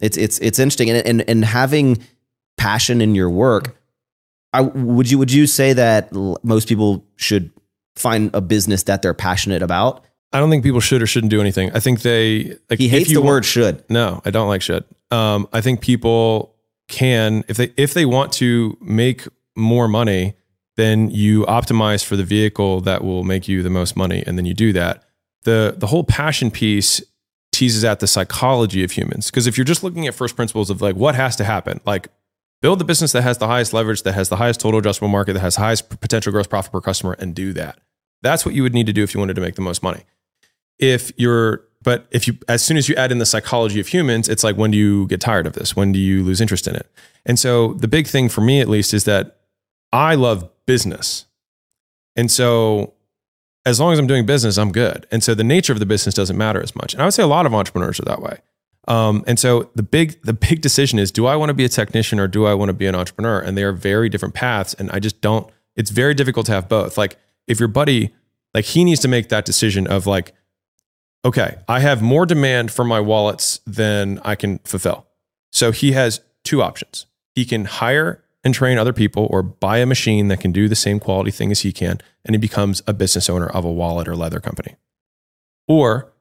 It's 0.00 0.16
it's 0.16 0.38
it's 0.40 0.58
interesting, 0.58 0.90
and 0.90 1.06
and 1.06 1.28
and 1.28 1.44
having 1.44 1.98
passion 2.56 3.00
in 3.00 3.14
your 3.14 3.30
work. 3.30 3.76
I 4.52 4.60
would 4.62 5.10
you 5.10 5.18
would 5.18 5.32
you 5.32 5.46
say 5.46 5.72
that 5.72 6.08
l- 6.14 6.38
most 6.42 6.68
people 6.68 7.04
should 7.16 7.50
find 7.96 8.30
a 8.34 8.40
business 8.40 8.82
that 8.84 9.02
they're 9.02 9.14
passionate 9.14 9.62
about? 9.62 10.04
I 10.32 10.38
don't 10.40 10.50
think 10.50 10.64
people 10.64 10.80
should 10.80 11.00
or 11.02 11.06
shouldn't 11.06 11.30
do 11.30 11.40
anything. 11.40 11.70
I 11.72 11.80
think 11.80 12.02
they 12.02 12.56
like 12.68 12.78
He 12.78 12.86
if 12.86 12.90
hates 12.90 13.08
you 13.10 13.14
the 13.14 13.20
want- 13.22 13.28
word 13.28 13.44
should. 13.46 13.84
No, 13.88 14.20
I 14.24 14.30
don't 14.30 14.48
like 14.48 14.60
shit. 14.60 14.84
Um, 15.10 15.48
I 15.52 15.60
think 15.62 15.80
people 15.80 16.54
can 16.88 17.44
if 17.48 17.56
they 17.56 17.72
if 17.76 17.94
they 17.94 18.04
want 18.04 18.32
to 18.34 18.76
make 18.82 19.26
more 19.56 19.88
money, 19.88 20.34
then 20.76 21.10
you 21.10 21.44
optimize 21.46 22.04
for 22.04 22.16
the 22.16 22.24
vehicle 22.24 22.82
that 22.82 23.02
will 23.02 23.24
make 23.24 23.48
you 23.48 23.62
the 23.62 23.70
most 23.70 23.96
money, 23.96 24.22
and 24.26 24.36
then 24.36 24.44
you 24.44 24.52
do 24.52 24.72
that. 24.74 25.04
the 25.44 25.74
The 25.76 25.86
whole 25.86 26.04
passion 26.04 26.50
piece 26.50 27.02
teases 27.56 27.84
at 27.84 28.00
the 28.00 28.06
psychology 28.06 28.84
of 28.84 28.92
humans. 28.92 29.30
Because 29.30 29.46
if 29.46 29.56
you're 29.56 29.64
just 29.64 29.82
looking 29.82 30.06
at 30.06 30.14
first 30.14 30.36
principles 30.36 30.70
of 30.70 30.80
like 30.82 30.96
what 30.96 31.14
has 31.14 31.36
to 31.36 31.44
happen, 31.44 31.80
like 31.86 32.08
build 32.60 32.78
the 32.78 32.84
business 32.84 33.12
that 33.12 33.22
has 33.22 33.38
the 33.38 33.46
highest 33.46 33.72
leverage, 33.72 34.02
that 34.02 34.12
has 34.12 34.28
the 34.28 34.36
highest 34.36 34.60
total 34.60 34.80
addressable 34.80 35.10
market, 35.10 35.32
that 35.34 35.40
has 35.40 35.56
highest 35.56 36.00
potential 36.00 36.32
gross 36.32 36.46
profit 36.46 36.72
per 36.72 36.80
customer, 36.80 37.16
and 37.18 37.34
do 37.34 37.52
that. 37.54 37.78
That's 38.22 38.44
what 38.44 38.54
you 38.54 38.62
would 38.62 38.74
need 38.74 38.86
to 38.86 38.92
do 38.92 39.02
if 39.02 39.14
you 39.14 39.20
wanted 39.20 39.34
to 39.34 39.40
make 39.40 39.54
the 39.54 39.62
most 39.62 39.82
money. 39.82 40.04
If 40.78 41.12
you're 41.16 41.64
but 41.82 42.06
if 42.10 42.26
you 42.26 42.36
as 42.48 42.64
soon 42.64 42.76
as 42.76 42.88
you 42.88 42.94
add 42.96 43.12
in 43.12 43.18
the 43.18 43.26
psychology 43.26 43.78
of 43.78 43.86
humans 43.86 44.28
it's 44.28 44.42
like 44.42 44.56
when 44.56 44.72
do 44.72 44.78
you 44.78 45.06
get 45.06 45.20
tired 45.20 45.46
of 45.46 45.52
this? 45.54 45.76
When 45.76 45.92
do 45.92 45.98
you 45.98 46.24
lose 46.24 46.40
interest 46.40 46.66
in 46.66 46.76
it? 46.76 46.90
And 47.24 47.38
so 47.38 47.74
the 47.74 47.88
big 47.88 48.06
thing 48.06 48.28
for 48.28 48.40
me 48.40 48.60
at 48.60 48.68
least 48.68 48.92
is 48.92 49.04
that 49.04 49.40
i 49.92 50.14
love 50.14 50.50
business. 50.66 51.26
And 52.16 52.30
so 52.30 52.94
as 53.66 53.78
long 53.78 53.92
as 53.92 53.98
i'm 53.98 54.06
doing 54.06 54.24
business 54.24 54.56
i'm 54.56 54.72
good. 54.72 55.06
And 55.10 55.22
so 55.22 55.34
the 55.34 55.44
nature 55.44 55.72
of 55.74 55.80
the 55.80 55.86
business 55.86 56.14
doesn't 56.14 56.38
matter 56.38 56.62
as 56.62 56.74
much. 56.74 56.94
And 56.94 57.02
i 57.02 57.04
would 57.04 57.12
say 57.12 57.22
a 57.22 57.26
lot 57.26 57.44
of 57.44 57.52
entrepreneurs 57.52 58.00
are 58.00 58.04
that 58.04 58.22
way. 58.22 58.38
Um, 58.88 59.24
and 59.26 59.38
so 59.38 59.70
the 59.74 59.82
big 59.82 60.22
the 60.22 60.32
big 60.32 60.62
decision 60.62 60.98
is 60.98 61.12
do 61.12 61.26
i 61.26 61.36
want 61.36 61.50
to 61.50 61.54
be 61.54 61.64
a 61.64 61.68
technician 61.68 62.18
or 62.18 62.28
do 62.28 62.46
i 62.46 62.54
want 62.54 62.70
to 62.70 62.72
be 62.72 62.86
an 62.86 62.94
entrepreneur? 62.94 63.40
And 63.40 63.58
they 63.58 63.64
are 63.64 63.72
very 63.72 64.08
different 64.08 64.34
paths. 64.34 64.72
And 64.72 64.90
i 64.92 64.98
just 64.98 65.20
don't 65.20 65.50
it's 65.74 65.90
very 65.90 66.14
difficult 66.14 66.46
to 66.46 66.52
have 66.52 66.68
both. 66.70 66.96
Like 66.96 67.18
if 67.46 67.60
your 67.60 67.68
buddy 67.68 68.14
like 68.54 68.64
he 68.64 68.84
needs 68.84 69.00
to 69.00 69.08
make 69.08 69.28
that 69.28 69.44
decision 69.44 69.86
of 69.86 70.06
like 70.06 70.32
okay, 71.24 71.56
I 71.66 71.80
have 71.80 72.02
more 72.02 72.24
demand 72.24 72.70
for 72.70 72.84
my 72.84 73.00
wallets 73.00 73.58
than 73.66 74.20
I 74.24 74.36
can 74.36 74.60
fulfill. 74.60 75.08
So 75.50 75.72
he 75.72 75.90
has 75.92 76.20
two 76.44 76.62
options. 76.62 77.06
He 77.34 77.44
can 77.44 77.64
hire 77.64 78.22
and 78.46 78.54
train 78.54 78.78
other 78.78 78.92
people 78.92 79.26
or 79.28 79.42
buy 79.42 79.78
a 79.78 79.86
machine 79.86 80.28
that 80.28 80.40
can 80.40 80.52
do 80.52 80.68
the 80.68 80.76
same 80.76 81.00
quality 81.00 81.32
thing 81.32 81.50
as 81.50 81.60
he 81.60 81.72
can, 81.72 82.00
and 82.24 82.32
he 82.32 82.38
becomes 82.38 82.80
a 82.86 82.94
business 82.94 83.28
owner 83.28 83.48
of 83.48 83.64
a 83.64 83.72
wallet 83.72 84.06
or 84.06 84.14
leather 84.14 84.38
company. 84.38 84.76
Or 85.66 86.12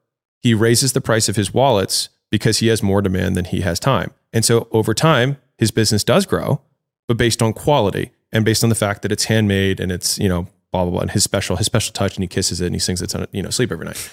he 0.42 0.56
raises 0.56 0.94
the 0.94 1.02
price 1.02 1.30
of 1.30 1.36
his 1.36 1.54
wallets 1.54 2.10
because 2.32 2.58
he 2.58 2.68
has 2.68 2.82
more 2.82 3.04
demand 3.04 3.38
than 3.38 3.46
he 3.46 3.62
has 3.62 3.80
time. 3.80 4.12
And 4.34 4.44
so 4.44 4.68
over 4.72 4.96
time, 4.96 5.38
his 5.60 5.70
business 5.70 6.04
does 6.04 6.26
grow, 6.26 6.62
but 7.08 7.16
based 7.16 7.44
on 7.44 7.54
quality 7.54 8.12
and 8.32 8.44
based 8.44 8.64
on 8.64 8.70
the 8.70 8.76
fact 8.76 9.04
that 9.04 9.12
it's 9.12 9.26
handmade 9.26 9.80
and 9.80 9.92
it's, 9.92 10.18
you 10.18 10.28
know, 10.28 10.48
blah, 10.72 10.84
blah, 10.84 10.92
blah, 10.92 11.02
and 11.02 11.12
his 11.12 11.24
special, 11.24 11.58
his 11.58 11.68
special 11.68 11.94
touch 11.94 12.16
and 12.16 12.24
he 12.24 12.28
kisses 12.28 12.60
it 12.60 12.66
and 12.66 12.76
he 12.76 12.80
sings 12.80 13.04
it's 13.04 13.14
on, 13.14 13.28
you 13.32 13.44
know, 13.44 13.52
sleep 13.52 13.72
every 13.72 13.86
night. 13.86 14.10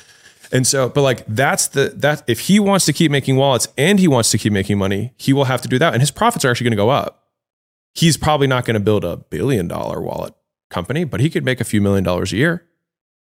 And 0.53 0.67
so, 0.67 0.91
but 0.91 1.01
like 1.01 1.25
that's 1.27 1.69
the 1.69 1.95
that 1.97 2.23
if 2.27 2.41
he 2.41 2.61
wants 2.61 2.85
to 2.85 2.93
keep 2.93 3.11
making 3.11 3.37
wallets 3.37 3.69
and 3.79 3.99
he 3.99 4.07
wants 4.07 4.31
to 4.33 4.39
keep 4.39 4.53
making 4.53 4.77
money, 4.77 5.15
he 5.17 5.33
will 5.33 5.45
have 5.45 5.63
to 5.63 5.69
do 5.69 5.79
that. 5.79 5.95
And 5.95 6.03
his 6.03 6.11
profits 6.11 6.45
are 6.45 6.51
actually 6.51 6.65
going 6.65 6.73
to 6.73 6.77
go 6.77 6.91
up. 6.91 7.22
He's 7.95 8.17
probably 8.17 8.47
not 8.47 8.65
going 8.65 8.75
to 8.75 8.81
build 8.81 9.05
a 9.05 9.19
billion 9.19 9.69
dollar 9.69 10.01
wallet 10.01 10.35
company, 10.71 11.05
but 11.05 11.21
he 11.21 11.29
could 11.31 11.45
make 11.45 11.61
a 11.61 11.65
few 11.65 11.81
million 11.81 12.05
dollars 12.05 12.33
a 12.33 12.37
year. 12.37 12.67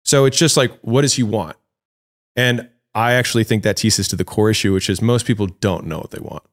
So 0.03 0.25
it's 0.25 0.37
just 0.37 0.57
like, 0.57 0.77
what 0.81 1.01
does 1.01 1.13
he 1.13 1.23
want? 1.23 1.55
And 2.35 2.69
I 2.93 3.13
actually 3.13 3.43
think 3.43 3.63
that 3.63 3.77
teases 3.77 4.07
to 4.09 4.15
the 4.15 4.25
core 4.25 4.49
issue, 4.49 4.73
which 4.73 4.89
is 4.89 5.01
most 5.01 5.25
people 5.25 5.47
don't 5.47 5.85
know 5.85 5.99
what 5.99 6.11
they 6.11 6.19
want. 6.19 6.43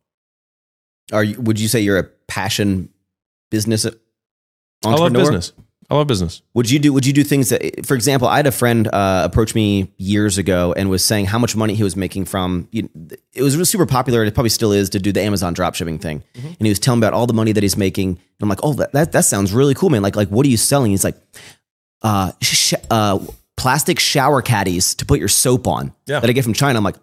Are 1.12 1.25
you? 1.25 1.41
Would 1.41 1.61
you 1.61 1.69
say 1.69 1.81
you're 1.81 1.99
a 1.99 2.05
passion 2.29 2.89
business 3.51 3.85
I 3.87 3.91
entrepreneur? 4.85 4.99
love 4.99 5.12
business. 5.12 5.53
I 5.95 5.99
love 5.99 6.07
business. 6.09 6.42
Would 6.55 6.70
you 6.70 6.78
do? 6.78 6.92
Would 6.92 7.07
you 7.07 7.12
do 7.12 7.22
things 7.22 7.51
that, 7.51 7.86
for 7.86 7.95
example, 7.95 8.26
I 8.26 8.36
had 8.36 8.47
a 8.47 8.53
friend 8.53 8.88
uh, 8.88 9.22
approach 9.24 9.55
me 9.55 9.92
years 9.97 10.38
ago 10.38 10.74
and 10.76 10.90
was 10.90 11.05
saying 11.05 11.26
how 11.26 11.38
much 11.38 11.55
money 11.55 11.74
he 11.74 11.82
was 11.84 11.95
making 11.97 12.24
from. 12.24 12.68
You 12.72 12.88
it 13.32 13.42
was 13.42 13.55
really 13.57 13.64
super 13.66 13.86
popular, 13.86 14.20
and 14.20 14.28
it 14.28 14.34
probably 14.34 14.51
still 14.51 14.72
is 14.72 14.90
to 14.90 14.99
do 14.99 15.12
the 15.12 15.20
Amazon 15.22 15.55
dropshipping 15.55 16.01
thing. 16.01 16.22
And 16.34 16.57
he 16.61 16.68
was 16.68 16.78
telling 16.80 17.01
me 17.01 17.07
about 17.07 17.14
all 17.16 17.26
the 17.26 17.32
money 17.32 17.53
that 17.53 17.62
he's 17.62 17.76
making. 17.76 18.09
And 18.09 18.18
I'm 18.42 18.49
like, 18.49 18.59
oh, 18.62 18.72
that 18.74 18.92
that, 18.92 19.12
that 19.12 19.24
sounds 19.24 19.53
really 19.53 19.74
cool, 19.74 19.88
man. 19.90 20.03
Like 20.03 20.16
like 20.16 20.28
what 20.28 20.45
are 20.45 20.49
you 20.51 20.57
selling? 20.57 20.90
He's 20.90 21.05
like, 21.05 21.16
uh, 22.03 22.32
sh- 22.42 22.74
uh, 22.90 23.18
plastic 23.57 24.01
shower 24.01 24.42
caddies 24.42 24.95
to 24.97 25.07
put 25.07 25.18
your 25.20 25.28
soap 25.28 25.66
on 25.68 25.92
Yeah. 26.07 26.20
that 26.20 26.28
I 26.28 26.32
get 26.32 26.42
from 26.45 26.55
China. 26.55 26.76
I'm 26.78 26.84
like, 26.84 26.97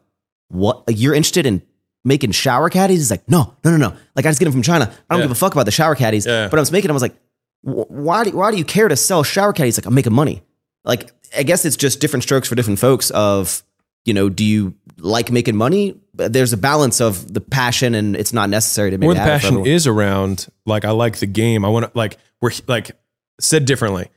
what? 0.50 0.86
Like, 0.88 1.00
you're 1.00 1.14
interested 1.16 1.46
in 1.46 1.62
making 2.04 2.32
shower 2.32 2.70
caddies? 2.70 2.98
He's 3.00 3.12
like, 3.12 3.28
no, 3.30 3.56
no, 3.64 3.72
no, 3.72 3.78
no. 3.78 3.96
Like 4.16 4.26
I 4.26 4.30
just 4.30 4.40
get 4.40 4.46
them 4.46 4.54
from 4.54 4.64
China. 4.64 4.86
I 5.10 5.14
don't 5.14 5.22
Yeah. 5.22 5.26
give 5.26 5.32
a 5.32 5.36
fuck 5.36 5.54
about 5.54 5.66
the 5.66 5.72
shower 5.72 5.96
caddies. 5.96 6.26
Yeah. 6.26 6.50
But 6.50 6.60
I 6.60 6.62
was 6.62 6.72
making 6.72 6.88
them. 6.90 6.94
I 6.94 7.00
was 7.00 7.02
like, 7.04 7.14
"Wh- 7.16 7.31
why 7.62 8.24
do, 8.24 8.32
why 8.32 8.52
do 8.52 8.58
you 8.58 8.66
care 8.66 8.88
to 8.88 8.96
sell 8.96 9.24
shower 9.24 9.54
caddies? 9.54 9.78
Like 9.78 9.86
I'm 9.86 9.94
making 9.94 10.14
money. 10.14 10.44
Like 10.84 11.12
I 11.36 11.44
guess 11.44 11.66
it's 11.66 11.78
just 11.78 12.00
different 12.00 12.24
strokes 12.24 12.48
for 12.48 12.56
different 12.56 12.80
folks 12.80 13.10
of, 13.12 13.64
you 14.06 14.14
know, 14.14 14.30
do 14.30 14.44
you 14.44 14.74
like 14.98 15.32
making 15.32 15.56
money? 15.56 16.00
There's 16.14 16.54
a 16.54 16.58
balance 16.58 17.00
of 17.00 17.34
the 17.34 17.42
passion 17.42 17.96
and 17.96 18.16
it's 18.16 18.34
not 18.34 18.50
necessary 18.50 18.92
to 18.92 18.98
make 18.98 19.06
More 19.06 19.14
the 19.14 19.20
have 19.20 19.28
it 19.28 19.48
for 19.48 19.48
passion 19.50 19.66
is 19.66 19.88
around 19.88 20.48
like 20.66 20.86
I 20.86 20.92
like 20.92 21.18
the 21.18 21.28
game. 21.28 21.64
I 21.64 21.70
want 21.70 21.86
to 21.86 21.92
like 21.98 22.18
we're 22.42 22.52
like 22.68 22.92
said 23.40 23.66
differently. 23.66 24.10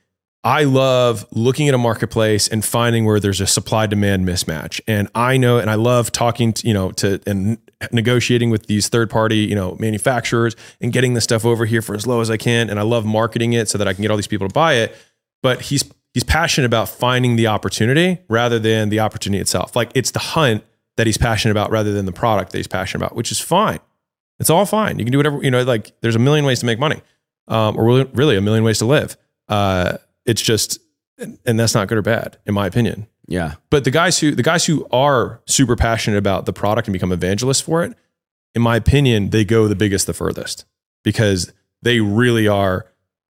I 0.42 0.64
love 0.64 1.26
looking 1.32 1.68
at 1.68 1.74
a 1.74 1.78
marketplace 1.78 2.48
and 2.48 2.62
finding 2.62 3.06
where 3.06 3.18
there's 3.18 3.40
a 3.40 3.46
supply 3.46 3.86
demand 3.86 4.26
mismatch. 4.26 4.78
And 4.86 5.08
I 5.14 5.38
know, 5.38 5.58
and 5.58 5.70
I 5.70 5.76
love 5.76 6.12
talking 6.12 6.52
to, 6.52 6.68
you 6.68 6.74
know, 6.74 6.90
to 6.92 7.18
and 7.26 7.56
negotiating 7.92 8.50
with 8.50 8.66
these 8.66 8.88
third 8.88 9.10
party, 9.10 9.38
you 9.38 9.54
know, 9.54 9.76
manufacturers 9.78 10.56
and 10.80 10.92
getting 10.92 11.14
the 11.14 11.20
stuff 11.20 11.44
over 11.44 11.64
here 11.66 11.82
for 11.82 11.94
as 11.94 12.06
low 12.06 12.20
as 12.20 12.30
I 12.30 12.36
can. 12.36 12.70
And 12.70 12.78
I 12.78 12.82
love 12.82 13.04
marketing 13.04 13.52
it 13.52 13.68
so 13.68 13.78
that 13.78 13.88
I 13.88 13.92
can 13.92 14.02
get 14.02 14.10
all 14.10 14.16
these 14.16 14.26
people 14.26 14.48
to 14.48 14.52
buy 14.52 14.74
it. 14.74 14.96
But 15.42 15.62
he's 15.62 15.84
he's 16.12 16.24
passionate 16.24 16.66
about 16.66 16.88
finding 16.88 17.36
the 17.36 17.48
opportunity 17.48 18.18
rather 18.28 18.58
than 18.58 18.88
the 18.88 19.00
opportunity 19.00 19.40
itself. 19.40 19.76
Like 19.76 19.90
it's 19.94 20.12
the 20.12 20.20
hunt 20.20 20.64
that 20.96 21.06
he's 21.06 21.18
passionate 21.18 21.52
about 21.52 21.70
rather 21.70 21.92
than 21.92 22.06
the 22.06 22.12
product 22.12 22.52
that 22.52 22.58
he's 22.58 22.68
passionate 22.68 23.04
about, 23.04 23.16
which 23.16 23.32
is 23.32 23.40
fine. 23.40 23.80
It's 24.40 24.50
all 24.50 24.66
fine. 24.66 24.98
You 24.98 25.04
can 25.04 25.12
do 25.12 25.18
whatever, 25.18 25.42
you 25.42 25.50
know, 25.50 25.62
like 25.62 25.92
there's 26.00 26.16
a 26.16 26.20
million 26.20 26.44
ways 26.44 26.60
to 26.60 26.66
make 26.66 26.78
money, 26.78 27.00
um, 27.48 27.76
or 27.76 28.06
really, 28.14 28.36
a 28.36 28.40
million 28.40 28.64
ways 28.64 28.78
to 28.78 28.84
live. 28.84 29.16
Uh, 29.48 29.98
it's 30.24 30.42
just, 30.42 30.78
and 31.18 31.58
that's 31.58 31.74
not 31.74 31.88
good 31.88 31.98
or 31.98 32.02
bad, 32.02 32.38
in 32.46 32.54
my 32.54 32.66
opinion. 32.66 33.06
Yeah. 33.26 33.54
But 33.70 33.84
the 33.84 33.90
guys 33.90 34.18
who, 34.18 34.34
the 34.34 34.42
guys 34.42 34.66
who 34.66 34.86
are 34.90 35.40
super 35.46 35.76
passionate 35.76 36.18
about 36.18 36.46
the 36.46 36.52
product 36.52 36.88
and 36.88 36.92
become 36.92 37.12
evangelists 37.12 37.62
for 37.62 37.82
it, 37.82 37.96
in 38.54 38.62
my 38.62 38.76
opinion, 38.76 39.30
they 39.30 39.44
go 39.44 39.66
the 39.66 39.74
biggest, 39.74 40.06
the 40.06 40.12
furthest 40.12 40.64
because 41.02 41.52
they 41.82 42.00
really 42.00 42.46
are. 42.46 42.86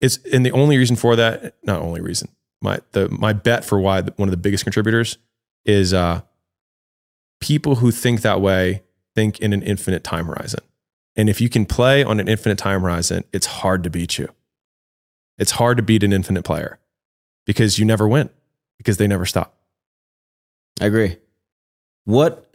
It's, 0.01 0.19
and 0.33 0.45
the 0.45 0.53
only 0.53 0.79
reason 0.79 0.97
for 0.97 1.17
that, 1.17 1.57
not 1.63 1.83
only 1.83 2.01
reason, 2.01 2.29
my, 2.61 2.81
the, 2.93 3.09
my 3.11 3.33
bet 3.33 3.65
for 3.65 3.79
why 3.79 4.03
one 4.03 4.29
of 4.29 4.31
the 4.31 4.37
biggest 4.39 4.65
contributors 4.65 5.19
is, 5.65 5.93
uh, 5.95 6.23
people 7.41 7.77
who 7.77 7.91
think 7.91 8.23
that 8.23 8.41
way 8.41 8.83
think 9.15 9.39
in 9.41 9.53
an 9.53 9.63
infinite 9.63 10.03
time 10.03 10.27
horizon. 10.27 10.61
And 11.15 11.29
if 11.29 11.41
you 11.41 11.49
can 11.49 11.67
play 11.67 12.03
on 12.03 12.19
an 12.19 12.27
infinite 12.27 12.59
time 12.59 12.81
horizon, 12.81 13.25
it's 13.33 13.47
hard 13.47 13.85
to 13.85 13.91
beat 13.91 14.19
you. 14.19 14.29
It's 15.39 15.53
hard 15.53 15.77
to 15.77 15.83
beat 15.83 16.03
an 16.03 16.13
infinite 16.13 16.43
player 16.43 16.79
because 17.45 17.79
you 17.79 17.85
never 17.85 18.09
win 18.09 18.31
because 18.79 18.97
they 18.97 19.07
never 19.07 19.27
stop. 19.27 19.57
I 20.81 20.87
agree. 20.87 21.17
What 22.05 22.47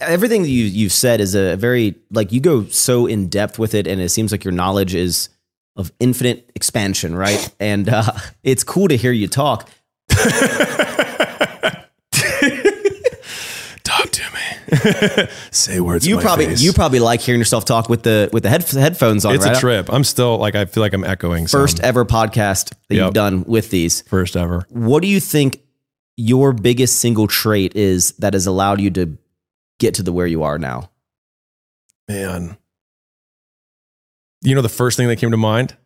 everything 0.00 0.44
you 0.44 0.64
you've 0.64 0.92
said 0.92 1.20
is 1.20 1.34
a 1.34 1.56
very 1.56 1.96
like 2.10 2.32
you 2.32 2.40
go 2.40 2.64
so 2.66 3.06
in 3.06 3.28
depth 3.28 3.58
with 3.58 3.74
it, 3.74 3.86
and 3.86 4.00
it 4.00 4.08
seems 4.10 4.30
like 4.32 4.44
your 4.44 4.52
knowledge 4.52 4.94
is 4.94 5.28
of 5.76 5.92
infinite 6.00 6.50
expansion, 6.54 7.14
right? 7.16 7.50
And 7.58 7.88
uh, 7.88 8.12
it's 8.42 8.64
cool 8.64 8.88
to 8.88 8.96
hear 8.96 9.12
you 9.12 9.26
talk. 9.28 9.68
Talk 13.84 14.10
to 14.10 14.22
me. 14.32 15.26
Say 15.50 15.80
words. 15.80 16.06
You 16.06 16.18
probably 16.18 16.46
face. 16.46 16.62
you 16.62 16.72
probably 16.72 17.00
like 17.00 17.20
hearing 17.20 17.40
yourself 17.40 17.64
talk 17.64 17.88
with 17.88 18.04
the 18.04 18.30
with 18.32 18.44
the 18.44 18.48
head, 18.48 18.62
headphones 18.68 19.24
on. 19.24 19.34
It's 19.34 19.44
right? 19.44 19.56
a 19.56 19.60
trip. 19.60 19.92
I'm 19.92 20.04
still 20.04 20.38
like 20.38 20.54
I 20.54 20.64
feel 20.66 20.82
like 20.82 20.92
I'm 20.92 21.04
echoing. 21.04 21.46
some. 21.48 21.60
First 21.60 21.80
ever 21.80 22.04
podcast 22.04 22.70
that 22.88 22.94
Yep. 22.94 23.04
you've 23.04 23.14
done 23.14 23.44
with 23.44 23.70
these. 23.70 24.02
first 24.02 24.36
ever. 24.36 24.64
What 24.70 25.02
do 25.02 25.08
you 25.08 25.20
think 25.20 25.60
your 26.16 26.52
biggest 26.52 27.00
single 27.00 27.26
trait 27.26 27.74
is 27.76 28.12
that 28.12 28.34
has 28.34 28.46
allowed 28.46 28.80
you 28.80 28.90
to 28.92 29.16
get 29.78 29.94
to 29.94 30.02
the 30.02 30.12
where 30.12 30.26
you 30.26 30.42
are 30.42 30.58
now? 30.58 30.90
Man, 32.08 32.56
you 34.42 34.54
know 34.54 34.62
the 34.62 34.68
first 34.68 34.96
thing 34.96 35.08
that 35.08 35.16
came 35.16 35.30
to 35.30 35.36
mind? 35.36 35.76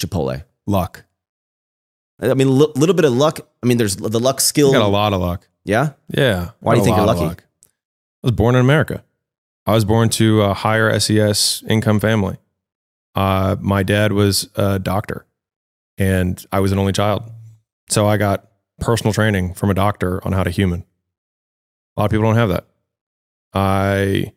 Chipotle. 0.00 0.44
Luck. 0.66 1.04
I 2.18 2.32
mean, 2.34 2.48
a 2.48 2.50
little 2.50 2.94
bit 2.94 3.04
of 3.04 3.12
luck. 3.12 3.40
I 3.62 3.66
mean, 3.66 3.76
there's 3.76 3.96
the 3.96 4.18
luck 4.18 4.40
skill. 4.40 4.70
I 4.70 4.78
got 4.78 4.86
a 4.86 4.88
lot 4.88 5.12
of 5.12 5.20
luck. 5.20 5.48
Yeah. 5.64 5.90
Yeah. 6.08 6.50
Why 6.60 6.74
do 6.74 6.78
you 6.78 6.84
think 6.84 6.96
you're 6.96 7.06
lucky? 7.06 7.20
luck. 7.20 7.44
I 8.22 8.28
was 8.28 8.32
born 8.32 8.54
in 8.54 8.62
America. 8.62 9.04
I 9.66 9.74
was 9.74 9.84
born 9.84 10.08
to 10.10 10.42
a 10.42 10.54
higher 10.54 10.98
SES 10.98 11.62
income 11.68 12.00
family. 12.00 12.38
Uh, 13.14 13.56
my 13.60 13.82
dad 13.82 14.12
was 14.12 14.48
a 14.54 14.78
doctor, 14.78 15.26
and 15.98 16.44
I 16.52 16.60
was 16.60 16.72
an 16.72 16.78
only 16.78 16.92
child. 16.92 17.24
So 17.90 18.06
I 18.06 18.16
got 18.16 18.48
personal 18.80 19.12
training 19.12 19.54
from 19.54 19.70
a 19.70 19.74
doctor 19.74 20.24
on 20.26 20.32
how 20.32 20.44
to 20.44 20.50
human. 20.50 20.84
A 21.96 22.00
lot 22.00 22.06
of 22.06 22.10
people 22.10 22.24
don't 22.24 22.36
have 22.36 22.50
that. 22.50 22.66
I, 23.54 24.32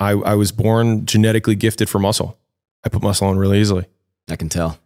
I, 0.00 0.10
I 0.10 0.34
was 0.34 0.50
born 0.50 1.06
genetically 1.06 1.54
gifted 1.54 1.88
for 1.88 1.98
muscle. 1.98 2.38
I 2.84 2.88
put 2.88 3.02
muscle 3.02 3.28
on 3.28 3.38
really 3.38 3.60
easily. 3.60 3.86
I 4.28 4.36
can 4.36 4.48
tell. 4.48 4.78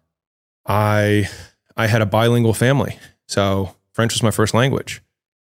I 0.67 1.29
I 1.77 1.87
had 1.87 2.03
a 2.03 2.07
bilingual 2.07 2.55
family. 2.55 2.99
So 3.29 3.75
French 3.93 4.13
was 4.13 4.23
my 4.23 4.31
first 4.31 4.55
language. 4.55 5.03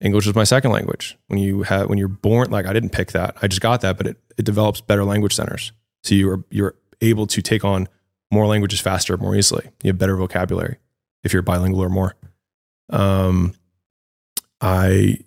English 0.01 0.27
was 0.27 0.35
my 0.35 0.45
second 0.45 0.71
language. 0.71 1.19
When 1.27 1.39
you 1.39 1.63
have 1.63 1.89
when 1.89 1.99
you're 1.99 2.09
born, 2.09 2.51
like 2.51 2.67
I 2.67 2.73
didn't 2.73 2.91
pick 2.91 3.13
that. 3.13 3.37
I 3.43 3.49
just 3.49 3.61
got 3.61 3.83
that, 3.83 3.97
but 3.97 4.07
it, 4.07 4.17
it 4.39 4.45
develops 4.45 4.81
better 4.81 5.05
language 5.05 5.35
centers. 5.35 5.73
So 6.03 6.15
you're 6.15 6.45
you're 6.51 6.75
able 7.01 7.27
to 7.27 7.43
take 7.43 7.65
on 7.65 7.89
more 8.31 8.47
languages 8.47 8.81
faster, 8.81 9.17
more 9.17 9.35
easily. 9.35 9.69
You 9.83 9.89
have 9.89 9.99
better 9.99 10.17
vocabulary 10.17 10.79
if 11.25 11.33
you're 11.33 11.43
bilingual 11.43 11.83
or 11.83 11.89
more. 11.89 12.15
Um 12.91 13.55
I 14.61 15.19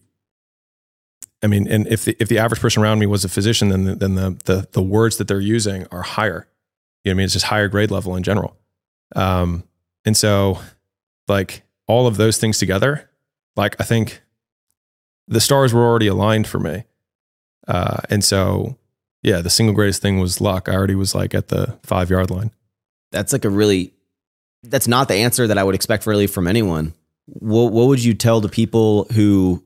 I 1.43 1.47
mean, 1.47 1.67
and 1.67 1.85
if 1.87 2.05
the, 2.05 2.15
if 2.19 2.29
the 2.29 2.39
average 2.39 2.61
person 2.61 2.81
around 2.81 2.99
me 2.99 3.05
was 3.05 3.25
a 3.25 3.29
physician, 3.29 3.67
then 3.69 3.83
the, 3.83 3.95
then 3.95 4.15
the, 4.15 4.37
the 4.45 4.67
the 4.71 4.81
words 4.81 5.17
that 5.17 5.27
they're 5.27 5.41
using 5.41 5.85
are 5.91 6.01
higher. 6.01 6.47
You 7.03 7.11
know 7.11 7.15
I 7.15 7.17
mean? 7.17 7.25
It's 7.25 7.33
just 7.33 7.45
higher 7.45 7.67
grade 7.67 7.91
level 7.91 8.15
in 8.15 8.23
general. 8.23 8.57
Um, 9.15 9.63
and 10.05 10.15
so, 10.15 10.59
like 11.27 11.63
all 11.85 12.07
of 12.07 12.15
those 12.15 12.37
things 12.37 12.57
together, 12.57 13.09
like 13.57 13.75
I 13.79 13.83
think 13.83 14.21
the 15.27 15.41
stars 15.41 15.73
were 15.73 15.83
already 15.83 16.07
aligned 16.07 16.47
for 16.47 16.59
me. 16.59 16.85
Uh, 17.67 17.97
and 18.09 18.23
so, 18.23 18.77
yeah, 19.21 19.41
the 19.41 19.49
single 19.49 19.75
greatest 19.75 20.01
thing 20.01 20.19
was 20.19 20.39
luck. 20.39 20.69
I 20.69 20.75
already 20.75 20.95
was 20.95 21.13
like 21.13 21.33
at 21.33 21.49
the 21.49 21.77
five 21.83 22.09
yard 22.09 22.29
line. 22.31 22.51
That's 23.11 23.33
like 23.33 23.45
a 23.45 23.49
really. 23.49 23.93
That's 24.63 24.87
not 24.87 25.09
the 25.09 25.15
answer 25.15 25.45
that 25.47 25.57
I 25.57 25.63
would 25.63 25.75
expect 25.75 26.07
really 26.07 26.27
from 26.27 26.47
anyone. 26.47 26.93
What 27.25 27.71
What 27.71 27.87
would 27.87 28.03
you 28.03 28.13
tell 28.13 28.41
the 28.41 28.49
people 28.49 29.05
who 29.13 29.63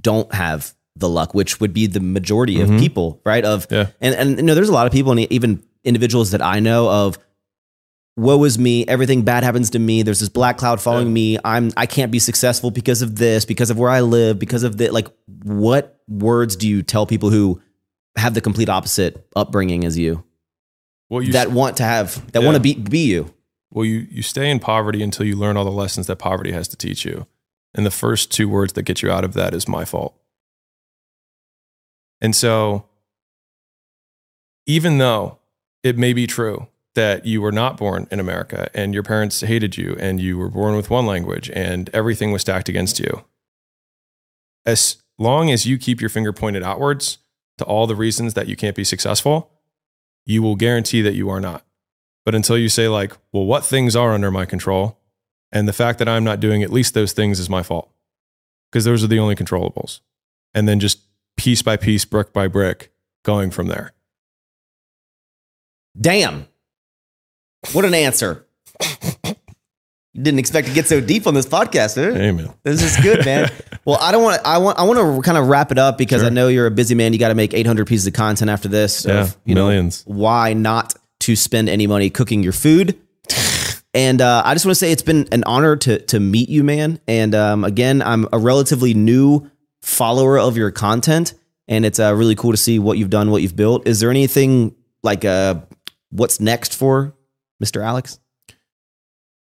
don't 0.00 0.32
have 0.34 0.74
the 0.96 1.08
luck, 1.08 1.34
which 1.34 1.60
would 1.60 1.72
be 1.72 1.86
the 1.86 2.00
majority 2.00 2.60
of 2.60 2.68
Mhm. 2.68 2.78
people, 2.78 3.20
right? 3.24 3.44
Of 3.44 3.66
Yeah. 3.70 3.88
and 4.00 4.14
and 4.14 4.36
you 4.38 4.42
know, 4.42 4.54
there's 4.54 4.68
a 4.68 4.72
lot 4.72 4.86
of 4.86 4.92
people, 4.92 5.10
and 5.12 5.20
even 5.32 5.62
individuals 5.84 6.30
that 6.32 6.42
I 6.42 6.60
know 6.60 6.88
of. 6.88 7.18
Woe 8.14 8.44
is 8.44 8.58
me! 8.58 8.84
Everything 8.86 9.22
bad 9.22 9.42
happens 9.42 9.70
to 9.70 9.78
me. 9.78 10.02
There's 10.02 10.20
this 10.20 10.28
black 10.28 10.58
cloud 10.58 10.82
following 10.82 11.06
Yeah. 11.08 11.12
me. 11.14 11.38
I'm 11.46 11.72
I 11.78 11.86
can't 11.86 12.12
be 12.12 12.18
successful 12.18 12.70
because 12.70 13.00
of 13.00 13.16
this, 13.16 13.46
because 13.46 13.70
of 13.70 13.78
where 13.78 13.88
I 13.88 14.02
live, 14.02 14.38
because 14.38 14.64
of 14.64 14.76
the 14.76 14.90
like. 14.90 15.08
What 15.44 15.98
words 16.08 16.54
do 16.54 16.68
you 16.68 16.82
tell 16.82 17.06
people 17.06 17.30
who 17.30 17.60
have 18.16 18.34
the 18.34 18.42
complete 18.42 18.68
opposite 18.68 19.26
upbringing 19.34 19.84
as 19.86 19.96
you 19.96 20.22
Well, 21.08 21.22
you 21.22 21.32
that 21.32 21.52
want 21.52 21.78
to 21.78 21.84
have 21.84 22.20
that 22.32 22.40
Yeah. 22.42 22.46
want 22.46 22.56
to 22.56 22.60
be 22.60 22.74
be 22.74 23.06
you? 23.06 23.32
Well, 23.72 23.86
you, 23.86 24.06
you 24.10 24.22
stay 24.22 24.50
in 24.50 24.60
poverty 24.60 25.02
until 25.02 25.24
you 25.24 25.34
learn 25.34 25.56
all 25.56 25.64
the 25.64 25.70
lessons 25.70 26.06
that 26.06 26.16
poverty 26.16 26.52
has 26.52 26.68
to 26.68 26.76
teach 26.76 27.06
you. 27.06 27.26
And 27.74 27.86
the 27.86 27.90
first 27.90 28.30
two 28.30 28.46
words 28.46 28.74
that 28.74 28.82
get 28.82 29.00
you 29.00 29.10
out 29.10 29.24
of 29.24 29.32
that 29.32 29.54
is 29.54 29.66
my 29.66 29.86
fault. 29.86 30.14
And 32.20 32.36
so, 32.36 32.84
even 34.66 34.98
though 34.98 35.38
it 35.82 35.96
may 35.96 36.12
be 36.12 36.26
true 36.26 36.68
that 36.94 37.24
you 37.24 37.40
were 37.40 37.50
not 37.50 37.78
born 37.78 38.06
in 38.10 38.20
America 38.20 38.68
and 38.74 38.92
your 38.92 39.02
parents 39.02 39.40
hated 39.40 39.78
you 39.78 39.96
and 39.98 40.20
you 40.20 40.36
were 40.36 40.50
born 40.50 40.76
with 40.76 40.90
one 40.90 41.06
language 41.06 41.50
and 41.54 41.88
everything 41.94 42.30
was 42.30 42.42
stacked 42.42 42.68
against 42.68 43.00
you, 43.00 43.24
as 44.66 45.02
long 45.18 45.50
as 45.50 45.64
you 45.64 45.78
keep 45.78 46.00
your 46.00 46.10
finger 46.10 46.32
pointed 46.32 46.62
outwards 46.62 47.18
to 47.56 47.64
all 47.64 47.86
the 47.86 47.96
reasons 47.96 48.34
that 48.34 48.48
you 48.48 48.54
can't 48.54 48.76
be 48.76 48.84
successful, 48.84 49.50
you 50.26 50.42
will 50.42 50.56
guarantee 50.56 51.00
that 51.00 51.14
you 51.14 51.30
are 51.30 51.40
not. 51.40 51.64
But 52.24 52.34
until 52.34 52.56
you 52.56 52.68
say, 52.68 52.88
like, 52.88 53.16
well, 53.32 53.44
what 53.44 53.64
things 53.64 53.96
are 53.96 54.12
under 54.12 54.30
my 54.30 54.44
control? 54.44 54.98
And 55.50 55.66
the 55.68 55.72
fact 55.72 55.98
that 55.98 56.08
I'm 56.08 56.24
not 56.24 56.40
doing 56.40 56.62
at 56.62 56.70
least 56.72 56.94
those 56.94 57.12
things 57.12 57.38
is 57.40 57.50
my 57.50 57.62
fault. 57.62 57.90
Because 58.70 58.84
those 58.84 59.04
are 59.04 59.08
the 59.08 59.18
only 59.18 59.34
controllables. 59.34 60.00
And 60.54 60.66
then 60.68 60.80
just 60.80 61.00
piece 61.36 61.62
by 61.62 61.76
piece, 61.76 62.04
brick 62.04 62.32
by 62.32 62.48
brick, 62.48 62.92
going 63.24 63.50
from 63.50 63.66
there. 63.66 63.92
Damn. 66.00 66.46
What 67.72 67.84
an 67.84 67.94
answer. 67.94 68.46
You 70.14 70.22
Didn't 70.22 70.40
expect 70.40 70.68
to 70.68 70.74
get 70.74 70.86
so 70.86 71.00
deep 71.00 71.26
on 71.26 71.32
this 71.32 71.46
podcast, 71.46 71.94
huh? 71.96 72.18
Amen. 72.18 72.52
This 72.64 72.82
is 72.82 73.02
good, 73.02 73.24
man. 73.24 73.50
well, 73.86 73.96
I 73.98 74.12
don't 74.12 74.22
want 74.22 74.40
to. 74.42 74.46
I 74.46 74.58
want. 74.58 74.78
I 74.78 74.82
want 74.82 74.98
to 74.98 75.22
kind 75.22 75.38
of 75.38 75.48
wrap 75.48 75.72
it 75.72 75.78
up 75.78 75.96
because 75.96 76.20
Sure. 76.20 76.26
I 76.26 76.30
know 76.30 76.48
you're 76.48 76.66
a 76.66 76.70
busy 76.70 76.94
man. 76.94 77.14
You 77.14 77.18
got 77.18 77.28
to 77.28 77.34
make 77.34 77.54
800 77.54 77.86
pieces 77.86 78.06
of 78.06 78.12
content 78.12 78.50
after 78.50 78.68
this. 78.68 79.06
Yeah, 79.06 79.22
of, 79.22 79.36
you 79.46 79.54
know, 79.54 79.68
millions. 79.68 80.02
why 80.06 80.52
not 80.52 80.94
to 81.22 81.36
spend 81.36 81.68
any 81.68 81.86
money 81.86 82.10
cooking 82.10 82.42
your 82.42 82.52
food? 82.52 82.98
And 83.94 84.20
uh, 84.22 84.42
I 84.44 84.54
just 84.54 84.64
want 84.64 84.72
to 84.72 84.78
say 84.78 84.90
it's 84.90 85.02
been 85.02 85.28
an 85.32 85.44
honor 85.44 85.76
to 85.76 85.98
to 85.98 86.18
meet 86.18 86.48
you, 86.48 86.64
man. 86.64 87.00
And 87.06 87.34
um, 87.34 87.64
again, 87.64 88.00
I'm 88.00 88.26
a 88.32 88.38
relatively 88.38 88.94
new 88.94 89.50
follower 89.82 90.38
of 90.38 90.56
your 90.56 90.70
content, 90.70 91.34
and 91.68 91.84
it's 91.84 92.00
uh, 92.00 92.14
really 92.14 92.34
cool 92.34 92.52
to 92.52 92.56
see 92.56 92.78
what 92.78 92.96
you've 92.96 93.10
done, 93.10 93.30
what 93.30 93.42
you've 93.42 93.56
built. 93.56 93.86
Is 93.86 94.00
there 94.00 94.10
anything 94.10 94.74
like 95.02 95.24
uh, 95.24 95.56
what's 96.10 96.40
next 96.40 96.74
for 96.74 97.14
Mr. 97.62 97.84
Alex? 97.84 98.18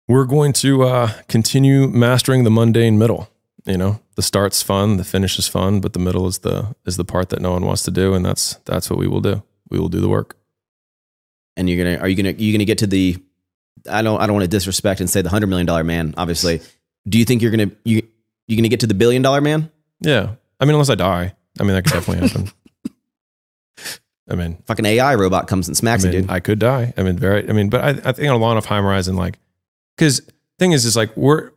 We're 0.07 0.25
going 0.25 0.53
to 0.53 0.83
uh, 0.83 1.11
continue 1.27 1.87
mastering 1.89 2.45
the 2.45 2.51
mundane 2.51 2.97
middle. 2.97 3.29
You 3.65 3.77
know, 3.77 3.99
the 4.15 4.21
start's 4.21 4.63
fun, 4.63 4.95
the 4.95 5.03
finish 5.03 5.37
is 5.37 5.49
fun, 5.49 5.81
but 5.81 5.91
the 5.91 5.99
middle 5.99 6.25
is 6.25 6.39
the 6.39 6.73
is 6.85 6.95
the 6.95 7.03
part 7.03 7.29
that 7.29 7.41
no 7.41 7.51
one 7.51 7.65
wants 7.65 7.83
to 7.83 7.91
do, 7.91 8.13
and 8.13 8.25
that's 8.25 8.53
that's 8.63 8.89
what 8.89 8.97
we 8.97 9.07
will 9.07 9.19
do. 9.19 9.43
We 9.69 9.77
will 9.77 9.89
do 9.89 9.99
the 9.99 10.07
work. 10.07 10.36
And 11.57 11.69
you're 11.69 11.83
gonna 11.83 11.97
are 11.97 12.07
you 12.07 12.15
gonna 12.15 12.31
you 12.31 12.53
gonna 12.53 12.65
get 12.65 12.77
to 12.77 12.87
the 12.87 13.17
I 13.89 14.01
don't 14.01 14.21
I 14.21 14.27
don't 14.27 14.35
want 14.35 14.45
to 14.45 14.49
disrespect 14.49 15.01
and 15.01 15.09
say 15.09 15.21
the 15.21 15.29
hundred 15.29 15.47
million 15.47 15.65
dollar 15.65 15.83
man. 15.83 16.13
Obviously, 16.15 16.61
do 17.09 17.17
you 17.17 17.25
think 17.25 17.41
you're 17.41 17.51
gonna 17.51 17.71
you 17.83 18.07
you 18.47 18.55
gonna 18.55 18.69
get 18.69 18.79
to 18.81 18.87
the 18.87 18.93
billion 18.93 19.21
dollar 19.21 19.41
man? 19.41 19.69
Yeah, 19.99 20.35
I 20.59 20.65
mean, 20.65 20.75
unless 20.75 20.89
I 20.89 20.95
die, 20.95 21.33
I 21.59 21.63
mean 21.63 21.73
that 21.73 21.83
could 21.83 21.93
definitely 21.93 22.27
happen. 22.27 22.51
I 24.29 24.35
mean, 24.35 24.57
Fucking 24.65 24.85
AI 24.85 25.15
robot 25.15 25.47
comes 25.47 25.67
and 25.67 25.75
I 25.75 25.79
smacks 25.79 26.03
mean, 26.03 26.13
you, 26.13 26.21
dude. 26.21 26.29
I 26.29 26.39
could 26.39 26.59
die. 26.59 26.93
I 26.97 27.03
mean, 27.03 27.17
very. 27.17 27.47
I 27.49 27.53
mean, 27.53 27.69
but 27.69 27.81
I, 27.81 27.89
I 28.09 28.11
think 28.11 28.29
on 28.29 28.35
a 28.35 28.37
long 28.37 28.51
enough 28.53 28.65
time 28.65 28.83
horizon, 28.83 29.15
like, 29.15 29.39
because 29.95 30.21
thing 30.59 30.73
is, 30.73 30.85
is 30.85 30.95
like 30.95 31.15
we're 31.15 31.51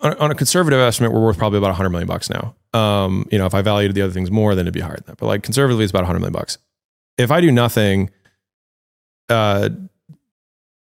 on, 0.00 0.14
on 0.18 0.30
a 0.30 0.34
conservative 0.34 0.78
estimate, 0.78 1.12
we're 1.12 1.22
worth 1.22 1.38
probably 1.38 1.58
about 1.58 1.68
100 1.68 1.90
million 1.90 2.06
bucks 2.06 2.30
now. 2.30 2.54
Um, 2.78 3.26
you 3.32 3.38
know, 3.38 3.46
if 3.46 3.54
I 3.54 3.62
valued 3.62 3.94
the 3.94 4.02
other 4.02 4.12
things 4.12 4.30
more, 4.30 4.54
then 4.54 4.64
it'd 4.64 4.74
be 4.74 4.80
higher 4.80 4.96
than 4.96 5.04
that. 5.06 5.16
But 5.16 5.26
like 5.26 5.42
conservatively, 5.42 5.84
it's 5.84 5.90
about 5.90 6.00
a 6.00 6.06
100 6.06 6.20
million 6.20 6.32
bucks. 6.32 6.58
If 7.18 7.30
I 7.30 7.40
do 7.40 7.50
nothing, 7.50 8.10
uh, 9.28 9.70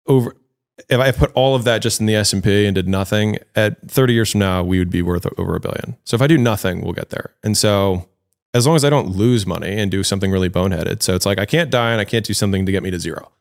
over. 0.06 0.36
If 0.88 0.98
I 0.98 1.12
put 1.12 1.32
all 1.34 1.54
of 1.54 1.64
that 1.64 1.82
just 1.82 2.00
in 2.00 2.06
the 2.06 2.16
S 2.16 2.32
and 2.32 2.42
P 2.42 2.66
and 2.66 2.74
did 2.74 2.88
nothing, 2.88 3.38
at 3.54 3.80
30 3.88 4.12
years 4.12 4.32
from 4.32 4.40
now, 4.40 4.62
we 4.64 4.78
would 4.80 4.90
be 4.90 5.02
worth 5.02 5.24
over 5.38 5.54
a 5.54 5.60
billion. 5.60 5.96
So 6.04 6.16
if 6.16 6.20
I 6.20 6.26
do 6.26 6.36
nothing, 6.36 6.82
we'll 6.82 6.92
get 6.92 7.10
there. 7.10 7.32
And 7.44 7.56
so 7.56 8.08
as 8.54 8.66
long 8.66 8.76
as 8.76 8.84
I 8.84 8.90
don't 8.90 9.08
lose 9.08 9.46
money 9.46 9.78
and 9.78 9.90
do 9.90 10.02
something 10.02 10.30
really 10.30 10.48
boneheaded. 10.48 11.02
So 11.02 11.14
it's 11.14 11.26
like 11.26 11.38
I 11.38 11.46
can't 11.46 11.70
die 11.70 11.92
and 11.92 12.00
I 12.00 12.04
can't 12.04 12.24
do 12.24 12.32
something 12.32 12.64
to 12.64 12.72
get 12.72 12.82
me 12.82 12.90
to 12.90 12.98
zero. 12.98 13.32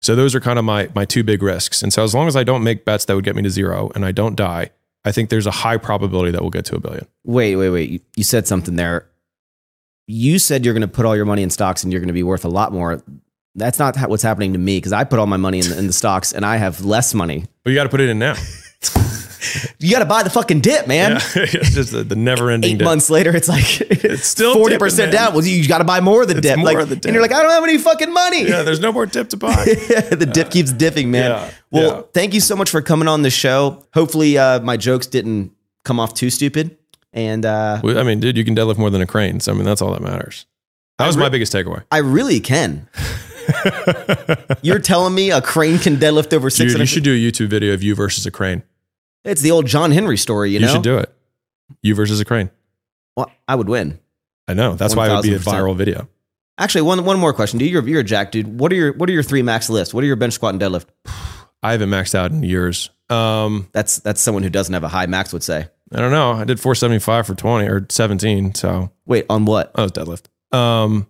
So 0.00 0.14
those 0.16 0.34
are 0.34 0.40
kind 0.40 0.58
of 0.58 0.64
my 0.64 0.90
my 0.94 1.04
two 1.04 1.22
big 1.22 1.42
risks. 1.42 1.82
And 1.82 1.92
so 1.92 2.02
as 2.02 2.14
long 2.14 2.26
as 2.26 2.34
I 2.36 2.44
don't 2.44 2.64
make 2.64 2.84
bets 2.84 3.04
that 3.04 3.14
would 3.14 3.24
get 3.24 3.36
me 3.36 3.42
to 3.42 3.50
zero 3.50 3.90
and 3.94 4.04
I 4.04 4.12
don't 4.12 4.36
die, 4.36 4.70
I 5.04 5.12
think 5.12 5.28
there's 5.28 5.46
a 5.46 5.50
high 5.50 5.76
probability 5.76 6.30
that 6.32 6.40
we'll 6.40 6.50
get 6.50 6.64
to 6.66 6.76
a 6.76 6.80
billion. 6.80 7.06
Wait, 7.24 7.56
wait, 7.56 7.70
wait. 7.70 7.90
You, 7.90 8.00
you 8.16 8.24
said 8.24 8.46
something 8.46 8.76
there. 8.76 9.06
You 10.06 10.38
said 10.38 10.64
you're 10.64 10.74
going 10.74 10.82
to 10.82 10.88
put 10.88 11.06
all 11.06 11.16
your 11.16 11.24
money 11.24 11.42
in 11.42 11.50
stocks 11.50 11.82
and 11.82 11.92
you're 11.92 12.00
going 12.00 12.08
to 12.08 12.14
be 12.14 12.22
worth 12.22 12.44
a 12.44 12.48
lot 12.48 12.72
more. 12.72 13.02
That's 13.54 13.78
not 13.78 13.96
what's 14.08 14.22
happening 14.22 14.52
to 14.54 14.58
me 14.58 14.78
because 14.78 14.92
I 14.92 15.04
put 15.04 15.18
all 15.18 15.26
my 15.26 15.36
money 15.36 15.60
in 15.60 15.68
the, 15.68 15.78
in 15.78 15.86
the 15.86 15.92
stocks 15.92 16.32
and 16.32 16.44
I 16.44 16.56
have 16.56 16.84
less 16.84 17.14
money. 17.14 17.44
But 17.62 17.70
you 17.70 17.76
got 17.76 17.84
to 17.84 17.88
put 17.88 18.00
it 18.00 18.08
in 18.08 18.18
now. 18.18 18.34
You 19.78 19.90
got 19.90 19.98
to 19.98 20.06
buy 20.06 20.22
the 20.22 20.30
fucking 20.30 20.60
dip, 20.60 20.86
man. 20.86 21.12
Yeah. 21.12 21.18
it's 21.36 21.74
just 21.74 21.92
the, 21.92 22.02
the 22.02 22.16
never 22.16 22.50
ending. 22.50 22.80
Eight 22.80 22.84
months 22.84 23.10
later, 23.10 23.34
it's 23.34 23.48
like 23.48 23.80
it's 23.80 24.26
still 24.26 24.54
forty 24.54 24.78
percent 24.78 25.12
down. 25.12 25.34
Well, 25.34 25.44
you 25.44 25.66
got 25.68 25.78
to 25.78 25.84
buy 25.84 26.00
more 26.00 26.22
of 26.22 26.28
the 26.28 26.40
dip. 26.40 26.56
more 26.56 26.66
like, 26.66 26.78
of 26.78 26.88
the 26.88 26.94
and 26.94 27.12
you're 27.12 27.20
like, 27.20 27.32
I 27.32 27.42
don't 27.42 27.50
have 27.50 27.64
any 27.64 27.78
fucking 27.78 28.12
money. 28.12 28.48
Yeah, 28.48 28.62
there's 28.62 28.80
no 28.80 28.92
more 28.92 29.04
dip 29.06 29.28
to 29.30 29.36
buy. 29.36 29.54
the 29.54 30.28
dip 30.32 30.50
keeps 30.50 30.72
dipping, 30.72 31.10
man. 31.10 31.30
Yeah, 31.30 31.50
Well, 31.70 31.96
yeah. 31.96 32.02
thank 32.14 32.34
you 32.34 32.40
so 32.40 32.56
much 32.56 32.70
for 32.70 32.80
coming 32.80 33.08
on 33.08 33.22
the 33.22 33.30
show. 33.30 33.84
Hopefully, 33.92 34.38
uh, 34.38 34.60
my 34.60 34.76
jokes 34.76 35.06
didn't 35.06 35.52
come 35.84 36.00
off 36.00 36.14
too 36.14 36.30
stupid. 36.30 36.78
And 37.12 37.44
uh, 37.44 37.80
Well, 37.82 37.98
I 37.98 38.02
mean, 38.02 38.20
dude, 38.20 38.36
you 38.36 38.44
can 38.44 38.56
deadlift 38.56 38.78
more 38.78 38.90
than 38.90 39.02
a 39.02 39.06
crane. 39.06 39.40
So 39.40 39.52
I 39.52 39.54
mean, 39.54 39.64
that's 39.64 39.82
all 39.82 39.92
that 39.92 40.02
matters. 40.02 40.46
That 40.98 41.06
was 41.06 41.16
my 41.16 41.28
biggest 41.28 41.52
takeaway. 41.52 41.84
I 41.90 41.98
really 41.98 42.40
can. 42.40 42.88
You're 44.62 44.78
telling 44.78 45.14
me 45.14 45.30
a 45.30 45.40
crane 45.40 45.78
can 45.78 45.96
deadlift 45.96 46.32
over 46.32 46.48
Dude, 46.48 46.70
600? 46.70 46.80
you 46.80 46.86
should 46.86 47.04
do 47.04 47.12
a 47.14 47.16
YouTube 47.18 47.48
video 47.48 47.74
of 47.74 47.82
you 47.82 47.94
versus 47.94 48.26
a 48.26 48.30
crane. 48.30 48.62
It's 49.24 49.40
the 49.42 49.50
old 49.50 49.66
John 49.66 49.90
Henry 49.90 50.16
story, 50.16 50.50
you, 50.50 50.60
You, 50.60 50.66
know? 50.66 50.72
should 50.72 50.82
do 50.82 50.98
it. 50.98 51.12
You 51.82 51.94
versus 51.94 52.20
a 52.20 52.24
crane. 52.24 52.50
Well, 53.16 53.30
I 53.48 53.54
would 53.54 53.68
win. 53.68 53.98
I 54.48 54.54
know. 54.54 54.74
That's 54.74 54.94
why 54.94 55.10
it 55.10 55.14
would 55.14 55.22
be 55.22 55.34
a 55.34 55.38
viral 55.38 55.76
video. 55.76 56.08
Actually, 56.58 56.82
one 56.82 57.04
one 57.04 57.18
more 57.18 57.32
question. 57.32 57.58
Dude, 57.58 57.70
you're, 57.70 57.86
you're 57.88 58.00
a 58.00 58.04
jack, 58.04 58.30
dude. 58.30 58.60
What 58.60 58.70
are 58.70 58.76
your 58.76 58.92
what 58.92 59.08
are 59.08 59.12
your 59.12 59.22
three 59.22 59.42
max 59.42 59.68
lifts? 59.70 59.92
What 59.94 60.04
are 60.04 60.06
your 60.06 60.16
bench 60.16 60.34
squat 60.34 60.54
and 60.54 60.62
deadlift? 60.62 60.86
I 61.62 61.72
haven't 61.72 61.88
maxed 61.88 62.14
out 62.14 62.30
in 62.30 62.42
years. 62.42 62.90
Um, 63.10 63.68
That's 63.72 63.98
that's 63.98 64.20
someone 64.20 64.42
who 64.42 64.50
doesn't 64.50 64.72
have 64.72 64.84
a 64.84 64.88
high 64.88 65.06
max 65.06 65.32
would 65.32 65.42
say. 65.42 65.66
I 65.92 65.98
don't 65.98 66.10
know. 66.10 66.32
I 66.32 66.44
did 66.44 66.60
475 66.60 67.26
for 67.26 67.34
20 67.34 67.68
or 67.68 67.86
17. 67.88 68.54
So 68.54 68.90
Wait, 69.06 69.26
on 69.30 69.44
what? 69.44 69.76
was 69.76 69.92
deadlift. 69.92 70.26
Um, 70.56 71.06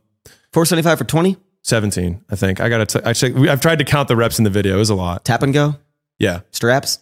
475 0.53 0.99
for 0.99 1.05
20? 1.05 1.37
17, 1.65 2.25
I 2.31 2.37
think. 2.37 2.61
I 2.61 2.69
got 2.69 2.89
to, 2.91 3.07
actually, 3.09 3.33
we- 3.33 3.49
I've 3.49 3.61
tried 3.61 3.79
to 3.81 3.85
count 3.85 4.09
the 4.09 4.17
reps 4.17 4.39
in 4.39 4.45
the 4.45 4.51
video. 4.51 4.77
It 4.77 4.79
was 4.79 4.91
a 4.91 4.95
lot. 4.95 5.25
Tap 5.25 5.43
and 5.43 5.53
go? 5.53 5.75
Yeah. 6.19 6.41
Straps? 6.53 6.99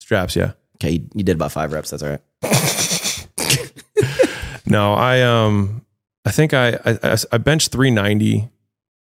Straps. 0.00 0.36
Yeah. 0.36 0.52
Okay, 0.76 0.90
you, 0.92 1.08
you 1.14 1.22
did 1.24 1.36
about 1.36 1.52
five 1.52 1.72
reps. 1.72 1.90
That's 1.90 2.02
all 2.02 2.10
right. 2.10 2.20
No, 4.68 4.94
I, 4.94 5.22
um, 5.22 5.86
I 6.24 6.32
think 6.32 6.52
I, 6.52 6.70
I, 6.84 6.98
I- 7.04 7.16
I 7.32 7.38
benched 7.38 7.70
390. 7.70 8.50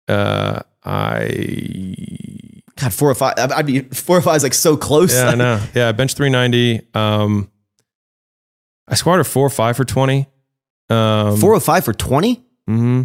Uh, 0.08 0.62
I, 0.84 2.66
God, 2.76 2.92
four 2.92 3.12
or 3.12 3.16
five. 3.16 3.36
I- 3.38 3.58
I'd 3.58 3.66
be 3.68 3.82
four 3.82 4.18
or 4.18 4.22
five 4.22 4.38
is 4.38 4.44
like 4.44 4.56
so 4.56 4.76
close. 4.76 5.14
yeah, 5.14 5.28
I 5.30 5.36
know. 5.36 5.62
Yeah. 5.76 5.90
I 5.90 5.92
benched 5.92 6.18
390. 6.18 6.88
Um, 6.96 7.52
I 8.88 8.96
squatted 8.96 9.28
four 9.28 9.46
or 9.46 9.52
five 9.52 9.78
for 9.78 9.86
20. 9.86 10.26
Um, 10.90 11.38
Four 11.38 11.54
or 11.54 11.60
five 11.60 11.86
for 11.86 11.94
20? 11.94 12.44
hmm 12.68 13.04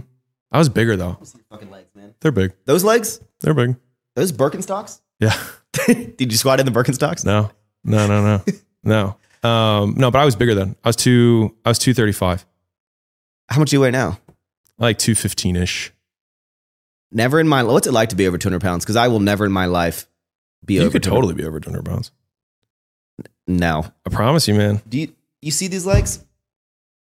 I 0.51 0.59
was 0.59 0.69
bigger 0.69 0.97
though. 0.97 1.19
Fucking 1.51 1.71
legs, 1.71 1.91
man. 1.95 2.15
They're 2.21 2.33
big. 2.33 2.53
Those 2.65 2.85
legs? 2.85 3.21
They're 3.41 3.55
big. 3.55 3.77
Those 4.17 4.33
Birkenstocks? 4.33 5.01
Yeah. 5.21 5.39
Did 5.87 6.33
you 6.33 6.37
squat 6.39 6.61
in 6.61 6.67
the 6.67 6.73
Birkenstocks? 6.73 7.25
No, 7.25 7.51
no, 7.85 8.07
no, 8.07 8.23
no, 8.23 8.45
no. 9.43 9.49
Um, 9.49 9.95
no, 9.97 10.11
but 10.11 10.19
I 10.21 10.25
was 10.25 10.35
bigger 10.37 10.55
then. 10.55 10.75
I 10.83 10.89
was 10.89 10.97
two. 10.97 11.55
I 11.65 11.69
was 11.69 11.79
two 11.79 11.95
thirty 11.95 12.13
five, 12.13 12.45
How 13.49 13.59
much 13.61 13.71
do 13.71 13.77
you 13.77 13.81
weigh 13.81 13.91
now? 13.91 14.19
like 14.79 14.99
two 14.99 15.15
fifteen 15.15 15.55
ish. 15.57 15.93
Never 17.13 17.39
in 17.41 17.49
my 17.49 17.63
life. 17.63 17.73
what's 17.73 17.87
it 17.87 17.93
like 17.93 18.11
to 18.11 18.17
be 18.17 18.27
over 18.27 18.37
200 18.37 18.61
pounds? 18.61 18.85
Because 18.85 18.97
I 18.97 19.09
will 19.09 19.21
never 19.21 19.47
in 19.47 19.53
my 19.53 19.65
life 19.65 20.07
be 20.65 20.75
You 20.75 20.83
over 20.83 20.91
could 20.91 21.03
200 21.03 21.17
totally 21.17 21.35
be 21.35 21.45
over 21.49 21.59
two 21.59 21.71
hundred 21.71 21.85
pounds. 21.87 22.11
No. 23.47 23.87
I 24.07 24.11
promise 24.11 24.47
you, 24.47 24.55
man. 24.55 24.83
Do 24.89 24.99
you 24.99 25.15
you 25.41 25.51
see 25.51 25.69
these 25.69 25.87
legs? 25.87 26.23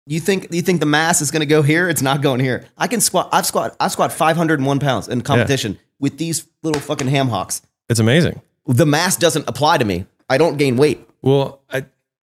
You 0.06 0.18
think 0.18 0.48
you 0.52 0.62
think 0.62 0.80
the 0.80 0.86
mass 0.86 1.20
is 1.20 1.30
going 1.30 1.40
to 1.40 1.46
go 1.46 1.62
here? 1.62 1.88
It's 1.88 2.02
not 2.02 2.22
going 2.22 2.40
here. 2.40 2.64
I 2.76 2.88
can 2.88 3.00
squat. 3.00 3.28
I've 3.32 3.46
squat. 3.46 3.76
I 3.78 3.88
squat 3.88 4.12
501 4.12 4.80
pounds 4.80 5.08
in 5.08 5.20
competition 5.22 5.78
with 6.00 6.18
these 6.18 6.46
little 6.62 6.80
fucking 6.80 7.06
ham 7.06 7.28
hocks. 7.28 7.62
It's 7.88 8.00
amazing. 8.00 8.40
The 8.66 8.86
mass 8.86 9.16
doesn't 9.16 9.48
apply 9.48 9.78
to 9.78 9.84
me. 9.84 10.06
I 10.28 10.38
don't 10.38 10.56
gain 10.56 10.76
weight. 10.76 11.08
Well, 11.22 11.60
I 11.70 11.84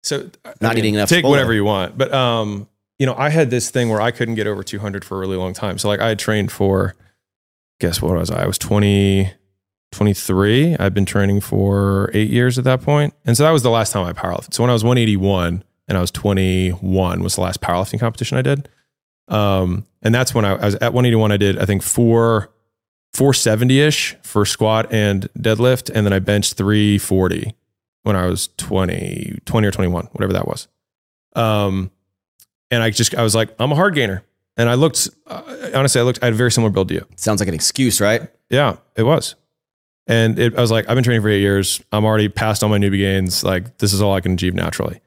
so 0.03 0.29
I 0.45 0.53
Not 0.61 0.75
mean, 0.75 0.77
eating 0.79 0.93
enough 0.95 1.09
Take 1.09 1.25
Chipotle. 1.25 1.29
whatever 1.29 1.53
you 1.53 1.65
want, 1.65 1.97
but 1.97 2.13
um, 2.13 2.69
you 2.99 3.05
know, 3.05 3.15
I 3.17 3.29
had 3.29 3.49
this 3.49 3.69
thing 3.69 3.89
where 3.89 3.99
I 4.01 4.11
couldn't 4.11 4.35
get 4.35 4.47
over 4.47 4.63
two 4.63 4.79
hundred 4.79 5.03
for 5.03 5.17
a 5.17 5.19
really 5.19 5.35
long 5.35 5.53
time. 5.53 5.77
So 5.77 5.89
like, 5.89 5.99
I 5.99 6.07
had 6.07 6.19
trained 6.19 6.51
for, 6.53 6.95
guess 7.81 8.01
what 8.01 8.15
was 8.15 8.31
I? 8.31 8.43
I 8.43 8.47
was 8.47 8.57
20, 8.57 9.29
23. 9.91 10.77
I've 10.79 10.93
been 10.93 11.05
training 11.05 11.41
for 11.41 12.11
eight 12.13 12.29
years 12.29 12.57
at 12.57 12.63
that 12.63 12.81
point, 12.81 13.13
and 13.25 13.35
so 13.35 13.43
that 13.43 13.51
was 13.51 13.63
the 13.63 13.69
last 13.69 13.91
time 13.91 14.05
I 14.05 14.13
powerlifted. 14.13 14.53
So 14.53 14.63
when 14.63 14.69
I 14.69 14.73
was 14.73 14.83
one 14.85 14.97
eighty 14.97 15.17
one 15.17 15.63
and 15.87 15.97
I 15.97 16.01
was 16.01 16.11
twenty 16.11 16.69
one 16.69 17.21
was 17.23 17.35
the 17.35 17.41
last 17.41 17.61
powerlifting 17.61 17.99
competition 17.99 18.37
I 18.37 18.41
did. 18.41 18.69
Um, 19.27 19.85
and 20.01 20.13
that's 20.13 20.33
when 20.33 20.45
I, 20.45 20.51
I 20.51 20.65
was 20.65 20.75
at 20.75 20.93
181. 20.93 21.31
I 21.31 21.37
did, 21.37 21.57
I 21.59 21.65
think, 21.65 21.83
four, 21.83 22.49
470 23.13 23.79
ish 23.81 24.15
for 24.23 24.45
squat 24.45 24.91
and 24.91 25.27
deadlift. 25.37 25.91
And 25.93 26.05
then 26.05 26.13
I 26.13 26.19
benched 26.19 26.55
340 26.55 27.53
when 28.03 28.15
I 28.15 28.27
was 28.27 28.47
20, 28.57 29.39
20 29.45 29.67
or 29.67 29.71
21, 29.71 30.05
whatever 30.13 30.33
that 30.33 30.47
was. 30.47 30.67
Um, 31.35 31.91
and 32.71 32.81
I 32.81 32.89
just, 32.89 33.15
I 33.15 33.23
was 33.23 33.35
like, 33.35 33.53
I'm 33.59 33.71
a 33.71 33.75
hard 33.75 33.95
gainer. 33.95 34.23
And 34.55 34.69
I 34.69 34.73
looked, 34.73 35.09
uh, 35.27 35.69
honestly, 35.75 36.01
I 36.01 36.03
looked, 36.03 36.19
I 36.21 36.27
had 36.27 36.33
a 36.33 36.37
very 36.37 36.51
similar 36.51 36.71
build 36.71 36.87
to 36.89 36.95
you. 36.95 37.05
Sounds 37.15 37.41
like 37.41 37.47
an 37.47 37.53
excuse, 37.53 38.01
right? 38.01 38.29
Yeah, 38.49 38.77
it 38.95 39.03
was. 39.03 39.35
And 40.07 40.39
it, 40.39 40.55
I 40.57 40.61
was 40.61 40.71
like, 40.71 40.89
I've 40.89 40.95
been 40.95 41.03
training 41.03 41.21
for 41.21 41.29
eight 41.29 41.41
years. 41.41 41.83
I'm 41.91 42.05
already 42.05 42.29
past 42.29 42.63
all 42.63 42.69
my 42.69 42.77
newbie 42.77 42.99
gains. 42.99 43.43
Like, 43.43 43.77
this 43.77 43.93
is 43.93 44.01
all 44.01 44.13
I 44.13 44.21
can 44.21 44.33
achieve 44.33 44.55
naturally. 44.55 45.01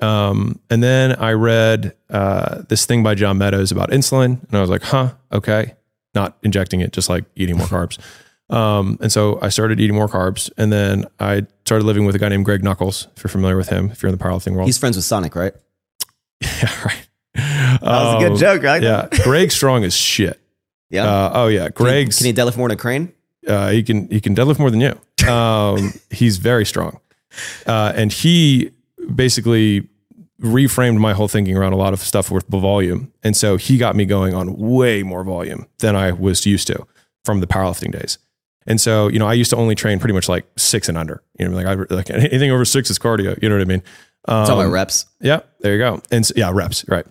Um, 0.00 0.60
and 0.70 0.82
then 0.82 1.16
I 1.16 1.32
read 1.32 1.94
uh, 2.10 2.62
this 2.68 2.86
thing 2.86 3.02
by 3.02 3.14
John 3.14 3.38
Meadows 3.38 3.72
about 3.72 3.90
insulin, 3.90 4.42
and 4.48 4.54
I 4.54 4.60
was 4.60 4.70
like, 4.70 4.82
huh, 4.82 5.12
okay. 5.32 5.74
Not 6.14 6.36
injecting 6.42 6.80
it, 6.80 6.92
just 6.92 7.08
like 7.08 7.24
eating 7.36 7.56
more 7.58 7.66
carbs. 7.66 7.98
Um, 8.50 8.98
and 9.02 9.12
so 9.12 9.38
I 9.42 9.50
started 9.50 9.78
eating 9.80 9.94
more 9.96 10.08
carbs, 10.08 10.50
and 10.56 10.72
then 10.72 11.04
I 11.20 11.46
started 11.66 11.84
living 11.84 12.06
with 12.06 12.14
a 12.14 12.18
guy 12.18 12.28
named 12.28 12.44
Greg 12.44 12.62
Nuckols. 12.64 13.08
If 13.16 13.22
you're 13.24 13.28
familiar 13.28 13.56
with 13.56 13.68
him, 13.68 13.90
if 13.90 14.02
you're 14.02 14.10
in 14.10 14.16
the 14.16 14.24
powerlifting 14.24 14.54
world, 14.54 14.66
He's 14.66 14.78
friends 14.78 14.96
with 14.96 15.04
Sonic, 15.04 15.34
right? 15.34 15.52
yeah, 16.40 16.70
right. 16.84 17.08
That 17.34 17.80
was 17.82 18.14
a 18.14 18.16
Um, 18.16 18.22
good 18.22 18.38
joke, 18.38 18.62
right? 18.62 18.82
Yeah, 18.82 19.08
Greg's 19.22 19.54
strong 19.54 19.82
is 19.84 19.94
shit. 19.94 20.40
Yeah. 20.90 21.04
Uh, 21.06 21.30
oh 21.34 21.46
yeah, 21.48 21.64
he- 21.66 21.72
Can 21.72 22.26
he 22.26 22.32
deadlift 22.32 22.56
more 22.56 22.68
than 22.68 22.78
a 22.78 22.80
crane? 22.80 23.12
uh, 23.46 23.68
he 23.70 23.82
can 23.82 24.08
he 24.08 24.20
can 24.20 24.34
deadlift 24.34 24.58
more 24.58 24.70
than 24.70 24.80
you. 24.80 25.30
Um, 25.30 25.92
he's 26.10 26.38
very 26.38 26.64
strong, 26.64 27.00
uh, 27.66 27.92
and 27.94 28.10
he 28.12 28.70
basically 29.14 29.88
reframed 30.40 30.98
my 30.98 31.12
whole 31.14 31.28
thinking 31.28 31.56
around 31.56 31.72
a 31.72 31.76
lot 31.76 31.92
of 31.92 32.00
stuff 32.00 32.30
with 32.30 32.46
volume. 32.46 33.12
And 33.22 33.36
so 33.36 33.56
he 33.56 33.76
got 33.76 33.96
me 33.96 34.04
going 34.04 34.34
on 34.34 34.56
way 34.56 35.02
more 35.02 35.24
volume 35.24 35.66
than 35.78 35.96
I 35.96 36.12
was 36.12 36.46
used 36.46 36.66
to 36.68 36.86
from 37.24 37.40
the 37.40 37.46
powerlifting 37.46 37.92
days. 37.92 38.18
And 38.66 38.80
so, 38.80 39.08
you 39.08 39.18
know, 39.18 39.26
I 39.26 39.32
used 39.32 39.50
to 39.50 39.56
only 39.56 39.74
train 39.74 39.98
pretty 39.98 40.12
much 40.12 40.28
like 40.28 40.46
six 40.56 40.88
and 40.88 40.96
under. 40.96 41.22
You 41.38 41.48
know, 41.48 41.56
like 41.56 41.66
I 41.66 41.94
like 41.94 42.10
anything 42.10 42.50
over 42.50 42.64
six 42.64 42.90
is 42.90 42.98
cardio. 42.98 43.40
You 43.42 43.48
know 43.48 43.56
what 43.56 43.62
I 43.62 43.64
mean? 43.64 43.82
Um, 44.26 44.50
all 44.50 44.60
about 44.60 44.70
reps. 44.70 45.06
Yeah, 45.20 45.40
there 45.60 45.72
you 45.72 45.78
go. 45.78 46.02
And 46.10 46.24
so, 46.24 46.34
yeah, 46.36 46.50
reps, 46.52 46.86
right. 46.86 47.06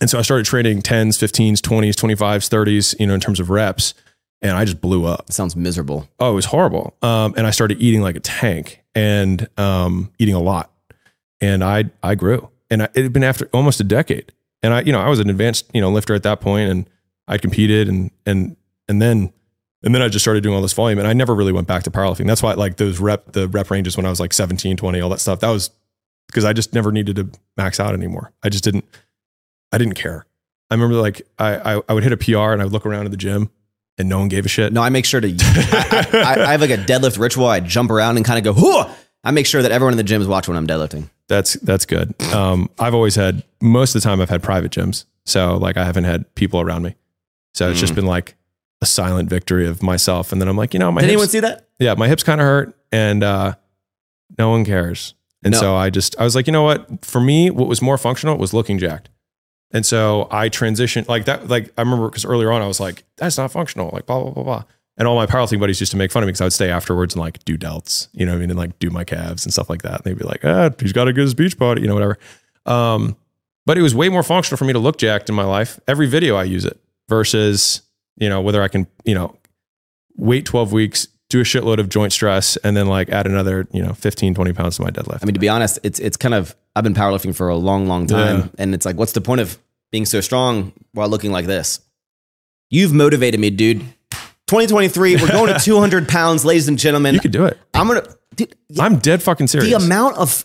And 0.00 0.08
so 0.08 0.18
I 0.18 0.22
started 0.22 0.46
training 0.46 0.82
10s, 0.82 1.18
15s, 1.18 1.58
20s, 1.58 1.92
25s, 1.92 2.48
30s, 2.48 2.98
you 2.98 3.06
know, 3.06 3.14
in 3.14 3.20
terms 3.20 3.38
of 3.38 3.50
reps. 3.50 3.94
And 4.40 4.52
I 4.52 4.64
just 4.64 4.80
blew 4.80 5.04
up. 5.04 5.24
It 5.28 5.32
sounds 5.32 5.56
miserable. 5.56 6.08
Oh, 6.20 6.30
it 6.32 6.34
was 6.34 6.44
horrible. 6.46 6.96
Um, 7.02 7.34
and 7.36 7.46
I 7.46 7.50
started 7.50 7.82
eating 7.82 8.02
like 8.02 8.14
a 8.14 8.20
tank 8.20 8.82
and 8.94 9.48
um, 9.58 10.12
eating 10.18 10.34
a 10.34 10.40
lot. 10.40 10.70
And 11.40 11.62
I 11.62 11.90
I 12.02 12.14
grew. 12.14 12.50
And 12.70 12.82
I, 12.82 12.88
it 12.94 13.02
had 13.02 13.12
been 13.12 13.24
after 13.24 13.48
almost 13.52 13.80
a 13.80 13.84
decade. 13.84 14.32
And 14.62 14.74
I, 14.74 14.80
you 14.82 14.92
know, 14.92 15.00
I 15.00 15.08
was 15.08 15.20
an 15.20 15.30
advanced, 15.30 15.70
you 15.72 15.80
know, 15.80 15.90
lifter 15.90 16.14
at 16.14 16.22
that 16.24 16.40
point 16.40 16.70
and 16.70 16.90
I 17.26 17.38
competed 17.38 17.88
and 17.88 18.10
and 18.26 18.56
and 18.88 19.00
then 19.00 19.32
and 19.82 19.94
then 19.94 20.02
I 20.02 20.08
just 20.08 20.24
started 20.24 20.42
doing 20.42 20.54
all 20.56 20.62
this 20.62 20.72
volume 20.72 20.98
and 20.98 21.06
I 21.06 21.12
never 21.12 21.34
really 21.34 21.52
went 21.52 21.68
back 21.68 21.84
to 21.84 21.90
powerlifting. 21.90 22.26
That's 22.26 22.42
why 22.42 22.54
like 22.54 22.76
those 22.76 22.98
rep 22.98 23.32
the 23.32 23.48
rep 23.48 23.70
ranges 23.70 23.96
when 23.96 24.06
I 24.06 24.10
was 24.10 24.20
like 24.20 24.32
17, 24.32 24.76
20, 24.76 25.00
all 25.00 25.10
that 25.10 25.20
stuff. 25.20 25.40
That 25.40 25.50
was 25.50 25.70
because 26.26 26.44
I 26.44 26.52
just 26.52 26.74
never 26.74 26.90
needed 26.90 27.16
to 27.16 27.30
max 27.56 27.78
out 27.78 27.94
anymore. 27.94 28.32
I 28.42 28.48
just 28.48 28.64
didn't 28.64 28.84
I 29.72 29.78
didn't 29.78 29.94
care. 29.94 30.26
I 30.70 30.74
remember 30.74 30.96
like 30.96 31.22
I 31.38 31.74
I, 31.76 31.82
I 31.88 31.92
would 31.92 32.02
hit 32.02 32.12
a 32.12 32.16
PR 32.16 32.52
and 32.52 32.60
I 32.60 32.64
would 32.64 32.72
look 32.72 32.86
around 32.86 33.04
at 33.04 33.12
the 33.12 33.16
gym 33.16 33.50
and 33.98 34.08
no 34.08 34.18
one 34.18 34.28
gave 34.28 34.46
a 34.46 34.48
shit. 34.48 34.72
No, 34.72 34.82
I 34.82 34.88
make 34.88 35.04
sure 35.04 35.20
to. 35.20 35.28
I, 35.38 36.08
I, 36.12 36.46
I 36.46 36.52
have 36.52 36.60
like 36.60 36.70
a 36.70 36.76
deadlift 36.76 37.18
ritual. 37.18 37.46
I 37.46 37.60
jump 37.60 37.90
around 37.90 38.16
and 38.16 38.24
kind 38.24 38.38
of 38.38 38.56
go. 38.56 38.60
Hoo! 38.60 38.90
I 39.24 39.32
make 39.32 39.46
sure 39.46 39.60
that 39.60 39.72
everyone 39.72 39.92
in 39.92 39.96
the 39.96 40.04
gym 40.04 40.22
is 40.22 40.28
watching 40.28 40.54
when 40.54 40.62
I'm 40.62 40.66
deadlifting. 40.66 41.10
That's 41.28 41.54
that's 41.54 41.84
good. 41.86 42.14
Um, 42.32 42.70
I've 42.78 42.94
always 42.94 43.14
had 43.14 43.42
most 43.60 43.94
of 43.94 44.02
the 44.02 44.08
time 44.08 44.20
I've 44.20 44.30
had 44.30 44.42
private 44.42 44.72
gyms, 44.72 45.04
so 45.26 45.56
like 45.56 45.76
I 45.76 45.84
haven't 45.84 46.04
had 46.04 46.34
people 46.34 46.60
around 46.60 46.82
me. 46.82 46.94
So 47.54 47.70
it's 47.70 47.80
just 47.80 47.94
been 47.94 48.06
like 48.06 48.34
a 48.80 48.86
silent 48.86 49.28
victory 49.28 49.66
of 49.66 49.82
myself. 49.82 50.32
And 50.32 50.40
then 50.40 50.48
I'm 50.48 50.56
like, 50.56 50.72
you 50.72 50.80
know, 50.80 50.90
my 50.92 51.00
Did 51.00 51.06
hips, 51.08 51.12
anyone 51.12 51.28
see 51.28 51.40
that? 51.40 51.68
yeah, 51.78 51.94
my 51.94 52.08
hips 52.08 52.22
kind 52.22 52.40
of 52.40 52.46
hurt, 52.46 52.74
and 52.92 53.22
uh, 53.22 53.54
no 54.38 54.50
one 54.50 54.64
cares. 54.64 55.14
And 55.44 55.52
No. 55.52 55.58
so 55.60 55.76
I 55.76 55.90
just 55.90 56.18
I 56.18 56.24
was 56.24 56.34
like, 56.34 56.46
you 56.46 56.52
know 56.52 56.62
what? 56.62 57.04
For 57.04 57.20
me, 57.20 57.50
what 57.50 57.68
was 57.68 57.82
more 57.82 57.98
functional 57.98 58.38
was 58.38 58.52
looking 58.54 58.78
jacked. 58.78 59.10
And 59.70 59.84
so 59.84 60.28
I 60.30 60.48
transitioned 60.48 61.08
like 61.08 61.26
that. 61.26 61.48
Like 61.48 61.72
I 61.76 61.82
remember 61.82 62.08
because 62.08 62.24
earlier 62.24 62.50
on 62.50 62.62
I 62.62 62.66
was 62.66 62.80
like, 62.80 63.04
that's 63.18 63.36
not 63.36 63.52
functional. 63.52 63.90
Like 63.92 64.06
blah 64.06 64.22
blah 64.22 64.30
blah 64.32 64.42
blah. 64.44 64.64
And 64.98 65.06
all 65.08 65.14
my 65.14 65.26
powerlifting 65.26 65.60
buddies 65.60 65.78
used 65.80 65.92
to 65.92 65.96
make 65.96 66.10
fun 66.10 66.22
of 66.22 66.26
me 66.26 66.32
because 66.32 66.40
I 66.40 66.44
would 66.44 66.52
stay 66.52 66.70
afterwards 66.70 67.14
and 67.14 67.20
like 67.20 67.42
do 67.44 67.56
delts, 67.56 68.08
you 68.12 68.26
know, 68.26 68.32
what 68.32 68.38
I 68.38 68.40
mean, 68.40 68.50
and 68.50 68.58
like 68.58 68.78
do 68.80 68.90
my 68.90 69.04
calves 69.04 69.44
and 69.46 69.52
stuff 69.52 69.70
like 69.70 69.82
that. 69.82 69.94
And 69.96 70.04
they'd 70.04 70.18
be 70.18 70.24
like, 70.24 70.44
ah, 70.44 70.70
he's 70.80 70.92
got 70.92 71.06
a 71.08 71.12
good 71.12 71.34
beach 71.36 71.56
body, 71.56 71.82
you 71.82 71.86
know, 71.88 71.94
whatever. 71.94 72.18
Um, 72.66 73.16
but 73.64 73.78
it 73.78 73.82
was 73.82 73.94
way 73.94 74.08
more 74.08 74.22
functional 74.24 74.56
for 74.58 74.64
me 74.64 74.72
to 74.72 74.78
look 74.78 74.98
jacked 74.98 75.28
in 75.28 75.34
my 75.36 75.44
life. 75.44 75.78
Every 75.86 76.06
video 76.08 76.34
I 76.36 76.44
use 76.44 76.64
it 76.64 76.78
versus, 77.08 77.82
you 78.16 78.28
know, 78.28 78.40
whether 78.40 78.62
I 78.62 78.68
can, 78.68 78.86
you 79.04 79.14
know, 79.14 79.36
wait 80.16 80.44
12 80.46 80.72
weeks, 80.72 81.06
do 81.30 81.40
a 81.40 81.44
shitload 81.44 81.78
of 81.78 81.88
joint 81.90 82.12
stress, 82.12 82.56
and 82.58 82.76
then 82.76 82.86
like 82.86 83.08
add 83.10 83.26
another, 83.26 83.68
you 83.70 83.82
know, 83.82 83.92
15, 83.92 84.34
20 84.34 84.52
pounds 84.52 84.76
to 84.76 84.82
my 84.82 84.90
deadlift. 84.90 85.18
I 85.22 85.26
mean, 85.26 85.34
to 85.34 85.40
be 85.40 85.48
honest, 85.48 85.78
it's 85.82 85.98
it's 86.00 86.16
kind 86.16 86.34
of. 86.34 86.56
I've 86.74 86.84
been 86.84 86.94
powerlifting 86.94 87.34
for 87.34 87.48
a 87.48 87.56
long, 87.56 87.86
long 87.86 88.06
time, 88.06 88.38
Yeah. 88.38 88.46
and 88.58 88.72
it's 88.74 88.86
like, 88.86 88.96
what's 88.96 89.12
the 89.12 89.20
point 89.20 89.40
of 89.40 89.58
being 89.92 90.06
so 90.06 90.20
strong 90.20 90.72
while 90.92 91.08
looking 91.08 91.32
like 91.32 91.46
this? 91.46 91.80
You've 92.70 92.92
motivated 92.92 93.40
me, 93.40 93.50
dude. 93.50 93.84
2023, 94.48 95.16
we're 95.16 95.28
going 95.28 95.52
to 95.52 95.58
200 95.64 96.08
pounds, 96.08 96.44
ladies 96.44 96.68
and 96.68 96.78
gentlemen. 96.78 97.14
you 97.14 97.20
could 97.20 97.30
do 97.32 97.44
it. 97.44 97.58
I'm 97.74 97.86
gonna. 97.86 98.02
Dude, 98.34 98.54
I'm 98.78 98.98
dead 98.98 99.22
fucking 99.22 99.46
serious. 99.48 99.68
the 99.68 99.76
amount 99.76 100.16
of 100.16 100.44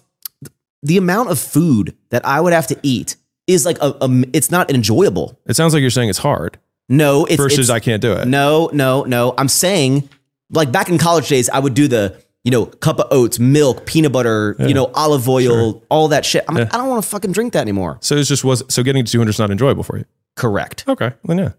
the 0.82 0.98
amount 0.98 1.30
of 1.30 1.40
food 1.40 1.96
that 2.10 2.26
I 2.26 2.42
would 2.42 2.54
have 2.54 2.68
to 2.68 2.80
eat 2.84 3.16
is 3.48 3.66
like 3.66 3.78
a, 3.82 3.96
a 4.02 4.10
it's 4.34 4.50
not 4.52 4.70
enjoyable. 4.72 5.40
it 5.46 5.56
sounds 5.56 5.74
like 5.74 5.82
you're 5.82 5.90
saying 5.90 6.10
it's 6.10 6.18
hard 6.20 6.58
No, 6.90 7.26
it's 7.26 7.36
versus 7.38 7.60
it's, 7.60 7.70
I 7.70 7.80
can't 7.80 8.02
do 8.02 8.14
it. 8.14 8.28
No, 8.28 8.70
no, 8.74 9.04
no. 9.04 9.34
I'm 9.38 9.48
saying 9.48 10.10
like 10.50 10.72
back 10.72 10.90
in 10.90 10.98
college 10.98 11.30
days, 11.30 11.50
I 11.50 11.60
would 11.60 11.74
do 11.76 11.88
the 11.88 12.18
you 12.44 12.52
know 12.52 12.66
cup 12.66 13.00
of 13.00 13.08
oats, 13.12 13.38
milk, 13.40 13.86
peanut 13.86 14.12
butter, 14.12 14.56
you 14.60 14.74
know 14.74 14.92
olive 14.96 15.30
oil, 15.30 15.84
all 15.90 16.08
that 16.10 16.26
shit. 16.26 16.44
I'm 16.50 16.56
like, 16.56 16.74
I 16.74 16.78
don't 16.78 16.90
want 16.90 17.04
to 17.04 17.10
fucking 17.10 17.32
drink 17.32 17.54
that 17.54 17.62
anymore. 17.62 17.98
So 18.02 18.16
it's 18.16 18.28
just 18.28 18.44
was 18.44 18.64
so 18.70 18.82
getting 18.84 19.06
to 19.06 19.12
200 19.12 19.30
is 19.30 19.40
not 19.40 19.52
enjoyable 19.52 19.84
for 19.84 19.98
you. 19.98 20.06
Correct. 20.36 20.84
Okay, 20.88 21.12
then 21.26 21.38
yeah. 21.38 21.52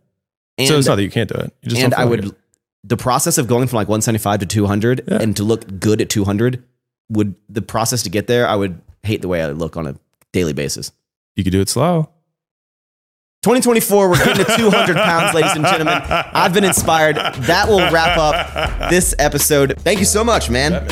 And, 0.59 0.69
so 0.69 0.79
it's 0.79 0.87
not 0.87 0.97
that 0.97 1.03
you 1.03 1.11
can't 1.11 1.29
do 1.29 1.37
it. 1.39 1.53
You 1.63 1.71
just 1.71 1.83
and 1.83 1.95
I 1.95 2.03
like 2.03 2.11
would 2.11 2.25
it. 2.27 2.35
the 2.85 2.97
process 2.97 3.39
of 3.39 3.47
going 3.49 3.67
from 3.67 3.77
like 3.77 3.89
175 3.89 4.41
to 4.41 4.47
200 4.47 5.03
Yeah. 5.09 5.19
and 5.21 5.37
to 5.37 5.43
look 5.43 5.81
good 5.81 6.01
at 6.01 6.09
200 6.11 6.63
would 7.11 7.35
the 7.49 7.63
process 7.63 8.03
to 8.05 8.11
get 8.11 8.27
there. 8.29 8.47
I 8.47 8.55
would 8.57 8.81
hate 9.03 9.21
the 9.23 9.29
way 9.29 9.43
I 9.43 9.51
look 9.51 9.77
on 9.77 9.87
a 9.87 9.97
daily 10.33 10.53
basis. 10.53 10.93
You 11.37 11.45
could 11.45 11.53
do 11.53 11.61
it 11.61 11.69
slow. 11.69 12.11
2024, 13.43 14.09
we're 14.09 14.17
getting 14.25 14.45
to 14.47 14.57
200 14.57 14.97
pounds, 14.97 15.35
ladies 15.35 15.53
and 15.55 15.65
gentlemen. 15.67 16.01
I've 16.09 16.55
been 16.55 16.65
inspired. 16.65 17.17
That 17.17 17.69
will 17.69 17.81
wrap 17.93 18.17
up 18.17 18.91
this 18.91 19.15
episode. 19.19 19.75
Thank 19.81 19.99
you 19.99 20.07
so 20.07 20.25
much, 20.25 20.49
man. 20.49 20.89